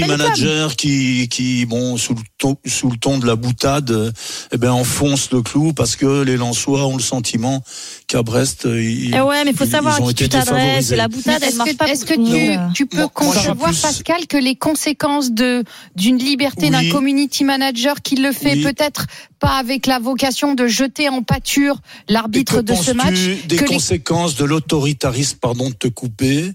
managers 0.05 0.67
qui, 0.77 1.27
qui, 1.29 1.65
bon, 1.65 1.97
sous 1.97 2.13
le 2.13 2.21
ton, 2.37 2.57
sous 2.65 2.89
le 2.89 2.97
ton 2.97 3.17
de 3.17 3.25
la 3.25 3.35
boutade, 3.35 3.89
euh, 3.91 4.11
eh 4.51 4.57
ben, 4.57 4.71
enfoncent 4.71 5.31
le 5.31 5.41
clou 5.41 5.73
parce 5.73 5.95
que 5.95 6.21
les 6.23 6.37
Lensois 6.37 6.85
ont 6.85 6.97
le 6.97 7.01
sentiment 7.01 7.63
qu'à 8.07 8.21
Brest, 8.23 8.65
euh, 8.65 8.81
ils, 8.81 9.15
Eh 9.15 9.21
ouais, 9.21 9.43
mais 9.45 9.53
faut 9.53 9.65
ils- 9.65 9.71
savoir 9.71 9.97
ils 9.99 10.03
ont 10.03 10.09
été 10.09 10.27
défavorisés. 10.27 10.95
La 10.95 11.07
boutade, 11.07 11.39
elle 11.41 11.49
Est-ce 11.49 11.57
marche 11.57 11.71
que, 11.71 11.75
pas 11.77 12.71
tu, 12.73 12.85
peux 12.85 12.97
Moi- 12.97 13.09
concevoir, 13.13 13.71
plus- 13.71 13.81
Pascal, 13.81 14.27
que 14.27 14.37
les 14.37 14.55
conséquences 14.55 15.31
de 15.31 15.63
d'une 15.95 16.17
liberté 16.17 16.69
d'un 16.69 16.89
community 16.89 17.43
manager 17.43 18.01
qui 18.01 18.15
le 18.17 18.31
fait 18.31 18.53
Oui. 18.53 18.61
peut-être 18.63 19.07
pas 19.39 19.57
avec 19.57 19.85
la 19.85 19.99
vocation 19.99 20.53
de 20.55 20.67
jeter 20.67 21.09
en 21.09 21.21
pâture 21.21 21.79
l'arbitre 22.09 22.61
de 22.61 22.73
ce 22.73 22.91
match 22.91 23.19
des 23.47 23.55
que 23.55 23.65
les- 23.65 23.73
conséquences 23.75 24.35
de 24.35 24.45
l'autoritarisme, 24.45 25.37
pardon 25.39 25.69
de 25.69 25.75
te 25.75 25.87
couper, 25.87 26.51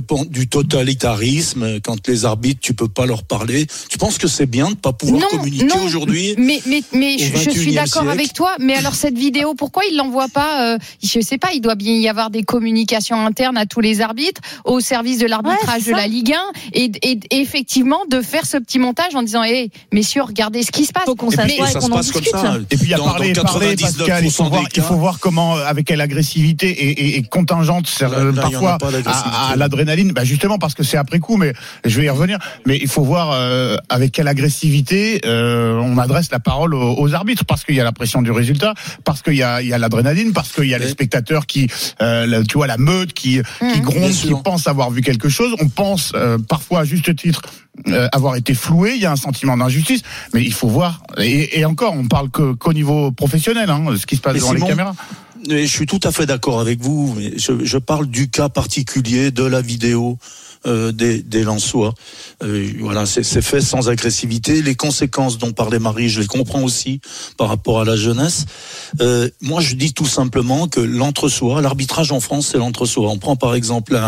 que 0.00 0.28
du 0.28 0.48
totalitarisme, 0.48 1.80
quand 1.80 2.08
les 2.08 2.24
arbitres, 2.24 2.60
tu 2.60 2.74
peux 2.74 2.88
pas 2.88 3.06
leur 3.06 3.24
parler. 3.24 3.66
Tu 3.90 3.98
penses 3.98 4.18
que 4.18 4.28
c'est 4.28 4.46
bien 4.46 4.70
de 4.70 4.76
pas 4.76 4.92
pouvoir 4.92 5.28
communiquer 5.28 5.64
non, 5.66 5.82
aujourd'hui 5.84 6.34
Mais, 6.38 6.60
mais, 6.66 6.82
mais 6.92 7.14
au 7.16 7.18
je, 7.18 7.50
suis 7.50 7.72
21e 7.72 7.74
d'accord 7.74 8.08
avec 8.08 8.32
toi. 8.32 8.54
Mais 8.58 8.74
alors 8.74 8.94
cette 8.94 9.18
vidéo, 9.18 9.54
pourquoi 9.54 9.82
il 9.90 9.96
l'envoie 9.96 10.28
pas 10.28 10.74
euh, 10.74 10.78
Je 11.02 11.20
sais 11.20 11.38
pas. 11.38 11.48
Il 11.54 11.60
doit 11.60 11.74
bien 11.74 11.94
y 11.94 12.08
avoir 12.08 12.30
des 12.30 12.42
communications 12.42 13.26
internes 13.26 13.56
à 13.56 13.66
tous 13.66 13.80
les 13.80 14.00
arbitres, 14.00 14.40
au 14.64 14.80
service 14.80 15.18
de 15.18 15.26
l'arbitrage 15.26 15.82
Ouais, 15.86 15.92
de 15.92 15.96
la 15.96 16.06
Ligue 16.06 16.32
1, 16.32 16.38
et, 16.74 16.90
et, 17.02 17.20
et 17.30 17.40
effectivement 17.40 18.00
de 18.10 18.20
faire 18.20 18.46
ce 18.46 18.56
petit 18.56 18.78
montage 18.78 19.14
en 19.14 19.22
disant, 19.22 19.42
hé, 19.44 19.70
messieurs, 19.92 20.22
regardez 20.22 20.62
ce 20.62 20.70
qui 20.70 20.84
se 20.84 20.92
passe. 20.92 21.04
Faut 21.04 21.14
qu'on 21.14 21.30
Et 21.30 21.36
puis, 21.36 21.54
et 21.54 21.66
ça 21.66 21.80
qu'on 21.80 21.86
se 21.86 21.92
en 21.92 21.96
passe 21.96 22.10
comme 22.12 22.22
discute. 22.22 22.40
ça. 22.40 22.58
Et 22.70 22.76
puis 22.76 22.86
il 22.86 22.90
y 22.90 22.94
a 22.94 22.98
Dans- 22.98 23.04
parlé, 23.04 23.32
dans 23.32 23.42
parlé, 23.42 23.74
99% 23.74 23.82
Pascal, 23.82 24.24
il 24.24 24.30
faut, 24.30 24.44
voir, 24.44 24.62
il 24.62 24.68
cas. 24.68 24.82
faut 24.82 24.96
voir 24.96 25.18
comment, 25.18 25.54
avec 25.56 25.86
quelle 25.86 26.00
agressivité 26.00 26.68
et, 26.68 26.90
et, 26.90 27.18
et 27.18 27.22
contingente, 27.22 27.86
c'est, 27.86 28.08
Là, 28.08 28.08
là, 28.10 28.16
il 28.18 28.26
y 28.26 28.28
en 28.30 28.36
a 28.38 28.40
parfois 28.42 28.78
à, 29.06 29.52
à 29.52 29.56
l'adrénaline, 29.82 30.12
bah 30.12 30.24
justement 30.24 30.58
parce 30.58 30.74
que 30.74 30.82
c'est 30.82 30.96
après 30.96 31.18
coup, 31.18 31.36
mais 31.36 31.52
je 31.84 31.98
vais 32.00 32.06
y 32.06 32.08
revenir. 32.10 32.38
Mais 32.66 32.78
il 32.80 32.88
faut 32.88 33.02
voir 33.02 33.30
euh, 33.32 33.76
avec 33.88 34.12
quelle 34.12 34.28
agressivité 34.28 35.20
euh, 35.26 35.74
on 35.80 35.98
adresse 35.98 36.30
la 36.30 36.40
parole 36.40 36.74
aux, 36.74 36.94
aux 36.98 37.14
arbitres, 37.14 37.44
parce 37.44 37.64
qu'il 37.64 37.74
y 37.74 37.80
a 37.80 37.84
la 37.84 37.92
pression 37.92 38.22
du 38.22 38.30
résultat, 38.30 38.74
parce 39.04 39.22
qu'il 39.22 39.34
y 39.34 39.42
a, 39.42 39.60
il 39.62 39.68
y 39.68 39.72
a 39.74 39.78
l'adrénaline, 39.78 40.32
parce 40.32 40.52
qu'il 40.52 40.64
y 40.68 40.74
a 40.74 40.78
les 40.78 40.88
spectateurs 40.88 41.46
qui, 41.46 41.68
euh, 42.00 42.26
la- 42.26 42.42
tu 42.44 42.54
vois, 42.54 42.66
la 42.66 42.78
meute 42.78 43.12
qui, 43.12 43.40
qui 43.58 43.64
Mhm. 43.64 43.80
gronde, 43.80 44.12
qui 44.12 44.32
pense 44.44 44.66
avoir 44.66 44.90
vu 44.90 45.02
quelque 45.02 45.28
chose. 45.28 45.54
On 45.60 45.68
pense 45.68 46.12
euh, 46.14 46.38
parfois 46.38 46.80
à 46.80 46.84
juste 46.84 47.14
titre 47.16 47.42
euh, 47.88 48.06
avoir 48.12 48.36
été 48.36 48.54
floué. 48.54 48.92
Il 48.96 49.00
y 49.02 49.06
a 49.06 49.12
un 49.12 49.16
sentiment 49.16 49.56
d'injustice, 49.56 50.02
mais 50.34 50.42
il 50.42 50.52
faut 50.52 50.68
voir. 50.68 51.02
Et, 51.18 51.58
et 51.58 51.64
encore, 51.64 51.94
on 51.94 52.06
parle 52.06 52.30
que- 52.30 52.52
qu'au 52.52 52.72
niveau 52.72 53.10
professionnel, 53.12 53.70
hein, 53.70 53.82
ce 53.98 54.06
qui 54.06 54.16
se 54.16 54.20
passe 54.20 54.34
Mais 54.34 54.40
devant 54.40 54.52
Simon, 54.52 54.66
les 54.66 54.70
caméras. 54.70 54.94
Je 55.48 55.66
suis 55.66 55.86
tout 55.86 56.00
à 56.04 56.12
fait 56.12 56.26
d'accord 56.26 56.60
avec 56.60 56.80
vous. 56.80 57.14
Mais 57.16 57.32
je, 57.36 57.64
je 57.64 57.78
parle 57.78 58.06
du 58.06 58.30
cas 58.30 58.48
particulier 58.48 59.30
de 59.30 59.44
la 59.44 59.60
vidéo 59.60 60.18
euh, 60.66 60.92
des, 60.92 61.22
des 61.22 61.42
Lensois. 61.42 61.94
Euh, 62.42 62.70
voilà, 62.80 63.04
c'est 63.06 63.42
fait 63.42 63.60
sans 63.60 63.88
agressivité. 63.88 64.62
Les 64.62 64.74
conséquences 64.74 65.38
dont 65.38 65.52
parlait 65.52 65.78
Marie, 65.78 66.08
je 66.08 66.20
les 66.20 66.26
comprends 66.26 66.62
aussi 66.62 67.00
par 67.36 67.48
rapport 67.48 67.80
à 67.80 67.84
la 67.84 67.96
jeunesse. 67.96 68.46
Euh, 69.00 69.28
moi, 69.40 69.60
je 69.60 69.74
dis 69.74 69.92
tout 69.92 70.06
simplement 70.06 70.68
que 70.68 70.80
l'entre-soi, 70.80 71.60
l'arbitrage 71.62 72.12
en 72.12 72.20
France, 72.20 72.50
c'est 72.52 72.58
l'entre-soi. 72.58 73.08
On 73.08 73.18
prend 73.18 73.34
par 73.34 73.54
exemple 73.54 74.00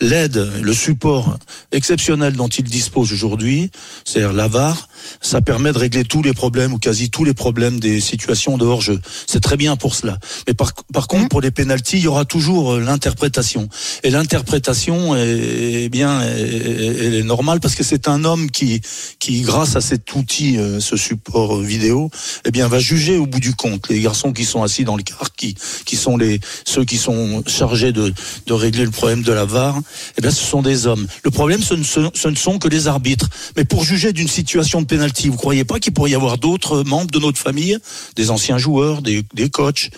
l'aide, 0.00 0.50
le 0.60 0.72
support 0.74 1.38
exceptionnel 1.72 2.34
dont 2.34 2.48
il 2.48 2.64
dispose 2.64 3.12
aujourd'hui, 3.12 3.70
c'est-à-dire 4.04 4.34
la 4.34 4.48
VAR, 4.48 4.88
ça 5.20 5.40
permet 5.40 5.72
de 5.72 5.78
régler 5.78 6.04
tous 6.04 6.22
les 6.22 6.32
problèmes 6.32 6.74
ou 6.74 6.78
quasi 6.78 7.10
tous 7.10 7.24
les 7.24 7.34
problèmes 7.34 7.80
des 7.80 8.00
situations 8.00 8.58
de 8.58 8.64
hors-jeu. 8.64 9.00
C'est 9.26 9.40
très 9.40 9.56
bien 9.56 9.76
pour 9.76 9.94
cela. 9.94 10.18
Mais 10.46 10.54
par, 10.54 10.72
par 10.92 11.06
contre, 11.06 11.28
pour 11.28 11.40
les 11.40 11.50
pénalties, 11.50 11.96
il 11.96 12.04
y 12.04 12.08
aura 12.08 12.24
toujours 12.24 12.74
euh, 12.74 12.80
l'interprétation. 12.80 13.68
Et 14.02 14.10
l'interprétation, 14.10 15.14
est 15.16 15.88
bien, 15.94 16.22
elle 16.22 17.14
est 17.14 17.22
normale 17.22 17.60
parce 17.60 17.76
que 17.76 17.84
c'est 17.84 18.08
un 18.08 18.24
homme 18.24 18.50
qui, 18.50 18.80
qui, 19.20 19.42
grâce 19.42 19.76
à 19.76 19.80
cet 19.80 20.12
outil, 20.16 20.58
euh, 20.58 20.80
ce 20.80 20.96
support 20.96 21.60
vidéo, 21.60 22.10
eh 22.44 22.50
bien, 22.50 22.66
va 22.66 22.80
juger 22.80 23.16
au 23.16 23.26
bout 23.26 23.38
du 23.38 23.54
compte. 23.54 23.88
Les 23.90 24.00
garçons 24.00 24.32
qui 24.32 24.44
sont 24.44 24.64
assis 24.64 24.82
dans 24.82 24.96
le 24.96 25.04
car, 25.04 25.32
qui, 25.36 25.54
qui 25.84 25.94
sont 25.94 26.16
les, 26.16 26.40
ceux 26.64 26.84
qui 26.84 26.98
sont 26.98 27.44
chargés 27.46 27.92
de, 27.92 28.12
régler 28.50 28.84
le 28.84 28.90
problème 28.90 29.22
de 29.22 29.32
la 29.32 29.44
VAR, 29.44 29.78
eh 30.18 30.20
bien, 30.20 30.32
ce 30.32 30.42
sont 30.42 30.62
des 30.62 30.88
hommes. 30.88 31.06
Le 31.22 31.30
problème, 31.30 31.62
ce 31.62 31.74
ne, 31.74 31.84
sont- 31.84 32.58
que 32.58 32.68
les 32.68 32.88
arbitres. 32.88 33.28
Mais 33.56 33.64
pour 33.64 33.84
juger 33.84 34.12
d'une 34.12 34.28
situation 34.28 34.80
de 34.82 34.86
pénalty, 34.86 35.28
vous 35.28 35.36
croyez 35.36 35.64
pas 35.64 35.78
qu'il 35.78 35.92
pourrait 35.92 36.10
y 36.10 36.16
avoir 36.16 36.38
d'autres 36.38 36.82
membres 36.82 37.10
de 37.12 37.20
notre 37.20 37.38
famille, 37.38 37.78
des 38.16 38.30
anciens 38.30 38.58
joueurs, 38.58 39.00
des, 39.00 39.24
des 39.34 39.48
coachs, 39.48 39.90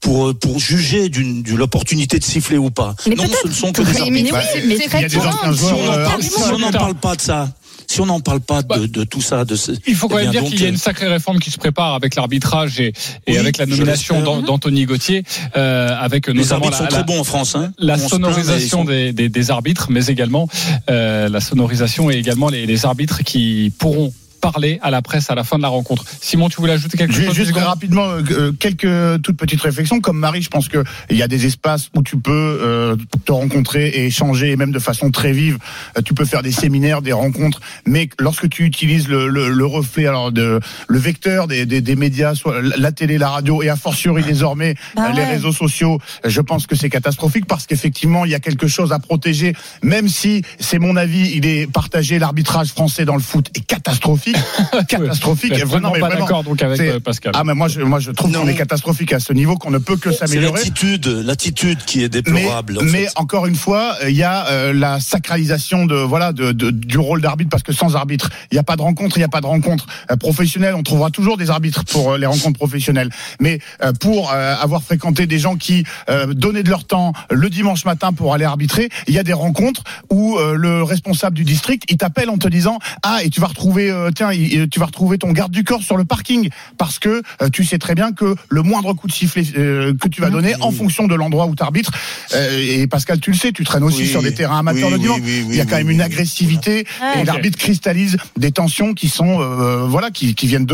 pour, 0.00 0.34
pour 0.38 0.58
juger 0.58 1.08
d'une, 1.08 1.42
de 1.42 1.54
l'opportunité 1.54 2.18
de 2.18 2.24
siffler 2.24 2.56
ou 2.58 2.70
pas. 2.70 2.94
Mais 3.08 3.14
non, 3.14 3.24
ce 3.42 3.48
ne 3.48 3.52
sont 3.52 3.72
que 3.72 3.82
des 3.82 4.00
arbitres. 4.00 4.32
mais 4.32 4.38
oui, 4.38 4.62
mais 4.66 4.78
des 4.78 5.08
Si 5.08 5.16
on 5.18 5.24
n'en 5.24 5.92
euh, 5.92 6.04
parle, 6.04 6.22
si 6.22 6.30
on 6.52 6.58
n'en 6.58 6.70
parle 6.70 6.94
pas 6.94 7.16
de 7.16 7.20
ça, 7.20 7.48
si 7.90 8.00
on 8.02 8.06
n'en 8.06 8.20
parle 8.20 8.40
pas 8.40 8.62
de, 8.62 8.86
de 8.86 9.02
tout 9.04 9.22
ça, 9.22 9.44
de 9.46 9.56
ce, 9.56 9.72
Il 9.86 9.94
faut 9.94 10.08
quand 10.08 10.18
eh 10.18 10.24
même 10.24 10.30
dire 10.30 10.44
qu'il 10.44 10.60
y 10.60 10.64
a 10.64 10.66
euh, 10.66 10.70
une 10.70 10.76
sacrée 10.76 11.08
réforme 11.08 11.38
qui 11.38 11.50
se 11.50 11.56
prépare 11.56 11.94
avec 11.94 12.14
l'arbitrage 12.16 12.78
et, 12.80 12.88
et 13.26 13.32
Oui, 13.32 13.38
avec 13.38 13.56
la 13.56 13.64
nomination 13.66 14.20
d'Anthony 14.42 14.84
Gauthier, 14.84 15.24
euh, 15.56 15.88
avec 15.98 16.28
les 16.28 16.34
notamment 16.34 16.66
arbitres 16.66 16.72
la, 16.72 16.78
sont 16.78 16.84
très 16.90 16.96
la- 16.98 17.02
bons 17.04 17.20
en 17.20 17.24
France. 17.24 17.54
Hein. 17.56 17.72
la 17.78 17.94
plaint, 17.96 18.08
sonorisation 18.10 18.78
sont- 18.80 18.84
des, 18.84 19.12
des- 19.14 19.28
des 19.30 19.50
arbitres, 19.50 19.86
mais 19.90 20.04
également 20.06 20.48
euh, 20.90 21.28
la 21.30 21.40
sonorisation 21.40 22.10
et 22.10 22.16
également 22.16 22.50
les, 22.50 22.66
les 22.66 22.84
arbitres 22.84 23.22
qui 23.24 23.72
pourront 23.78 24.12
parler 24.40 24.78
à 24.82 24.90
la 24.90 25.02
presse 25.02 25.30
à 25.30 25.34
la 25.34 25.44
fin 25.44 25.56
de 25.56 25.62
la 25.62 25.68
rencontre. 25.68 26.04
Simon, 26.20 26.48
tu 26.48 26.56
voulais 26.56 26.72
ajouter 26.72 26.96
quelque 26.96 27.14
chose 27.14 27.34
Juste 27.34 27.54
rapidement, 27.56 28.06
euh, 28.08 28.52
quelques 28.52 29.22
toutes 29.22 29.36
petites 29.36 29.60
réflexions. 29.60 30.00
Comme 30.00 30.18
Marie, 30.18 30.42
je 30.42 30.48
pense 30.50 30.68
que 30.68 30.84
il 31.10 31.16
y 31.16 31.22
a 31.22 31.28
des 31.28 31.46
espaces 31.46 31.88
où 31.94 32.02
tu 32.02 32.16
peux 32.16 32.58
euh, 32.62 32.96
te 33.24 33.32
rencontrer 33.32 33.88
et 33.88 34.06
échanger, 34.06 34.50
et 34.50 34.56
même 34.56 34.72
de 34.72 34.78
façon 34.78 35.10
très 35.10 35.32
vive. 35.32 35.58
Euh, 35.96 36.02
tu 36.02 36.14
peux 36.14 36.24
faire 36.24 36.42
des 36.42 36.52
séminaires, 36.52 37.02
des 37.02 37.12
rencontres. 37.12 37.60
Mais 37.86 38.08
lorsque 38.18 38.48
tu 38.48 38.64
utilises 38.64 39.08
le, 39.08 39.28
le, 39.28 39.48
le 39.48 39.66
reflet, 39.66 40.06
alors 40.06 40.32
de 40.32 40.60
le 40.88 40.98
vecteur 40.98 41.46
des, 41.46 41.66
des, 41.66 41.80
des 41.80 41.96
médias, 41.96 42.34
soit 42.34 42.60
la 42.62 42.92
télé, 42.92 43.18
la 43.18 43.30
radio, 43.30 43.62
et 43.62 43.68
a 43.68 43.76
fortiori 43.76 44.22
désormais 44.22 44.74
Bah 44.96 45.08
euh, 45.08 45.12
les 45.12 45.24
réseaux 45.24 45.52
sociaux, 45.52 46.00
je 46.24 46.40
pense 46.40 46.66
que 46.66 46.76
c'est 46.76 46.90
catastrophique 46.90 47.46
parce 47.46 47.66
qu'effectivement 47.66 48.24
il 48.24 48.30
y 48.30 48.34
a 48.34 48.40
quelque 48.40 48.66
chose 48.66 48.92
à 48.92 48.98
protéger. 48.98 49.54
Même 49.82 50.08
si 50.08 50.42
c'est 50.60 50.78
mon 50.78 50.96
avis, 50.96 51.32
il 51.34 51.46
est 51.46 51.70
partagé. 51.70 52.18
L'arbitrage 52.18 52.68
français 52.68 53.04
dans 53.04 53.14
le 53.16 53.22
foot 53.22 53.48
est 53.54 53.66
catastrophique. 53.66 54.27
Catastrophique, 54.32 54.88
catastrophique. 54.88 55.62
Vous 55.64 55.68
Vraiment, 55.68 55.92
mais 55.92 56.00
pas 56.00 56.08
d'accord 56.10 56.44
donc 56.44 56.62
avec 56.62 56.80
euh, 56.80 57.00
Pascal. 57.00 57.32
Ah 57.34 57.44
mais 57.44 57.54
moi 57.54 57.68
je 57.68 57.80
moi 57.80 58.00
je 58.00 58.10
trouve 58.10 58.32
qu'on 58.32 58.46
est 58.48 58.54
catastrophique 58.54 59.12
à 59.12 59.20
ce 59.20 59.32
niveau 59.32 59.56
qu'on 59.56 59.70
ne 59.70 59.78
peut 59.78 59.96
que 59.96 60.12
s'améliorer. 60.12 60.58
l'attitude, 60.58 61.06
l'attitude 61.06 61.84
qui 61.84 62.00
est 62.02 62.14
Mais, 62.14 62.22
déplorable. 62.22 62.78
en 62.78 62.84
mais 62.84 63.06
encore 63.16 63.46
une 63.46 63.54
fois, 63.54 63.96
il 64.08 64.14
y 64.16 64.22
a 64.22 64.46
euh, 64.48 64.72
la 64.72 65.00
sacralisation 65.00 65.86
de 65.86 65.94
voilà 65.96 66.32
de, 66.32 66.52
de- 66.52 66.70
du 66.70 66.98
rôle 66.98 67.20
d'arbitre 67.20 67.50
parce 67.50 67.62
que 67.62 67.72
sans 67.72 67.96
arbitre, 67.96 68.30
il 68.50 68.54
n'y 68.54 68.58
a 68.58 68.62
pas 68.62 68.76
de 68.76 68.82
rencontre, 68.82 69.16
il 69.16 69.20
n'y 69.20 69.24
a 69.24 69.28
pas 69.28 69.40
de 69.40 69.46
rencontre 69.46 69.86
euh, 70.10 70.16
professionnelle. 70.16 70.74
On 70.74 70.82
trouvera 70.82 71.10
toujours 71.10 71.36
des 71.36 71.50
arbitres 71.50 71.84
pour 71.84 72.12
euh, 72.12 72.18
les 72.18 72.26
rencontres 72.26 72.58
professionnelles, 72.58 73.10
mais 73.40 73.60
euh, 73.82 73.92
pour 73.92 74.32
euh, 74.32 74.54
avoir 74.60 74.82
fréquenté 74.82 75.26
des 75.26 75.38
gens 75.38 75.56
qui 75.56 75.84
euh, 76.08 76.32
donnaient 76.34 76.62
de 76.62 76.70
leur 76.70 76.84
temps 76.84 77.12
le 77.30 77.50
dimanche 77.50 77.84
matin 77.84 78.12
pour 78.12 78.34
aller 78.34 78.44
arbitrer, 78.44 78.88
il 79.06 79.14
y 79.14 79.18
a 79.18 79.22
des 79.22 79.32
rencontres 79.32 79.82
où 80.10 80.36
euh, 80.38 80.54
le 80.54 80.82
responsable 80.82 81.36
du 81.36 81.44
district 81.44 81.84
il 81.88 81.96
t'appelle 81.96 82.30
en 82.30 82.38
te 82.38 82.48
disant 82.48 82.78
ah 83.02 83.18
et 83.22 83.30
tu 83.30 83.40
vas 83.40 83.48
retrouver 83.48 83.90
euh, 83.90 84.10
tiens 84.18 84.32
il- 84.32 84.68
tu 84.68 84.78
vas 84.80 84.86
retrouver 84.86 85.16
ton 85.18 85.32
garde 85.32 85.52
du 85.52 85.64
corps 85.64 85.82
sur 85.82 85.96
le 85.96 86.04
parking 86.04 86.48
parce 86.76 86.98
que 86.98 87.22
euh, 87.42 87.48
tu 87.50 87.64
sais 87.64 87.78
très 87.78 87.94
bien 87.94 88.12
que 88.12 88.34
le 88.48 88.62
moindre 88.62 88.92
coup 88.92 89.06
de 89.06 89.12
sifflet 89.12 89.44
euh, 89.56 89.94
que 90.00 90.08
tu 90.08 90.20
vas 90.20 90.30
donner 90.30 90.54
en 90.60 90.70
fonction 90.72 91.06
de 91.06 91.14
l'endroit 91.14 91.46
où 91.46 91.54
tu 91.54 91.62
arbitres 91.62 91.92
et 92.34 92.86
Pascal 92.86 93.20
tu 93.20 93.30
le 93.30 93.36
sais 93.36 93.52
tu 93.52 93.64
traînes 93.64 93.84
aussi 93.84 94.02
Oui, 94.02 94.08
sur 94.08 94.22
des 94.22 94.34
terrains 94.34 94.58
amateurs 94.58 94.86
oui, 94.88 94.90
le 94.92 94.96
oui, 94.96 95.02
dimanche 95.02 95.20
oui, 95.24 95.42
oui, 95.46 95.46
il 95.50 95.56
y 95.56 95.60
a 95.60 95.64
quand 95.64 95.76
oui, 95.76 95.84
même 95.84 95.90
une 95.90 95.98
oui. 95.98 96.04
agressivité 96.04 96.86
Ouais. 97.00 97.22
et 97.22 97.24
l'arbitre 97.24 97.58
cristallise 97.58 98.16
des 98.36 98.50
tensions 98.52 98.92
qui 98.94 99.08
sont 99.08 99.40
euh, 99.40 99.84
voilà 99.86 100.10
qui, 100.10 100.34
qui 100.34 100.46
viennent 100.46 100.66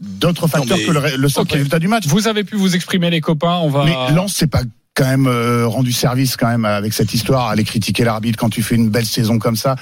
d'autres 0.00 0.46
facteurs 0.46 0.76
mais- 0.78 0.84
que 0.84 0.90
le, 0.92 1.16
le 1.16 1.28
simple 1.28 1.46
Ok. 1.48 1.52
résultat 1.52 1.78
du 1.78 1.88
match 1.88 2.06
Vous 2.06 2.28
avez 2.28 2.44
pu 2.44 2.56
vous 2.56 2.74
exprimer 2.76 3.10
les 3.10 3.20
copains. 3.20 3.58
On 3.62 3.70
va. 3.70 3.84
mais 3.84 4.14
Lens, 4.14 4.34
c'est 4.36 4.46
pas 4.46 4.62
quand 4.94 5.04
même 5.04 5.26
euh, 5.26 5.66
rendu 5.66 5.92
service 5.92 6.36
quand 6.36 6.48
même 6.48 6.64
avec 6.64 6.92
cette 6.94 7.12
histoire, 7.12 7.48
aller 7.48 7.64
critiquer 7.64 8.04
l'arbitre 8.04 8.38
quand 8.38 8.48
tu 8.48 8.62
fais 8.62 8.74
une 8.76 8.88
belle 8.88 9.04
saison 9.04 9.38
comme 9.38 9.56
ça. 9.56 9.76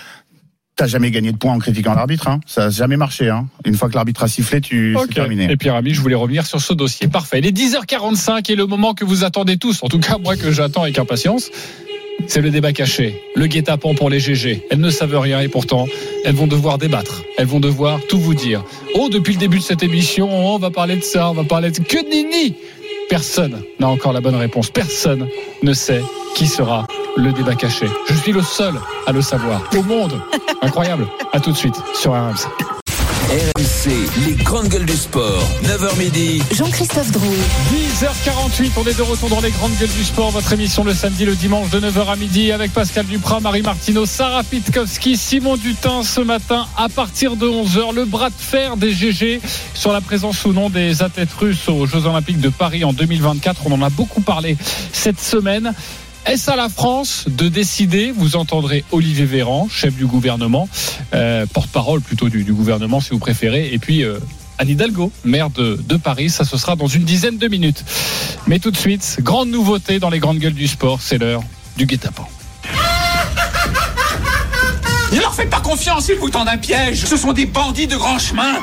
T'as 0.76 0.88
jamais 0.88 1.12
gagné 1.12 1.30
de 1.30 1.36
points 1.36 1.52
en 1.52 1.58
critiquant 1.60 1.94
l'arbitre, 1.94 2.26
hein. 2.26 2.40
ça 2.46 2.64
n'a 2.64 2.70
jamais 2.70 2.96
marché. 2.96 3.28
Hein. 3.28 3.46
Une 3.64 3.76
fois 3.76 3.88
que 3.88 3.94
l'arbitre 3.94 4.24
a 4.24 4.28
sifflé, 4.28 4.60
tu 4.60 4.96
Ok. 4.96 5.04
c'est 5.08 5.14
terminé. 5.14 5.46
Et 5.48 5.56
Pierre 5.56 5.76
Ami, 5.76 5.94
je 5.94 6.00
voulais 6.00 6.16
revenir 6.16 6.46
sur 6.46 6.60
ce 6.60 6.72
dossier. 6.72 7.06
Parfait. 7.06 7.38
Il 7.38 7.46
est 7.46 7.56
10h45 7.56 8.50
et 8.50 8.56
le 8.56 8.66
moment 8.66 8.92
que 8.92 9.04
vous 9.04 9.22
attendez 9.22 9.56
tous, 9.56 9.84
en 9.84 9.88
tout 9.88 10.00
cas 10.00 10.18
moi 10.18 10.36
que 10.36 10.50
j'attends 10.50 10.82
avec 10.82 10.98
impatience, 10.98 11.50
c'est 12.26 12.40
le 12.40 12.50
débat 12.50 12.72
caché. 12.72 13.22
Le 13.36 13.46
guet-apens 13.46 13.94
pour 13.94 14.10
les 14.10 14.18
GG. 14.18 14.66
Elles 14.68 14.80
ne 14.80 14.90
savent 14.90 15.16
rien 15.16 15.40
et 15.40 15.48
pourtant, 15.48 15.86
elles 16.24 16.34
vont 16.34 16.48
devoir 16.48 16.78
débattre. 16.78 17.22
Elles 17.38 17.46
vont 17.46 17.60
devoir 17.60 18.00
tout 18.08 18.18
vous 18.18 18.34
dire. 18.34 18.64
Oh, 18.96 19.08
depuis 19.08 19.34
le 19.34 19.38
début 19.38 19.58
de 19.58 19.62
cette 19.64 19.84
émission, 19.84 20.28
on 20.54 20.58
va 20.58 20.70
parler 20.70 20.96
de 20.96 21.02
ça, 21.02 21.30
on 21.30 21.34
va 21.34 21.44
parler 21.44 21.70
de... 21.70 21.78
Que 21.78 21.98
nini 22.10 22.56
Personne 23.08 23.62
n'a 23.78 23.88
encore 23.88 24.12
la 24.12 24.20
bonne 24.20 24.34
réponse. 24.34 24.70
Personne 24.70 25.28
ne 25.62 25.72
sait 25.72 26.02
qui 26.34 26.46
sera 26.46 26.86
le 27.16 27.32
débat 27.32 27.54
caché. 27.54 27.86
Je 28.08 28.14
suis 28.14 28.32
le 28.32 28.42
seul 28.42 28.74
à 29.06 29.12
le 29.12 29.22
savoir. 29.22 29.62
Au 29.76 29.82
monde. 29.82 30.20
Incroyable. 30.62 31.06
À 31.32 31.40
tout 31.40 31.52
de 31.52 31.56
suite 31.56 31.76
sur 31.94 32.12
RMC. 32.12 32.48
RMC, 33.30 34.26
les 34.26 34.34
grandes 34.34 34.68
gueules 34.68 34.84
du 34.84 34.96
sport. 34.96 35.42
9h 35.64 35.98
midi. 35.98 36.42
Jean-Christophe 36.52 37.10
Drouet. 37.10 37.36
10h48, 37.72 38.70
on 38.76 38.84
est 38.84 38.96
de 38.96 39.02
retour 39.02 39.28
dans 39.28 39.40
les 39.40 39.50
grandes 39.50 39.74
gueules 39.78 39.88
du 39.88 40.04
sport. 40.04 40.30
Votre 40.30 40.52
émission 40.52 40.84
le 40.84 40.92
samedi, 40.92 41.24
le 41.24 41.34
dimanche 41.34 41.70
de 41.70 41.80
9h 41.80 42.06
à 42.06 42.16
midi 42.16 42.52
avec 42.52 42.72
Pascal 42.72 43.06
Duprat, 43.06 43.40
Marie 43.40 43.62
Martino, 43.62 44.06
Sarah 44.06 44.44
Pitkowski, 44.44 45.16
Simon 45.16 45.56
Dutin 45.56 46.02
ce 46.02 46.20
matin 46.20 46.66
à 46.76 46.88
partir 46.88 47.36
de 47.36 47.46
11h. 47.46 47.94
Le 47.94 48.04
bras 48.04 48.28
de 48.28 48.34
fer 48.38 48.76
des 48.76 48.92
GG 48.92 49.40
sur 49.72 49.92
la 49.92 50.00
présence 50.00 50.44
ou 50.44 50.52
non 50.52 50.68
des 50.68 51.02
athlètes 51.02 51.32
russes 51.32 51.68
aux 51.68 51.86
Jeux 51.86 52.06
Olympiques 52.06 52.40
de 52.40 52.50
Paris 52.50 52.84
en 52.84 52.92
2024. 52.92 53.62
On 53.66 53.72
en 53.72 53.82
a 53.82 53.90
beaucoup 53.90 54.20
parlé 54.20 54.56
cette 54.92 55.20
semaine. 55.20 55.74
Est-ce 56.26 56.50
à 56.50 56.56
la 56.56 56.70
France 56.70 57.26
de 57.28 57.48
décider 57.48 58.10
Vous 58.10 58.36
entendrez 58.36 58.84
Olivier 58.92 59.26
Véran, 59.26 59.68
chef 59.70 59.94
du 59.94 60.06
gouvernement, 60.06 60.68
euh, 61.12 61.44
porte-parole 61.46 62.00
plutôt 62.00 62.30
du, 62.30 62.44
gouvernement 62.44 63.00
si 63.00 63.10
vous 63.10 63.18
préférez, 63.18 63.72
et 63.72 63.78
puis 63.78 64.02
euh, 64.02 64.18
Anne 64.58 64.70
Hidalgo, 64.70 65.12
maire 65.24 65.50
de, 65.50 65.78
de 65.86 65.96
Paris. 65.96 66.30
Ça, 66.30 66.44
ce 66.44 66.56
sera 66.56 66.76
dans 66.76 66.86
une 66.86 67.04
dizaine 67.04 67.36
de 67.36 67.46
minutes. 67.46 67.84
Mais 68.46 68.58
tout 68.58 68.70
de 68.70 68.76
suite, 68.76 69.18
grande 69.20 69.50
nouveauté 69.50 69.98
dans 69.98 70.08
les 70.08 70.18
grandes 70.18 70.38
gueules 70.38 70.54
du 70.54 70.66
sport, 70.66 71.00
c'est 71.02 71.18
l'heure 71.18 71.42
du 71.76 71.86
guet-apens. 71.86 72.28
Ne 75.12 75.20
leur 75.20 75.32
faites 75.32 75.50
pas 75.50 75.60
confiance, 75.60 76.08
ils 76.08 76.16
vous 76.16 76.30
tendent 76.30 76.48
un 76.48 76.56
piège. 76.56 77.04
Ce 77.04 77.16
sont 77.16 77.32
des 77.32 77.46
bandits 77.46 77.86
de 77.86 77.94
grand 77.94 78.18
chemin. 78.18 78.54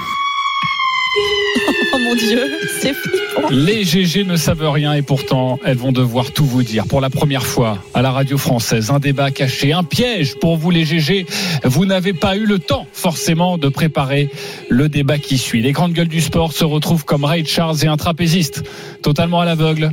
Mon 2.03 2.15
dieu, 2.15 2.59
c'est 2.81 2.93
flippant. 2.93 3.49
Les 3.49 3.83
GG 3.83 4.23
ne 4.23 4.35
savent 4.35 4.69
rien 4.69 4.93
et 4.93 5.01
pourtant 5.01 5.59
elles 5.65 5.77
vont 5.77 5.91
devoir 5.91 6.31
tout 6.31 6.45
vous 6.45 6.63
dire. 6.63 6.85
Pour 6.87 7.01
la 7.01 7.09
première 7.09 7.45
fois 7.45 7.77
à 7.93 8.01
la 8.01 8.11
radio 8.11 8.37
française, 8.37 8.89
un 8.89 8.99
débat 8.99 9.31
caché, 9.31 9.73
un 9.73 9.83
piège 9.83 10.35
pour 10.39 10.57
vous 10.57 10.71
les 10.71 10.85
GG. 10.85 11.25
Vous 11.63 11.85
n'avez 11.85 12.13
pas 12.13 12.35
eu 12.37 12.45
le 12.45 12.59
temps 12.59 12.87
forcément 12.93 13.57
de 13.57 13.69
préparer 13.69 14.29
le 14.69 14.89
débat 14.89 15.17
qui 15.17 15.37
suit. 15.37 15.61
Les 15.61 15.71
grandes 15.71 15.93
gueules 15.93 16.07
du 16.07 16.21
sport 16.21 16.53
se 16.53 16.63
retrouvent 16.63 17.05
comme 17.05 17.25
Ray 17.25 17.45
Charles 17.45 17.77
et 17.83 17.87
un 17.87 17.97
trapéziste, 17.97 18.63
totalement 19.01 19.41
à 19.41 19.45
l'aveugle 19.45 19.91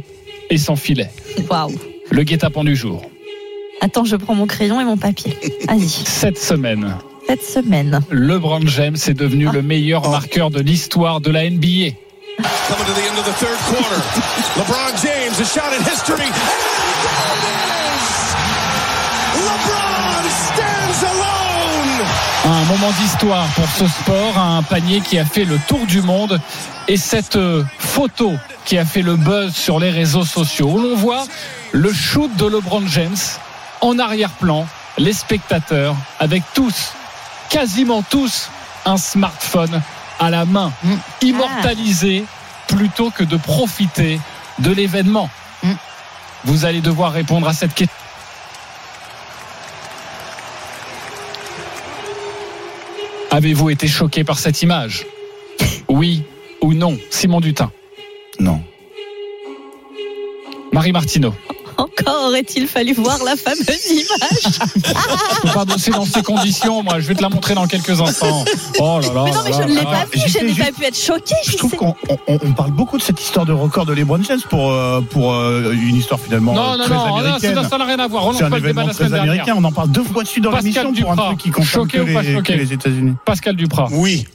et 0.50 0.58
sans 0.58 0.76
filet. 0.76 1.10
Waouh. 1.50 1.74
Le 2.10 2.22
guet-apens 2.22 2.64
du 2.64 2.74
jour. 2.74 3.02
Attends, 3.80 4.04
je 4.04 4.16
prends 4.16 4.34
mon 4.34 4.46
crayon 4.46 4.80
et 4.80 4.84
mon 4.84 4.96
papier. 4.96 5.36
Vas-y. 5.68 5.88
Cette 5.88 6.38
semaine, 6.38 6.96
Cette 7.28 7.42
semaine. 7.42 8.00
LeBron 8.10 8.66
James 8.66 8.96
est 9.06 9.12
devenu 9.12 9.50
le 9.52 9.60
meilleur 9.60 10.08
marqueur 10.08 10.50
de 10.50 10.60
l'histoire 10.60 11.20
de 11.20 11.30
la 11.30 11.42
NBA. 11.42 11.58
Coming 11.58 12.86
to 12.86 12.94
the 12.94 13.04
end 13.04 13.18
of 13.18 13.26
the 13.26 13.34
third 13.38 13.58
quarter. 13.68 14.00
LeBron 14.56 14.96
James, 15.02 15.38
a 15.38 15.44
shot 15.44 15.74
in 15.78 15.84
history. 15.84 16.24
LeBron 19.44 20.24
stands 20.30 21.04
alone. 21.04 22.06
Un 22.46 22.64
moment 22.64 22.92
d'histoire 22.98 23.46
pour 23.48 23.68
ce 23.76 23.86
sport, 23.86 24.38
un 24.38 24.62
panier 24.62 25.02
qui 25.02 25.18
a 25.18 25.26
fait 25.26 25.44
le 25.44 25.58
tour 25.68 25.84
du 25.84 26.00
monde 26.00 26.40
et 26.88 26.96
cette 26.96 27.36
euh, 27.36 27.62
photo 27.78 28.32
qui 28.64 28.78
a 28.78 28.86
fait 28.86 29.02
le 29.02 29.16
buzz 29.16 29.54
sur 29.54 29.78
les 29.78 29.90
réseaux 29.90 30.24
sociaux 30.24 30.70
où 30.70 30.78
l'on 30.78 30.96
voit 30.96 31.26
le 31.72 31.92
shoot 31.92 32.34
de 32.36 32.46
LeBron 32.46 32.86
James 32.86 33.16
en 33.82 33.98
arrière-plan, 33.98 34.66
les 34.96 35.12
spectateurs 35.12 35.94
avec 36.18 36.42
tous, 36.54 36.94
quasiment 37.48 38.02
tous, 38.02 38.50
un 38.84 38.96
smartphone 38.96 39.82
à 40.18 40.30
la 40.30 40.44
main, 40.44 40.72
immortalisé 41.22 42.24
plutôt 42.66 43.10
que 43.10 43.24
de 43.24 43.36
profiter 43.36 44.20
de 44.58 44.70
l'événement. 44.70 45.30
Vous 46.44 46.64
allez 46.64 46.80
devoir 46.80 47.12
répondre 47.12 47.48
à 47.48 47.52
cette 47.52 47.74
question. 47.74 47.94
Avez-vous 53.30 53.70
été 53.70 53.86
choqué 53.86 54.24
par 54.24 54.38
cette 54.38 54.62
image? 54.62 55.06
Oui 55.88 56.24
ou 56.60 56.72
non? 56.74 56.96
Simon 57.10 57.40
Dutin 57.40 57.70
Non. 58.40 58.62
Marie 60.72 60.92
Martineau 60.92 61.34
Encore 61.78 62.24
aurait-il 62.26 62.66
fallu 62.66 62.92
voir 62.92 63.18
la 63.24 63.36
fameuse 63.36 63.86
image. 63.90 64.58
Je 64.74 65.40
peux 65.42 65.48
pas 65.54 65.64
bosser 65.64 65.92
dans 65.92 66.04
ces 66.04 66.22
conditions, 66.22 66.82
moi. 66.82 66.98
Je 66.98 67.06
vais 67.06 67.14
te 67.14 67.22
la 67.22 67.28
montrer 67.28 67.54
dans 67.54 67.66
quelques 67.68 68.00
instants. 68.00 68.44
Oh 68.80 68.98
là 69.00 69.12
là. 69.14 69.22
Mais 69.24 69.30
non, 69.30 69.40
mais 69.44 69.50
là 69.52 69.56
je 69.58 69.62
ne 69.62 69.74
l'ai 69.78 69.84
pas 69.84 70.04
vu, 70.12 70.20
je 70.26 70.44
n'ai 70.44 70.54
pas 70.54 70.72
pu 70.72 70.84
être 70.84 70.98
choquée. 70.98 71.34
Je 71.48 71.56
trouve 71.56 71.76
qu'on 71.76 71.94
on, 72.08 72.18
on 72.42 72.52
parle 72.52 72.72
beaucoup 72.72 72.98
de 72.98 73.02
cette 73.02 73.20
histoire 73.20 73.46
de 73.46 73.52
record 73.52 73.86
de 73.86 73.92
LeBron 73.92 74.20
James 74.24 74.40
pour 74.50 74.72
euh, 74.72 75.00
pour 75.02 75.32
euh, 75.32 75.72
une 75.72 75.94
histoire 75.96 76.18
finalement 76.20 76.52
Non, 76.52 76.76
non, 76.76 76.84
très 76.84 76.94
non, 76.94 77.06
non, 77.08 77.16
américaine. 77.16 77.54
ça 77.54 77.68
ça 77.68 77.78
n'a 77.78 77.84
rien 77.84 77.98
à 78.00 78.08
voir. 78.08 78.22
C'est 78.34 78.38
Relance 78.38 78.42
un 78.42 78.50
pas 78.50 78.56
le 78.58 78.62
débat 78.62 78.84
la 78.84 78.92
semaine 78.92 79.14
américain. 79.14 79.44
dernière. 79.44 79.58
On 79.58 79.64
en 79.64 79.72
parle 79.72 79.90
deux 79.90 80.02
fois 80.04 80.24
dessus 80.24 80.40
dans 80.40 80.50
l'émission 80.50 80.92
pour 80.92 81.12
un 81.12 81.16
truc 81.16 81.38
qui 81.38 81.50
concerne 81.50 81.84
choqué 81.84 81.98
que 81.98 82.02
ou 82.10 82.14
pas 82.14 82.22
les, 82.22 82.34
choqué 82.34 82.54
que 82.54 82.58
les 82.58 82.72
États-Unis. 82.72 83.14
Pascal 83.24 83.54
Duprat. 83.54 83.88
Oui. 83.92 84.26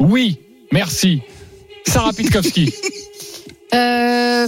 Oui, 0.00 0.38
merci. 0.70 1.22
Sarah 1.86 2.12
Pitkowski. 2.12 2.72
Euh, 3.74 4.46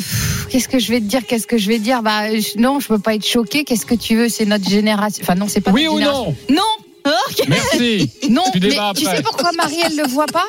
qu'est-ce 0.51 0.69
que 0.69 0.79
je 0.79 0.91
vais 0.93 1.01
te 1.01 1.05
dire 1.05 1.27
Qu'est-ce 1.27 1.47
que 1.47 1.59
je 1.59 1.69
vais 1.69 1.79
dire? 1.79 2.03
Bah 2.03 2.31
je- 2.35 2.59
non, 2.59 2.81
je 2.81 2.89
peux 2.89 2.99
pas 2.99 3.15
être 3.15 3.27
choquée. 3.27 3.65
Qu'est-ce 3.65 3.87
que 3.87 3.95
tu 3.95 4.17
veux? 4.17 4.29
C'est 4.29 4.45
notre 4.47 4.69
génération. 4.69 5.23
Enfin 5.23 5.35
non, 5.35 5.47
c'est 5.49 5.61
pas. 5.61 5.71
Oui 5.71 5.85
notre 5.85 5.95
ou 5.95 5.99
génération. 5.99 6.37
non? 6.51 6.57
Non. 6.57 7.13
Merci. 7.49 8.11
Non. 8.31 8.43
Tu 8.53 8.61
Mais 8.61 8.69
tu 8.95 9.05
sais 9.05 9.23
pourquoi 9.23 9.51
Marie 9.57 9.79
elle 9.85 9.97
le 9.97 10.07
voit 10.09 10.27
pas? 10.27 10.45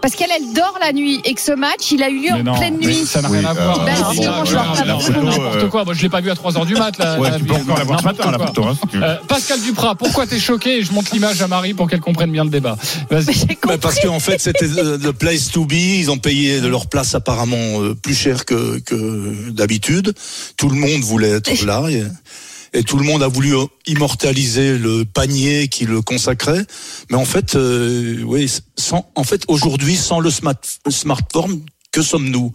Parce 0.00 0.14
qu'elle 0.14 0.30
elle 0.34 0.52
dort 0.54 0.78
la 0.80 0.92
nuit 0.92 1.20
et 1.24 1.34
que 1.34 1.40
ce 1.40 1.52
match 1.52 1.90
il 1.92 2.02
a 2.02 2.08
eu 2.08 2.20
lieu 2.20 2.30
Mais 2.32 2.40
en 2.40 2.54
non, 2.54 2.58
pleine 2.58 2.76
mais 2.80 2.86
nuit. 2.86 3.04
ça 3.06 3.20
n'a 3.22 3.28
rien 3.28 3.44
à 3.44 3.52
voir. 3.52 3.84
Bah 3.84 3.92
Ah, 3.94 4.10
si, 4.12 4.18
bon, 4.20 4.26
moi, 4.32 4.44
je 4.44 4.52
vois 4.54 5.00
photo, 5.00 5.20
N'importe 5.22 5.68
quoi. 5.68 5.84
Moi, 5.84 5.94
je 5.94 6.02
l'ai 6.02 6.08
pas 6.08 6.20
vu 6.20 6.30
à 6.30 6.34
3 6.34 6.56
heures 6.56 6.66
du 6.66 6.74
mat. 6.74 6.96
Là, 6.98 7.18
Ouais, 7.18 7.30
la 7.30 7.38
tu 7.38 7.44
peux 7.44 7.54
vie. 7.54 7.60
encore 7.60 7.78
la 7.78 7.84
voir 7.84 8.00
ce 8.00 8.04
matin, 8.04 8.32
hein, 8.34 8.74
si. 8.90 8.96
Euh, 8.96 9.16
Pascal 9.28 9.60
Duprat, 9.60 9.94
pourquoi 9.96 10.26
t'es 10.26 10.38
choqué 10.38 10.78
Et 10.78 10.82
Je 10.84 10.92
montre 10.92 11.10
l'image 11.12 11.42
à 11.42 11.48
Marie 11.48 11.74
pour 11.74 11.88
qu'elle 11.88 12.00
comprenne 12.00 12.32
bien 12.32 12.44
le 12.44 12.50
débat. 12.50 12.76
Vas-y. 13.10 13.46
Bah, 13.66 13.76
parce 13.80 14.00
qu'en 14.00 14.20
fait, 14.20 14.40
c'était 14.40 14.66
the 14.68 14.98
the 14.98 15.10
place 15.12 15.50
to 15.50 15.64
be. 15.66 15.72
Ils 15.74 16.10
ont 16.10 16.18
payé 16.18 16.60
de 16.60 16.66
leur 16.68 16.86
place 16.86 17.14
apparemment 17.14 17.56
euh, 17.82 17.94
plus 17.94 18.14
cher 18.14 18.44
que, 18.46 18.78
que 18.80 19.50
d'habitude. 19.50 20.14
Tout 20.56 20.68
le 20.70 20.76
monde 20.76 21.02
voulait 21.02 21.30
être 21.30 21.64
là. 21.64 21.82
Et, 21.90 22.02
et 22.72 22.82
tout 22.82 22.96
le 22.96 23.04
monde 23.04 23.22
a 23.22 23.28
voulu 23.28 23.56
euh, 23.56 23.64
immortaliser 23.86 24.78
le 24.78 25.04
panier 25.04 25.68
qui 25.68 25.86
le 25.86 26.02
consacrait. 26.02 26.64
Mais 27.10 27.16
en 27.16 27.24
fait, 27.24 27.54
euh, 27.54 28.22
oui, 28.24 28.50
sans, 28.76 29.10
en 29.14 29.24
fait, 29.24 29.42
aujourd'hui, 29.48 29.96
sans 29.96 30.20
le 30.20 30.30
smart, 30.30 30.60
le 30.86 30.92
smartphone, 30.92 31.62
que 31.92 32.02
sommes-nous? 32.02 32.52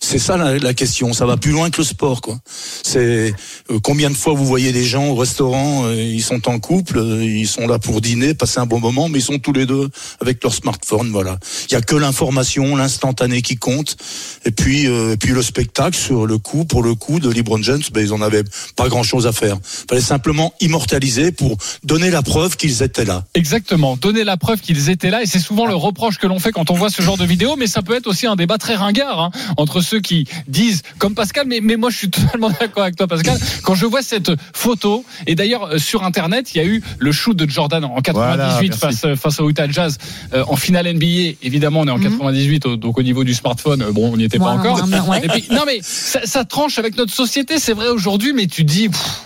C'est 0.00 0.18
ça 0.18 0.36
la, 0.36 0.74
question. 0.74 1.12
Ça 1.12 1.26
va 1.26 1.36
plus 1.36 1.52
loin 1.52 1.70
que 1.70 1.78
le 1.78 1.84
sport, 1.84 2.20
quoi. 2.20 2.38
C'est 2.82 3.34
euh, 3.70 3.78
combien 3.82 4.10
de 4.10 4.14
fois 4.14 4.34
vous 4.34 4.44
voyez 4.44 4.72
des 4.72 4.84
gens 4.84 5.06
au 5.08 5.14
restaurant, 5.14 5.86
euh, 5.86 5.94
ils 5.94 6.22
sont 6.22 6.48
en 6.48 6.58
couple, 6.58 6.98
euh, 6.98 7.24
ils 7.24 7.46
sont 7.46 7.66
là 7.66 7.78
pour 7.78 8.00
dîner, 8.00 8.34
passer 8.34 8.60
un 8.60 8.66
bon 8.66 8.80
moment, 8.80 9.08
mais 9.08 9.18
ils 9.20 9.22
sont 9.22 9.38
tous 9.38 9.52
les 9.52 9.66
deux 9.66 9.88
avec 10.20 10.42
leur 10.42 10.52
smartphone. 10.52 11.10
Voilà. 11.10 11.38
Il 11.68 11.72
y 11.72 11.76
a 11.76 11.80
que 11.80 11.96
l'information, 11.96 12.76
l'instantané 12.76 13.42
qui 13.42 13.56
compte. 13.56 13.96
Et 14.44 14.50
puis, 14.50 14.88
puis 15.18 15.32
le 15.32 15.42
spectacle 15.42 15.96
sur 15.96 16.26
le 16.26 16.38
coup, 16.38 16.64
pour 16.64 16.82
le 16.82 16.94
coup 16.94 17.20
de 17.20 17.30
LeBron 17.30 17.60
ben, 17.92 18.00
ils 18.04 18.12
en 18.12 18.20
avaient 18.20 18.44
pas 18.76 18.88
grand 18.88 19.02
chose 19.02 19.26
à 19.26 19.32
faire. 19.32 19.56
Fallait 19.62 20.00
simplement 20.00 20.52
immortaliser 20.60 21.32
pour 21.32 21.56
donner 21.82 22.10
la 22.10 22.22
preuve 22.22 22.56
qu'ils 22.56 22.82
étaient 22.82 23.04
là. 23.04 23.24
Exactement, 23.34 23.96
donner 23.96 24.24
la 24.24 24.36
preuve 24.36 24.60
qu'ils 24.60 24.90
étaient 24.90 25.10
là 25.10 25.22
et 25.22 25.26
c'est 25.26 25.38
souvent 25.38 25.66
le 25.66 25.74
reproche 25.74 26.18
que 26.18 26.26
l'on 26.26 26.38
fait 26.38 26.52
quand 26.52 26.70
on 26.70 26.74
voit 26.74 26.90
ce 26.90 27.02
genre 27.02 27.16
de 27.16 27.24
vidéo, 27.24 27.56
mais 27.56 27.66
ça 27.66 27.82
peut 27.82 27.94
être 27.94 28.06
aussi 28.06 28.26
un 28.26 28.36
débat 28.36 28.58
très 28.58 28.74
ringard 28.74 29.20
hein, 29.20 29.30
entre 29.56 29.80
ceux 29.80 29.93
qui 30.00 30.26
disent 30.48 30.82
comme 30.98 31.14
Pascal, 31.14 31.46
mais, 31.46 31.60
mais 31.62 31.76
moi 31.76 31.90
je 31.90 31.96
suis 31.98 32.10
totalement 32.10 32.50
d'accord 32.50 32.82
avec 32.84 32.96
toi 32.96 33.06
Pascal, 33.06 33.38
quand 33.62 33.74
je 33.74 33.86
vois 33.86 34.02
cette 34.02 34.30
photo, 34.54 35.04
et 35.26 35.34
d'ailleurs 35.34 35.64
euh, 35.74 35.78
sur 35.78 36.04
internet 36.04 36.54
il 36.54 36.58
y 36.58 36.60
a 36.60 36.64
eu 36.64 36.82
le 36.98 37.12
shoot 37.12 37.36
de 37.36 37.48
Jordan 37.48 37.84
en 37.84 38.00
98 38.00 38.12
Voilà, 38.12 38.60
merci. 38.62 38.78
face, 38.78 39.04
euh, 39.04 39.16
face 39.16 39.40
au 39.40 39.48
Utah 39.50 39.68
Jazz 39.70 39.98
euh, 40.32 40.44
en 40.48 40.56
finale 40.56 40.92
NBA, 40.94 41.36
évidemment 41.42 41.80
on 41.80 41.86
est 41.86 41.90
en 41.90 41.98
98 42.00 42.66
au- 42.66 42.76
donc 42.76 42.98
au 42.98 43.02
niveau 43.02 43.24
du 43.24 43.34
smartphone, 43.34 43.84
bon 43.92 44.12
on 44.12 44.16
n'y 44.16 44.24
était 44.24 44.38
pas 44.38 44.50
encore. 44.50 44.82
ouais, 44.86 45.00
ouais. 45.00 45.24
Et 45.24 45.28
puis, 45.28 45.44
non 45.50 45.62
mais 45.66 45.78
ça, 45.82 46.20
ça 46.24 46.44
tranche 46.44 46.78
avec 46.78 46.96
notre 46.96 47.12
société, 47.12 47.58
c'est 47.58 47.72
vrai 47.72 47.88
aujourd'hui, 47.88 48.32
mais 48.32 48.46
tu 48.46 48.64
dis... 48.64 48.88
pff, 48.88 49.20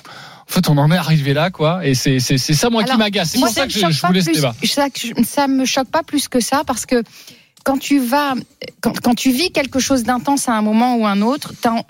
en 0.51 0.51
fait, 0.55 0.71
on 0.71 0.79
en 0.79 0.91
est 0.91 0.97
arrivé 0.97 1.35
là, 1.35 1.51
quoi. 1.51 1.87
Et 1.87 1.95
c'est 1.95 2.21
ça, 2.21 2.71
moi, 2.71 2.83
qui 2.83 2.97
m'agace. 2.97 3.33
C'est 3.33 3.39
pour 3.39 3.51
ça 3.51 3.63
me 3.63 3.67
que 3.67 3.73
je, 3.75 3.81
je 3.81 3.93
ce 3.93 4.07
plus- 4.07 4.25
débat. 4.33 4.55
Ça, 4.65 4.87
ça 5.27 5.47
me 5.47 5.67
choque 5.67 5.91
pas 5.91 6.03
plus 6.03 6.27
que 6.29 6.41
ça 6.41 6.63
parce 6.67 6.87
que 6.87 7.03
quand 7.65 7.79
tu 7.79 7.99
vas, 7.99 8.35
quand, 8.81 9.01
quand 9.01 9.15
tu 9.15 9.31
vis 9.31 9.51
quelque 9.51 9.79
chose 9.79 10.03
d'intense 10.03 10.49
à 10.49 10.53
un 10.53 10.63
moment 10.63 10.97
ou 10.97 11.07
un 11.07 11.23
autre, 11.23 11.53
t'as 11.61 11.83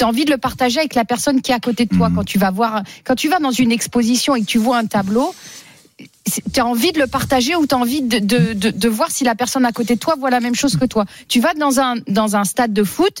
as 0.00 0.06
envie 0.06 0.24
de 0.24 0.30
le 0.30 0.38
partager 0.38 0.80
avec 0.80 0.94
la 0.94 1.04
personne 1.04 1.40
qui 1.40 1.52
est 1.52 1.54
à 1.54 1.60
côté 1.60 1.86
de 1.86 1.96
toi. 1.96 2.08
Mhm. 2.08 2.16
Quand 2.16 2.24
tu 2.24 2.38
vas 2.38 2.50
voir, 2.50 2.82
quand 3.04 3.14
tu 3.14 3.28
vas 3.28 3.38
dans 3.38 3.52
une 3.52 3.72
exposition 3.72 4.34
et 4.34 4.40
que 4.40 4.46
tu 4.46 4.58
vois 4.58 4.78
un 4.78 4.86
tableau, 4.86 5.32
tu 6.52 6.60
as 6.60 6.66
envie 6.66 6.92
de 6.92 6.98
le 6.98 7.06
partager 7.06 7.54
ou 7.54 7.66
tu 7.66 7.74
as 7.74 7.78
envie 7.78 8.02
de, 8.02 8.18
de, 8.18 8.52
de, 8.52 8.70
de 8.70 8.88
voir 8.88 9.10
si 9.10 9.24
la 9.24 9.34
personne 9.34 9.64
à 9.64 9.72
côté 9.72 9.94
de 9.94 10.00
toi 10.00 10.14
voit 10.18 10.30
la 10.30 10.40
même 10.40 10.54
chose 10.54 10.76
que 10.76 10.86
toi. 10.86 11.04
Tu 11.28 11.40
vas 11.40 11.54
dans 11.54 11.80
un, 11.80 11.96
dans 12.08 12.36
un 12.36 12.44
stade 12.44 12.72
de 12.72 12.84
foot. 12.84 13.20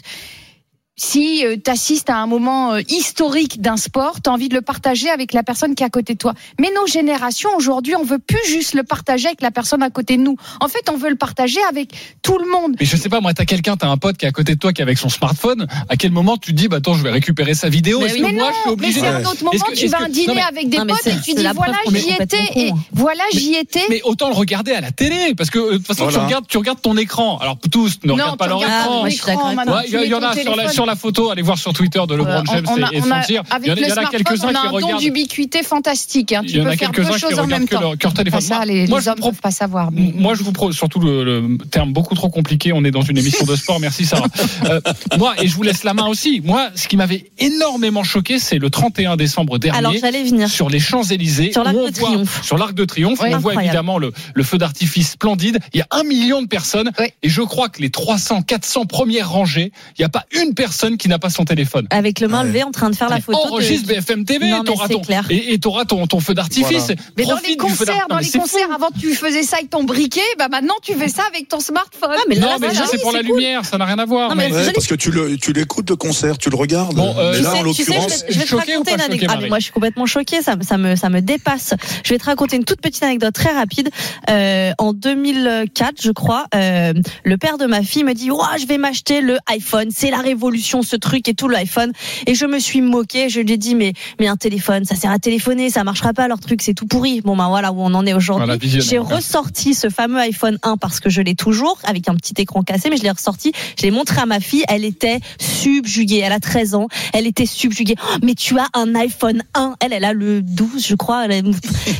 Si 1.04 1.42
tu 1.64 1.68
assistes 1.70 2.10
à 2.10 2.18
un 2.18 2.28
moment 2.28 2.74
euh, 2.74 2.80
historique 2.88 3.60
d'un 3.60 3.76
sport, 3.76 4.22
tu 4.22 4.30
as 4.30 4.32
envie 4.32 4.48
de 4.48 4.54
le 4.54 4.62
partager 4.62 5.10
avec 5.10 5.32
la 5.32 5.42
personne 5.42 5.74
qui 5.74 5.82
est 5.82 5.86
à 5.86 5.90
côté 5.90 6.12
de 6.12 6.18
toi. 6.18 6.32
Mais 6.60 6.70
nos 6.76 6.86
générations, 6.86 7.50
aujourd'hui, 7.56 7.96
on 7.96 8.04
veut 8.04 8.20
plus 8.20 8.38
juste 8.46 8.74
le 8.74 8.84
partager 8.84 9.26
avec 9.26 9.40
la 9.42 9.50
personne 9.50 9.82
à 9.82 9.90
côté 9.90 10.16
de 10.16 10.22
nous. 10.22 10.36
En 10.60 10.68
fait, 10.68 10.88
on 10.92 10.96
veut 10.96 11.10
le 11.10 11.16
partager 11.16 11.58
avec 11.68 11.90
tout 12.22 12.38
le 12.38 12.48
monde. 12.48 12.76
Mais 12.78 12.86
je 12.86 12.96
sais 12.96 13.08
pas, 13.08 13.20
moi, 13.20 13.34
t'as 13.34 13.46
quelqu'un, 13.46 13.76
t'as 13.76 13.88
un 13.88 13.96
pote 13.96 14.16
qui 14.16 14.26
est 14.26 14.28
à 14.28 14.32
côté 14.32 14.54
de 14.54 14.60
toi, 14.60 14.72
qui 14.72 14.80
est 14.80 14.84
avec 14.84 14.96
son 14.96 15.08
smartphone. 15.08 15.66
À 15.88 15.96
quel 15.96 16.12
moment 16.12 16.36
tu 16.36 16.52
te 16.52 16.56
dis, 16.56 16.68
bah 16.68 16.76
attends, 16.76 16.94
je 16.94 17.02
vais 17.02 17.10
récupérer 17.10 17.54
sa 17.54 17.68
vidéo 17.68 17.98
Mais 17.98 18.12
oui. 18.12 18.18
que 18.18 18.22
Mais 18.22 18.32
moi, 18.34 18.42
non, 18.44 18.48
je 18.50 18.54
suis 18.54 18.62
mais 18.66 18.72
obligé 18.72 19.00
c'est 19.00 19.00
de- 19.00 19.06
un 19.16 19.24
autre 19.24 19.42
moment, 19.44 19.58
que- 19.58 19.74
tu 19.74 19.86
vas 19.88 19.98
que- 19.98 20.02
à 20.04 20.06
un 20.06 20.08
dîner 20.08 20.26
non, 20.28 20.34
mais- 20.34 20.40
avec 20.42 20.68
des 20.68 20.76
Non, 20.78 20.84
mais 20.84 20.92
potes 20.92 21.00
c'est- 21.02 21.10
et 21.10 21.14
tu 21.16 21.22
c'est 21.32 21.34
dis 21.34 21.46
voilà, 21.52 21.74
j'y 21.90 22.10
étais 22.10 22.60
et 22.60 22.70
voilà, 22.92 23.24
j'y 23.32 23.54
étais. 23.54 23.82
Mais 23.90 24.02
autant 24.04 24.28
le 24.28 24.34
regarder 24.36 24.70
à 24.72 24.80
la 24.80 24.92
télé, 24.92 25.34
parce 25.36 25.50
que 25.50 25.58
euh, 25.58 25.72
de 25.72 25.76
toute 25.78 25.86
façon, 25.88 26.06
tu 26.08 26.16
regardes, 26.18 26.46
tu 26.46 26.58
regardes 26.58 26.80
ton 26.80 26.96
écran. 26.96 27.38
Alors 27.38 27.58
tous 27.72 27.98
ne 28.04 28.12
regardent 28.12 28.38
pas 28.38 28.46
leur 28.46 28.62
écran. 28.62 29.04
il 29.08 30.06
y, 30.06 30.14
en 30.14 30.22
a 30.22 30.36
sur 30.36 30.86
la, 30.86 30.91
la 30.92 30.96
photo, 30.96 31.30
allez 31.30 31.42
voir 31.42 31.58
sur 31.58 31.72
Twitter 31.72 32.00
de 32.08 32.14
LeBron 32.14 32.30
Euh, 32.40 32.42
James 32.52 32.64
on 32.68 32.82
a- 32.82 32.92
et, 32.92 32.96
et 32.96 33.00
on 33.00 33.04
son 33.04 33.10
a- 33.12 33.20
tir. 33.24 33.42
avec 33.50 33.66
Il 33.66 33.68
y 33.68 33.70
en 33.70 33.72
a- 33.72 33.74
le 33.76 33.80
il 33.80 33.82
y 33.82 33.86
en 33.86 33.90
a 33.90 33.94
smartphone, 34.00 34.10
quelques-uns 34.24 34.44
on 34.46 34.48
a 34.48 34.52
qui 34.52 34.58
un 34.66 34.70
don 34.70 34.76
regardent. 34.76 35.00
d'ubiquité 35.02 35.62
fantastique. 35.62 36.32
hein. 36.32 36.40
Il 36.44 36.50
Tu 36.50 36.56
y 36.56 36.60
en 36.60 36.64
peux 36.64 36.70
a 36.70 36.76
faire 36.76 36.90
deux 36.90 37.02
quelques-uns 37.02 37.14
qui 37.14 37.20
choses 37.20 37.38
en 37.38 37.42
regardent 37.44 37.50
même 37.60 37.68
que 37.68 37.74
temps. 37.74 37.80
leur, 37.80 37.98
que 37.98 38.02
leur 38.04 38.14
téléphone. 38.14 38.40
Ça, 38.40 38.56
Moi- 38.56 38.64
les, 38.66 38.86
moi, 38.86 38.98
les 38.98 39.04
je 39.04 39.10
hommes 39.10 39.16
vous 39.20 39.26
ne 39.26 39.30
peuvent 39.32 39.40
pas 39.40 39.50
savoir. 39.50 39.90
mais- 39.92 40.12
Moi, 40.14 40.34
je 40.34 40.42
vous 40.42 40.52
pro, 40.52 40.70
surtout 40.72 41.00
le, 41.00 41.24
le 41.24 41.58
terme 41.70 41.92
beaucoup 41.92 42.14
trop 42.14 42.28
compliqué. 42.30 42.72
On 42.72 42.84
est 42.84 42.90
dans 42.90 43.02
une 43.02 43.18
émission 43.18 43.44
de 43.46 43.56
sport. 43.56 43.80
Merci 43.80 44.04
Sarah. 44.04 44.26
Euh, 44.68 44.80
moi, 45.18 45.34
et 45.42 45.48
je 45.48 45.54
vous 45.56 45.62
laisse 45.62 45.82
la 45.82 45.92
main 45.94 46.06
aussi. 46.06 46.40
Moi, 46.44 46.68
ce 46.76 46.86
qui 46.86 46.96
m'avait 46.96 47.30
énormément 47.38 48.04
choqué, 48.04 48.38
c'est 48.38 48.58
le 48.58 48.70
31 48.70 49.16
décembre 49.16 49.58
dernier. 49.58 49.78
Alors 49.78 49.92
j'allais 50.00 50.22
venir. 50.22 50.48
sur 50.48 50.68
les 50.68 50.78
Champs-Élysées, 50.78 51.52
Sur 51.52 51.64
l'Arc 51.64 51.76
de 51.76 51.90
Triomphe. 51.90 52.44
sur 52.44 52.58
l'Arc 52.58 52.74
de 52.74 52.84
Triomphe, 52.84 53.20
Oui, 53.22 53.30
on 53.34 53.38
voit 53.38 53.54
évidemment 53.62 53.98
le, 53.98 54.12
feu 54.42 54.58
d'artifice 54.58 55.12
splendide. 55.12 55.58
Il 55.74 55.78
y 55.78 55.82
a 55.82 55.86
un 55.90 56.04
million 56.04 56.42
de 56.42 56.46
personnes, 56.46 56.90
et 57.22 57.28
je 57.28 57.42
crois 57.42 57.68
que 57.68 57.80
les 57.80 57.90
300, 57.90 58.42
400 58.42 58.86
premières 58.86 59.30
rangées, 59.30 59.72
il 59.98 60.00
n'y 60.00 60.04
a 60.04 60.08
pas 60.08 60.24
une 60.40 60.54
personne 60.54 60.71
qui 60.98 61.08
n'a 61.08 61.18
pas 61.18 61.30
son 61.30 61.44
téléphone. 61.44 61.86
Avec 61.90 62.20
le 62.20 62.28
main 62.28 62.42
levé 62.44 62.62
en 62.62 62.70
train 62.70 62.90
de 62.90 62.96
faire 62.96 63.08
la 63.08 63.16
Mais 63.16 63.20
photo. 63.22 63.38
de- 63.44 63.48
enregistre 63.52 63.88
BFM 63.88 64.24
TV, 64.24 64.50
Non, 64.50 64.58
mais 64.58 64.64
t'auras 64.64 64.86
c'est 64.88 64.94
ton, 64.94 65.00
clair. 65.00 65.26
et 65.30 65.58
t'auras 65.58 65.84
ton, 65.84 66.06
ton 66.06 66.20
feu 66.20 66.34
d'artifice. 66.34 66.92
Mais 67.16 67.24
dans 67.24 67.38
les 67.46 67.56
concerts, 67.56 68.06
dans 68.08 68.18
les 68.18 68.30
concerts, 68.30 68.70
avant 68.74 68.88
tu 68.98 69.14
faisais 69.14 69.42
ça 69.42 69.56
avec 69.58 69.70
ton 69.70 69.84
briquet, 69.84 70.20
bah 70.38 70.48
maintenant 70.50 70.74
tu 70.82 70.94
fais 70.94 71.08
ça 71.08 71.22
avec 71.28 71.48
ton 71.48 71.60
smartphone. 71.60 72.10
Ah, 72.12 72.22
mais 72.28 72.34
là, 72.36 72.46
Non, 72.46 72.56
mais 72.60 72.74
ça, 72.74 72.84
c'est 72.90 72.98
pour 73.00 73.12
la 73.12 73.20
cool. 73.22 73.36
lumière, 73.36 73.64
ça 73.64 73.78
n'a 73.78 73.84
rien 73.84 73.98
à 73.98 74.04
voir. 74.04 74.30
Non, 74.30 74.34
mais 74.34 74.48
mais- 74.48 74.54
Ouais, 74.54 74.62
joli. 74.62 74.72
parce 74.74 74.86
que 74.86 74.94
tu 74.94 75.10
le, 75.10 75.36
tu 75.38 75.52
l'écoutes 75.52 75.88
le 75.90 75.96
concert, 75.96 76.36
tu 76.38 76.50
le 76.50 76.56
regardes. 76.56 76.94
Bon, 76.94 77.14
euh, 77.18 77.32
mais 77.32 77.40
là, 77.42 77.50
sais- 77.52 77.58
en 77.58 77.62
l'occurrence, 77.62 78.24
vais, 78.24 78.32
je 78.32 78.38
vais 78.38 78.44
te 78.44 78.54
raconter 78.54 78.92
une 78.94 79.00
anecdote. 79.00 79.48
Moi, 79.48 79.58
je 79.58 79.64
suis 79.64 79.72
complètement 79.72 80.06
choquée. 80.06 80.42
Ça, 80.42 80.56
me- 80.76 80.96
ça 80.96 81.08
dépasse. 81.22 81.74
Je 82.04 82.10
vais 82.14 82.18
te 82.18 82.24
raconter 82.24 82.56
une 82.56 82.64
toute 82.64 82.80
petite 82.80 83.02
anecdote 83.02 83.34
très 83.34 83.52
rapide. 83.52 83.90
Euh, 84.30 84.72
en 84.78 84.92
2004, 84.92 86.02
je 86.02 86.10
crois, 86.10 86.46
euh, 86.54 86.92
le 87.24 87.36
père 87.36 87.58
de 87.58 87.66
ma 87.66 87.82
fille 87.82 88.04
me 88.04 88.12
dit 88.14 88.30
"Ouah, 88.30 88.56
je 88.60 88.66
vais 88.66 88.78
m'acheter 88.78 89.20
le 89.20 89.38
iPhone. 89.48 89.88
C'est 89.94 90.10
la 90.10 90.18
révolution, 90.18 90.52
ce 90.82 90.96
truc 90.96 91.28
et 91.28 91.34
tout 91.34 91.48
le 91.48 91.56
iPhone." 91.56 91.92
Et 92.26 92.34
je 92.34 92.46
me 92.46 92.58
suis 92.58 92.80
moquée. 92.80 93.28
Je 93.28 93.40
lui 93.40 93.52
ai 93.52 93.56
dit 93.58 93.74
"Mais, 93.74 93.92
mais 94.20 94.28
un 94.28 94.36
téléphone, 94.36 94.84
ça 94.84 94.94
sert 94.96 95.10
à 95.10 95.18
téléphoner, 95.18 95.70
ça 95.70 95.84
marchera 95.84 96.12
pas. 96.12 96.28
Leur 96.28 96.40
truc, 96.40 96.62
c'est 96.62 96.74
tout 96.74 96.86
pourri." 96.86 97.20
Bon, 97.22 97.36
ben 97.36 97.48
voilà 97.48 97.72
où 97.72 97.80
on 97.80 97.92
en 97.94 98.06
est 98.06 98.14
aujourd'hui. 98.14 98.46
Voilà. 98.46 98.58
J'ai 98.88 98.98
ressorti 98.98 99.74
ce 99.74 99.88
fameux 99.90 100.18
iPhone 100.20 100.58
1 100.62 100.76
parce 100.76 101.00
que 101.00 101.10
je 101.10 101.20
l'ai 101.20 101.34
toujours 101.34 101.78
avec 101.84 102.08
un 102.08 102.14
petit 102.14 102.34
écran 102.38 102.62
cassé, 102.62 102.88
mais 102.90 102.96
je 102.96 103.02
l'ai 103.02 103.10
ressorti. 103.10 103.52
Je 103.78 103.82
l'ai 103.82 103.90
montré 103.90 104.20
à 104.20 104.26
ma 104.26 104.40
fille. 104.40 104.64
Elle 104.68 104.84
était 104.84 105.20
subjuguée. 105.40 106.18
Elle 106.24 106.32
a 106.32 106.40
13 106.40 106.74
ans. 106.74 106.88
Elle 107.12 107.26
était 107.26 107.46
subjuguée. 107.46 107.94
Oh, 108.02 108.16
mais 108.22 108.34
tu 108.34 108.58
as 108.58 108.68
un 108.74 108.94
iPhone 108.94 109.42
1. 109.54 109.74
Elle, 109.80 109.92
elle 109.92 110.04
a 110.04 110.12
le 110.12 110.42
12, 110.42 110.86
je 110.86 110.94
crois. 110.94 111.24
Elle, 111.26 111.32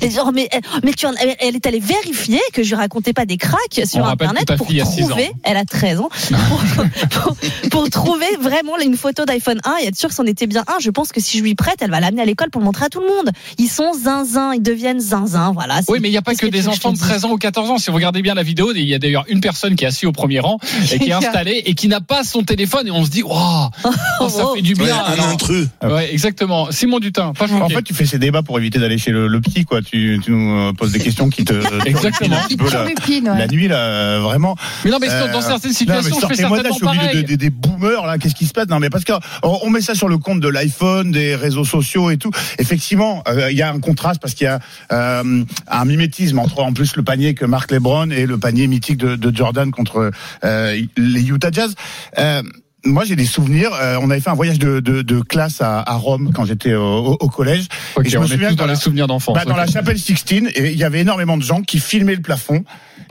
est- 0.03 0.11
genre, 0.11 0.33
mais, 0.33 0.49
mais 0.85 0.93
tu 0.93 1.07
en- 1.07 1.13
elle, 1.41 1.57
est 1.57 1.67
allée 1.67 1.81
vérifier 1.81 2.41
que 2.53 2.63
je 2.63 2.75
racontais 2.75 3.13
pas 3.13 3.27
des 3.27 3.37
cracks 3.37 3.81
sur 3.87 4.01
On 4.01 4.05
Internet 4.07 4.47
pour 4.57 4.67
trouver. 5.07 5.33
Elle 5.45 5.57
a 5.57 5.65
13 5.65 6.01
ans. 6.01 6.09
pour, 6.49 6.63
pour- 7.11 7.37
pour 7.71 7.91
trouver 7.91 8.27
vraiment 8.41 8.52
une 8.85 8.97
photo 8.97 9.25
d'iPhone 9.25 9.61
1 9.65 9.77
et 9.83 9.87
être 9.89 9.97
sûr 9.97 10.09
que 10.09 10.15
c'en 10.15 10.25
était 10.25 10.47
bien 10.47 10.65
un. 10.69 10.79
Je 10.81 10.91
pense 10.91 11.13
que 11.13 11.21
si 11.21 11.39
je 11.39 11.43
lui 11.43 11.55
prête, 11.55 11.77
elle 11.81 11.91
va 11.91 12.01
l'amener 12.01 12.23
à 12.23 12.25
l'école 12.25 12.51
pour 12.51 12.61
le 12.61 12.65
montrer 12.67 12.87
à 12.87 12.89
tout 12.89 13.01
le 13.01 13.07
monde. 13.07 13.31
Ils 13.59 13.69
sont 13.69 13.93
zinzin. 13.93 14.53
Ils 14.55 14.63
deviennent 14.63 15.01
zinzin. 15.01 15.53
Voilà. 15.53 15.81
Oui, 15.89 15.99
mais 16.01 16.09
il 16.09 16.11
n'y 16.13 16.17
a 16.17 16.23
pas 16.23 16.35
que 16.35 16.47
des 16.47 16.69
enfants 16.69 16.93
de 16.93 16.97
te 16.97 17.03
dise 17.03 17.09
13 17.11 17.25
ans 17.27 17.31
ou 17.33 17.37
14 17.39 17.71
ans. 17.71 17.79
Si 17.79 17.91
vous 17.91 17.97
regardez 17.97 18.23
bien 18.23 18.35
la 18.35 18.43
vidéo, 18.43 18.73
il 18.75 18.85
y 18.85 18.95
a 18.95 18.99
d'ailleurs 18.99 19.25
une 19.29 19.41
personne 19.41 19.77
qui 19.77 19.85
est 19.85 19.89
assise 19.89 20.05
au 20.09 20.13
premier 20.13 20.41
rang 20.41 20.59
et 20.93 20.99
qui 20.99 21.11
est 21.11 21.13
installée 21.13 21.63
et 21.67 21.75
qui 21.75 21.89
n'a 21.89 22.01
pas 22.01 22.25
son 22.25 22.43
téléphone 22.43 22.87
et 22.87 22.91
on 22.91 23.05
se 23.05 23.11
dit, 23.11 23.23
oh, 23.27 23.67
oh, 24.21 24.29
ça 24.29 24.45
fait 24.55 24.63
du 24.63 24.75
ouais, 24.75 24.85
bien. 24.85 24.97
un 24.97 25.13
Alors, 25.13 25.29
intrus. 25.29 25.69
ouais, 25.83 26.13
exactement. 26.13 26.71
Simon 26.71 26.99
Dutin, 26.99 27.33
pas 27.33 27.47
En 27.51 27.69
fait, 27.69 27.83
tu 27.83 27.95
fais 27.95 28.07
ces 28.07 28.19
débats 28.19 28.43
pour 28.43 28.59
éviter 28.59 28.79
d'aller 28.79 28.99
chez 28.99 29.11
le, 29.11 29.29
le 29.29 29.41
petit, 29.41 29.65
quoi. 29.65 29.83
Tu, 29.83 30.21
tu 30.25 30.31
nous 30.31 30.69
euh, 30.69 30.73
poses 30.73 30.93
des 30.93 30.99
questions 31.01 31.29
qui 31.29 31.45
te. 31.45 31.55
Exactement. 31.87 32.37
un 32.45 32.49
Qui 32.49 32.57
te 32.57 32.65
la, 32.65 32.85
ouais. 32.85 33.39
la 33.39 33.47
nuit, 33.47 33.69
là, 33.69 33.77
euh, 33.77 34.21
vraiment. 34.21 34.57
mais 34.85 34.91
non, 34.91 34.99
mais 35.01 35.09
dans- 35.09 35.13
Euh, 35.13 35.33
dans 35.33 35.41
certaines 35.43 35.73
situations, 35.73 36.15
je 36.15 36.15
fais 36.15 36.21
sortez-moi 36.21 36.59
de 36.59 36.63
là, 36.65 36.71
certainement 36.71 36.75
je 36.75 36.79
suis 36.79 36.87
au 36.87 36.91
milieu 36.91 37.07
pareil. 37.07 37.23
de- 37.23 37.29
des, 37.29 37.37
des 37.37 37.51
boomers, 37.51 38.07
là. 38.07 38.19
Qu'est-ce 38.19 38.35
qui 38.43 38.49
se 38.49 38.53
passe 38.53 38.68
Non, 38.68 38.80
mais 38.80 38.90
parce 38.90 39.05
que 39.05 39.12
on, 39.45 39.70
met 39.70 39.80
ça 39.80 39.95
sur 39.95 40.09
le 40.09 40.18
compte 40.18 40.40
de 40.40 40.49
l'iPhone, 40.49 41.12
des 41.12 41.36
réseaux 41.36 41.64
sociaux 41.64 42.11
et 42.11 42.16
tout. 42.16 42.30
Effectivement, 42.59 43.22
euh, 43.28 43.51
il 43.51 43.57
y 43.57 43.62
a 43.62 43.72
un 43.72 43.78
contraste 43.78 44.20
parce 44.20 44.34
qu'il 44.34 44.47
y 44.47 44.49
a 44.49 44.59
euh, 44.90 45.45
un 45.68 45.84
mimétisme 45.84 46.38
entre, 46.40 46.59
en 46.61 46.72
plus, 46.72 46.97
le 46.97 47.03
panier 47.05 47.34
que 47.34 47.45
marque 47.45 47.70
LeBron 47.70 48.11
et 48.11 48.26
le 48.26 48.38
panier 48.38 48.66
mythique 48.66 48.99
de, 48.99 49.14
de 49.16 49.36
Jordan 49.36 49.70
contre 49.70 50.11
euh, 50.45 50.82
les 50.97 51.28
Utah 51.28 51.51
Jazz. 51.53 51.74
Euh, 52.18 52.43
moi, 52.84 53.05
j'ai 53.05 53.14
des 53.14 53.26
souvenirs. 53.26 53.70
euh, 53.80 53.97
on 54.03 54.11
avait 54.11 54.18
fait 54.20 54.30
un 54.30 54.34
voyage 54.34 54.59
de, 54.59 54.80
de, 54.80 55.03
de 55.03 55.20
classe 55.20 55.61
à, 55.61 55.80
à 55.88 55.95
Rome 55.95 56.32
quand 56.34 56.45
j'étais 56.45 56.74
au, 56.74 57.16
au- 57.20 57.28
collège. 57.28 57.66
Et 58.05 58.09
je 58.09 58.18
on 58.18 58.22
me 58.22 58.26
est 58.26 58.30
souviens 58.30 58.49
tous 58.49 58.57
dans 58.57 58.66
la- 58.66 58.72
les 58.72 58.78
souvenirs 58.78 59.07
d'enfance. 59.07 59.36
bah, 59.36 59.45
dans 59.45 59.55
la 59.57 59.68
chapelle 59.68 59.99
Sixtine, 60.01 60.49
et 60.57 60.72
il 60.72 60.78
y 60.78 60.82
avait 60.82 61.01
énormément 61.01 61.36
de 61.36 61.45
gens 61.45 61.62
qui 61.62 61.78
filmaient 61.78 62.16
le 62.16 62.22
plafond 62.22 62.64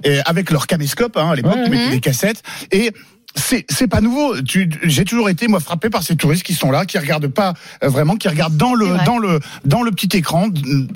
et 0.03 0.19
avec 0.25 0.51
leur 0.51 0.67
caméscope 0.67 1.15
hein, 1.15 1.29
à 1.31 1.35
l'époque, 1.35 1.55
Ouais, 1.55 1.63
qui 1.63 1.69
mettaient 1.69 1.91
des 1.91 1.99
cassettes. 2.01 2.43
Et 2.73 2.91
c'est 3.35 3.65
c'est 3.69 3.87
pas 3.87 4.01
nouveau. 4.01 4.35
J'ai 4.83 5.05
toujours 5.05 5.29
été 5.29 5.47
moi 5.47 5.59
frappé 5.59 5.89
par 5.89 6.03
ces 6.03 6.15
touristes 6.15 6.43
qui 6.43 6.53
sont 6.53 6.71
là, 6.71 6.85
qui 6.85 6.97
regardent 6.97 7.27
pas 7.27 7.53
euh, 7.83 7.89
vraiment, 7.89 8.15
qui 8.15 8.27
regardent 8.27 8.57
dans 8.57 8.73
le 8.73 8.85
vrai. 8.85 9.05
dans 9.05 9.17
le 9.17 9.39
dans 9.65 9.81
le 9.83 9.91
petit 9.91 10.17
écran, 10.17 10.49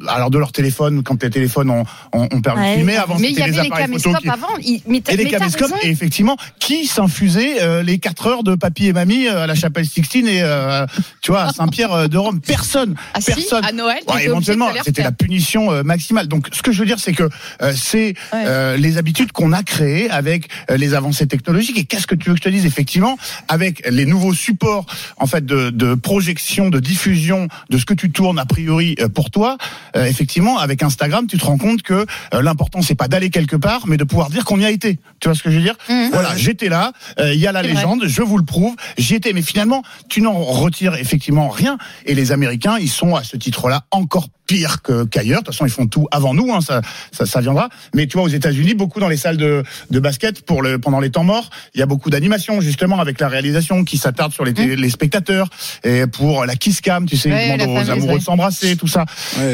alors 0.08 0.30
de 0.30 0.38
leur 0.38 0.52
téléphone 0.52 1.04
quand 1.04 1.22
les 1.24 1.30
téléphones 1.30 1.70
ont 1.70 1.84
ont, 2.14 2.28
ont 2.32 2.42
permis 2.42 2.62
Ouais. 2.62 2.72
de 2.72 2.76
filmer. 2.78 2.96
Avant 2.98 3.18
Mais 3.20 3.28
il 3.30 3.32
y 3.32 3.36
c'était 3.36 3.42
avait 3.44 3.52
les 3.52 3.58
les 3.62 3.68
appareils 3.68 3.86
photo 3.88 4.12
caméscopes 4.12 4.22
qui- 4.24 4.30
avant. 4.30 4.58
il- 4.64 4.82
Mais 4.88 5.02
et 5.10 5.16
les 5.18 5.26
caméscopes 5.30 5.72
et 5.84 5.90
effectivement 5.90 6.38
qui 6.60 6.88
s'infusaient 6.88 7.62
euh, 7.62 7.84
les 7.84 8.00
4 8.00 8.28
heures 8.28 8.44
de 8.44 8.56
papy 8.56 8.88
et 8.88 8.94
mamie 8.94 9.28
euh, 9.28 9.44
à 9.44 9.48
la 9.48 9.56
chapelle 9.56 9.86
Sixtine 9.86 10.28
et 10.28 10.42
euh, 10.42 10.86
tu 11.22 11.32
vois 11.32 11.44
à 11.44 11.54
Saint-Pierre 11.54 12.10
de 12.10 12.18
Rome 12.18 12.40
personne 12.42 12.96
Ah 13.14 13.22
si, 13.22 13.28
personne 13.34 13.64
à 13.66 13.72
Noël, 13.72 14.00
Ouais, 14.14 14.26
éventuellement, 14.26 14.70
c'était 14.84 15.04
la 15.04 15.12
punition 15.12 15.84
maximale. 15.84 16.28
Donc, 16.28 16.48
ce 16.52 16.62
que 16.62 16.72
je 16.72 16.80
veux 16.80 16.86
dire, 16.86 17.00
c'est 17.00 17.14
que 17.14 17.24
euh, 17.62 17.74
c'est 17.76 18.14
Ouais. 18.34 18.44
euh, 18.46 18.78
les 18.78 18.98
habitudes 18.98 19.32
qu'on 19.32 19.52
a 19.54 19.64
créées 19.64 20.10
avec 20.10 20.48
les 20.70 20.94
avancées 20.94 21.28
technologiques. 21.28 21.78
Et 21.80 21.84
qu'est-ce 21.86 22.08
que 22.08 22.16
tu 22.16 22.25
veux 22.30 22.36
que 22.36 22.40
je 22.40 22.44
te 22.44 22.50
dise 22.50 22.66
effectivement 22.66 23.18
avec 23.48 23.88
les 23.90 24.06
nouveaux 24.06 24.34
supports 24.34 24.86
en 25.18 25.28
fait 25.28 25.46
de, 25.46 25.70
de 25.70 25.96
projection, 25.96 26.70
de 26.70 26.80
diffusion 26.80 27.48
de 27.70 27.78
ce 27.78 27.86
que 27.86 27.94
tu 27.94 28.12
tournes 28.12 28.40
a 28.40 28.46
priori 28.46 28.96
euh, 29.00 29.10
pour 29.10 29.32
toi, 29.32 29.58
euh, 29.96 30.06
effectivement 30.06 30.58
avec 30.58 30.84
Instagram, 30.84 31.28
tu 31.28 31.38
te 31.38 31.46
rends 31.46 31.58
compte 31.58 31.82
que 31.82 32.06
euh, 32.34 32.42
l'important 32.42 32.82
c'est 32.82 32.96
pas 32.96 33.08
d'aller 33.08 33.30
quelque 33.30 33.56
part, 33.56 33.88
mais 33.88 33.98
de 33.98 34.04
pouvoir 34.04 34.30
dire 34.30 34.46
qu'on 34.46 34.60
y 34.60 34.66
a 34.66 34.72
été. 34.72 35.00
Tu 35.20 35.28
vois 35.28 35.36
ce 35.36 35.44
que 35.44 35.50
je 35.50 35.58
veux 35.58 35.64
dire? 35.64 35.76
Voilà, 36.12 36.36
j'étais 36.38 36.70
là, 36.70 36.92
euh, 37.20 37.34
il 37.34 37.40
y 37.40 37.48
a 37.48 37.52
la 37.52 37.62
vrai. 37.62 37.74
légende, 37.74 38.04
je 38.06 38.22
vous 38.22 38.38
le 38.38 38.46
prouve, 38.46 38.76
j'y 38.98 39.16
étais. 39.16 39.34
Mais 39.34 39.42
finalement, 39.42 39.84
tu 40.10 40.22
n'en 40.22 40.34
retires 40.34 40.96
effectivement 40.96 41.50
rien. 41.50 41.78
Et 42.06 42.16
les 42.16 42.32
Américains, 42.32 42.78
ils 42.80 42.90
sont 42.90 43.16
à 43.16 43.24
ce 43.24 43.38
titre-là 43.38 43.86
encore 43.92 44.28
pire 44.48 44.82
que- 44.82 45.06
qu'ailleurs. 45.06 45.42
De 45.42 45.46
toute 45.46 45.54
façon, 45.56 45.66
ils 45.66 45.72
font 45.72 45.88
tout 45.88 46.08
avant 46.12 46.34
nous, 46.34 46.54
hein, 46.54 46.62
ça, 46.62 46.82
ça, 47.12 47.26
ça 47.26 47.42
viendra. 47.42 47.70
Mais 47.94 48.08
tu 48.08 48.18
vois, 48.18 48.26
aux 48.26 48.30
États-Unis, 48.30 48.74
beaucoup 48.74 49.00
dans 49.00 49.10
les 49.10 49.18
salles 49.18 49.38
de, 49.38 49.64
de 49.90 50.00
basket 50.00 50.42
pour 50.42 50.62
le 50.62 50.80
pendant 50.80 51.00
les 51.00 51.10
temps 51.10 51.24
morts, 51.24 51.50
il 51.74 51.80
y 51.80 51.84
a 51.84 51.86
beaucoup 51.86 52.10
d'animations 52.10 52.62
justement 52.62 53.00
avec 53.00 53.20
la 53.20 53.28
réalisation 53.28 53.84
qui 53.84 53.98
s'attarde 53.98 54.34
sur 54.34 54.46
les, 54.46 54.54
les 54.76 54.90
spectateurs 54.90 55.50
et 55.84 56.06
pour 56.08 56.46
la 56.46 56.56
kiss 56.56 56.82
cam, 56.82 57.06
tu 57.06 57.18
sais, 57.18 57.32
Ouais, 57.32 57.50
ils 57.58 57.58
demandent 57.58 57.86
aux 57.86 57.90
amoureux 57.90 58.12
ouais. 58.14 58.20
de 58.20 58.24
s'embrasser, 58.24 58.76
tout 58.78 58.88
ça. 58.88 59.06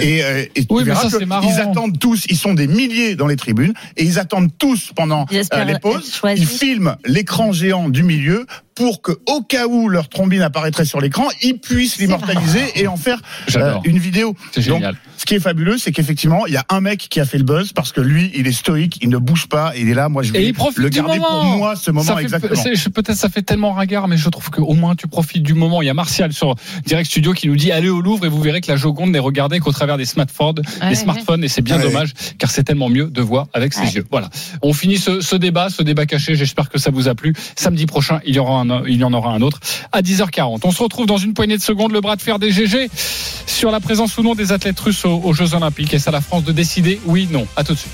Et, 0.02 0.24
euh, 0.24 0.46
et 0.56 0.66
tu 0.66 0.68
Oui, 0.70 0.84
mais 0.84 0.92
verras 0.92 1.04
ça, 1.04 1.10
que 1.10 1.20
c'est 1.20 1.26
marrant. 1.26 1.50
ils 1.50 1.60
attendent 1.60 1.98
tous, 2.00 2.26
ils 2.30 2.38
sont 2.38 2.54
des 2.54 2.68
milliers 2.68 3.16
dans 3.16 3.28
les 3.28 3.36
tribunes 3.38 3.74
et 3.98 4.04
ils 4.04 4.20
attendent 4.20 4.50
tous 4.58 4.92
pendant 4.96 5.26
euh, 5.32 5.64
les 5.64 5.80
pauses. 5.80 6.22
Ils 6.36 6.46
filment 6.46 6.96
l'écran 7.06 7.52
géant 7.52 7.90
du 7.90 8.04
milieu 8.04 8.46
pour 8.76 9.02
que, 9.02 9.12
au 9.28 9.42
cas 9.42 9.68
où 9.68 9.90
leur 9.90 10.10
trombine 10.10 10.42
apparaîtrait 10.42 10.86
sur 10.86 11.02
l'écran, 11.02 11.28
ils 11.44 11.60
puissent 11.60 11.98
l'immortaliser 11.98 12.64
et 12.76 12.88
en 12.88 12.98
faire 12.98 13.22
euh, 13.56 13.76
une 13.84 14.00
vidéo. 14.00 14.36
Donc, 14.68 14.81
génial. 14.82 15.11
Ce 15.22 15.26
qui 15.28 15.36
est 15.36 15.40
fabuleux, 15.40 15.78
c'est 15.78 15.92
qu'effectivement, 15.92 16.48
il 16.48 16.54
y 16.54 16.58
a 16.58 16.66
un 16.70 16.82
mec 16.82 16.98
qui 17.08 17.20
a 17.20 17.26
fait 17.26 17.38
le 17.38 17.44
buzz 17.44 17.74
parce 17.74 17.92
que 17.92 18.02
lui, 18.02 18.32
il 18.34 18.48
est 18.48 18.52
stoïque, 18.52 18.98
il 19.04 19.10
ne 19.10 19.18
bouge 19.20 19.46
pas, 19.46 19.72
et 19.76 19.82
il 19.82 19.88
est 19.90 19.94
là. 19.94 20.10
Moi, 20.10 20.24
je 20.24 20.30
Et 20.34 20.40
vais 20.40 20.46
il 20.48 20.54
profite 20.56 20.80
le 20.80 20.90
du 20.90 20.98
garder 20.98 21.20
pour 21.20 21.44
moi, 21.58 21.76
ce 21.76 21.92
moment 21.92 22.04
Ça 22.04 22.16
fait- 22.16 22.24
exactement. 22.24 22.64
Peut-être 22.96 23.18
ça 23.18 23.30
fait 23.30 23.44
tellement 23.44 23.74
ringard, 23.74 24.08
mais 24.08 24.18
je 24.18 24.28
trouve 24.30 24.50
qu'au 24.50 24.74
moins 24.74 24.96
tu 24.96 25.08
profites 25.08 25.44
du 25.44 25.54
moment. 25.54 25.84
Il 25.84 25.86
y 25.86 25.90
a 25.90 25.94
Martial 25.94 26.34
sur 26.34 26.56
Direct 26.88 27.08
Studio 27.08 27.34
qui 27.34 27.48
nous 27.50 27.56
dit 27.56 27.72
allez 27.72 27.90
au 27.90 28.02
Louvre 28.02 28.26
et 28.26 28.30
vous 28.30 28.42
verrez 28.42 28.62
que 28.62 28.72
la 28.72 28.78
Joconde 28.78 29.12
n'est 29.12 29.20
regardée 29.20 29.60
qu'au 29.60 29.72
travers 29.72 29.98
des 29.98 30.06
smartphones, 30.06 30.56
Ouais, 30.82 30.90
des 30.90 30.96
smartphones, 30.96 31.44
et 31.44 31.48
c'est 31.50 31.62
bien 31.62 31.78
Ouais. 31.78 31.84
dommage 31.84 32.14
car 32.40 32.50
c'est 32.50 32.64
tellement 32.64 32.90
mieux 32.90 33.06
de 33.06 33.22
voir 33.22 33.46
avec 33.54 33.74
ses 33.74 33.82
Ouais. 33.82 33.90
yeux. 33.92 34.06
Voilà. 34.10 34.30
On 34.64 34.74
finit 34.74 34.98
ce, 34.98 35.22
ce 35.22 35.36
débat, 35.36 35.70
ce 35.70 35.84
débat 35.84 36.08
caché. 36.08 36.34
J'espère 36.36 36.68
que 36.70 36.80
ça 36.80 36.90
vous 36.90 37.08
a 37.08 37.14
plu. 37.14 37.36
Samedi 37.56 37.86
prochain, 37.86 38.20
il 38.26 38.34
y 38.36 38.40
aura 38.40 38.60
un, 38.62 38.86
il 38.88 38.98
y 38.98 39.04
en 39.04 39.14
aura 39.14 39.32
un 39.34 39.42
autre 39.42 39.60
à 39.92 40.02
10h40. 40.02 40.62
On 40.64 40.72
se 40.72 40.82
retrouve 40.82 41.06
dans 41.06 41.18
une 41.18 41.34
poignée 41.36 41.58
de 41.58 41.62
secondes. 41.62 41.92
Le 41.92 42.02
bras 42.02 42.16
de 42.16 42.22
fer 42.22 42.40
des 42.40 42.52
GG 42.52 42.90
sur 43.46 43.70
la 43.72 43.80
présence 43.80 44.18
ou 44.18 44.24
non 44.24 44.34
des 44.34 44.52
athlètes 44.52 44.80
russes 44.80 45.06
aux, 45.12 45.34
Jeux 45.34 45.54
Olympiques. 45.54 45.94
Et 45.94 46.00
c'est 46.00 46.10
à 46.10 46.14
la 46.14 46.22
France 46.22 46.44
de 46.44 46.52
décider 46.52 47.00
oui, 47.06 47.28
non. 47.32 47.48
À 47.56 47.64
tout 47.64 47.74
de 47.74 47.78
suite. 47.78 47.92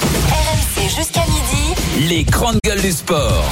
RMC 0.00 0.82
jusqu'à 0.96 1.24
midi. 1.26 2.08
Les 2.08 2.24
grandes 2.24 2.58
gueules 2.64 2.80
du 2.80 2.92
sport. 2.92 3.44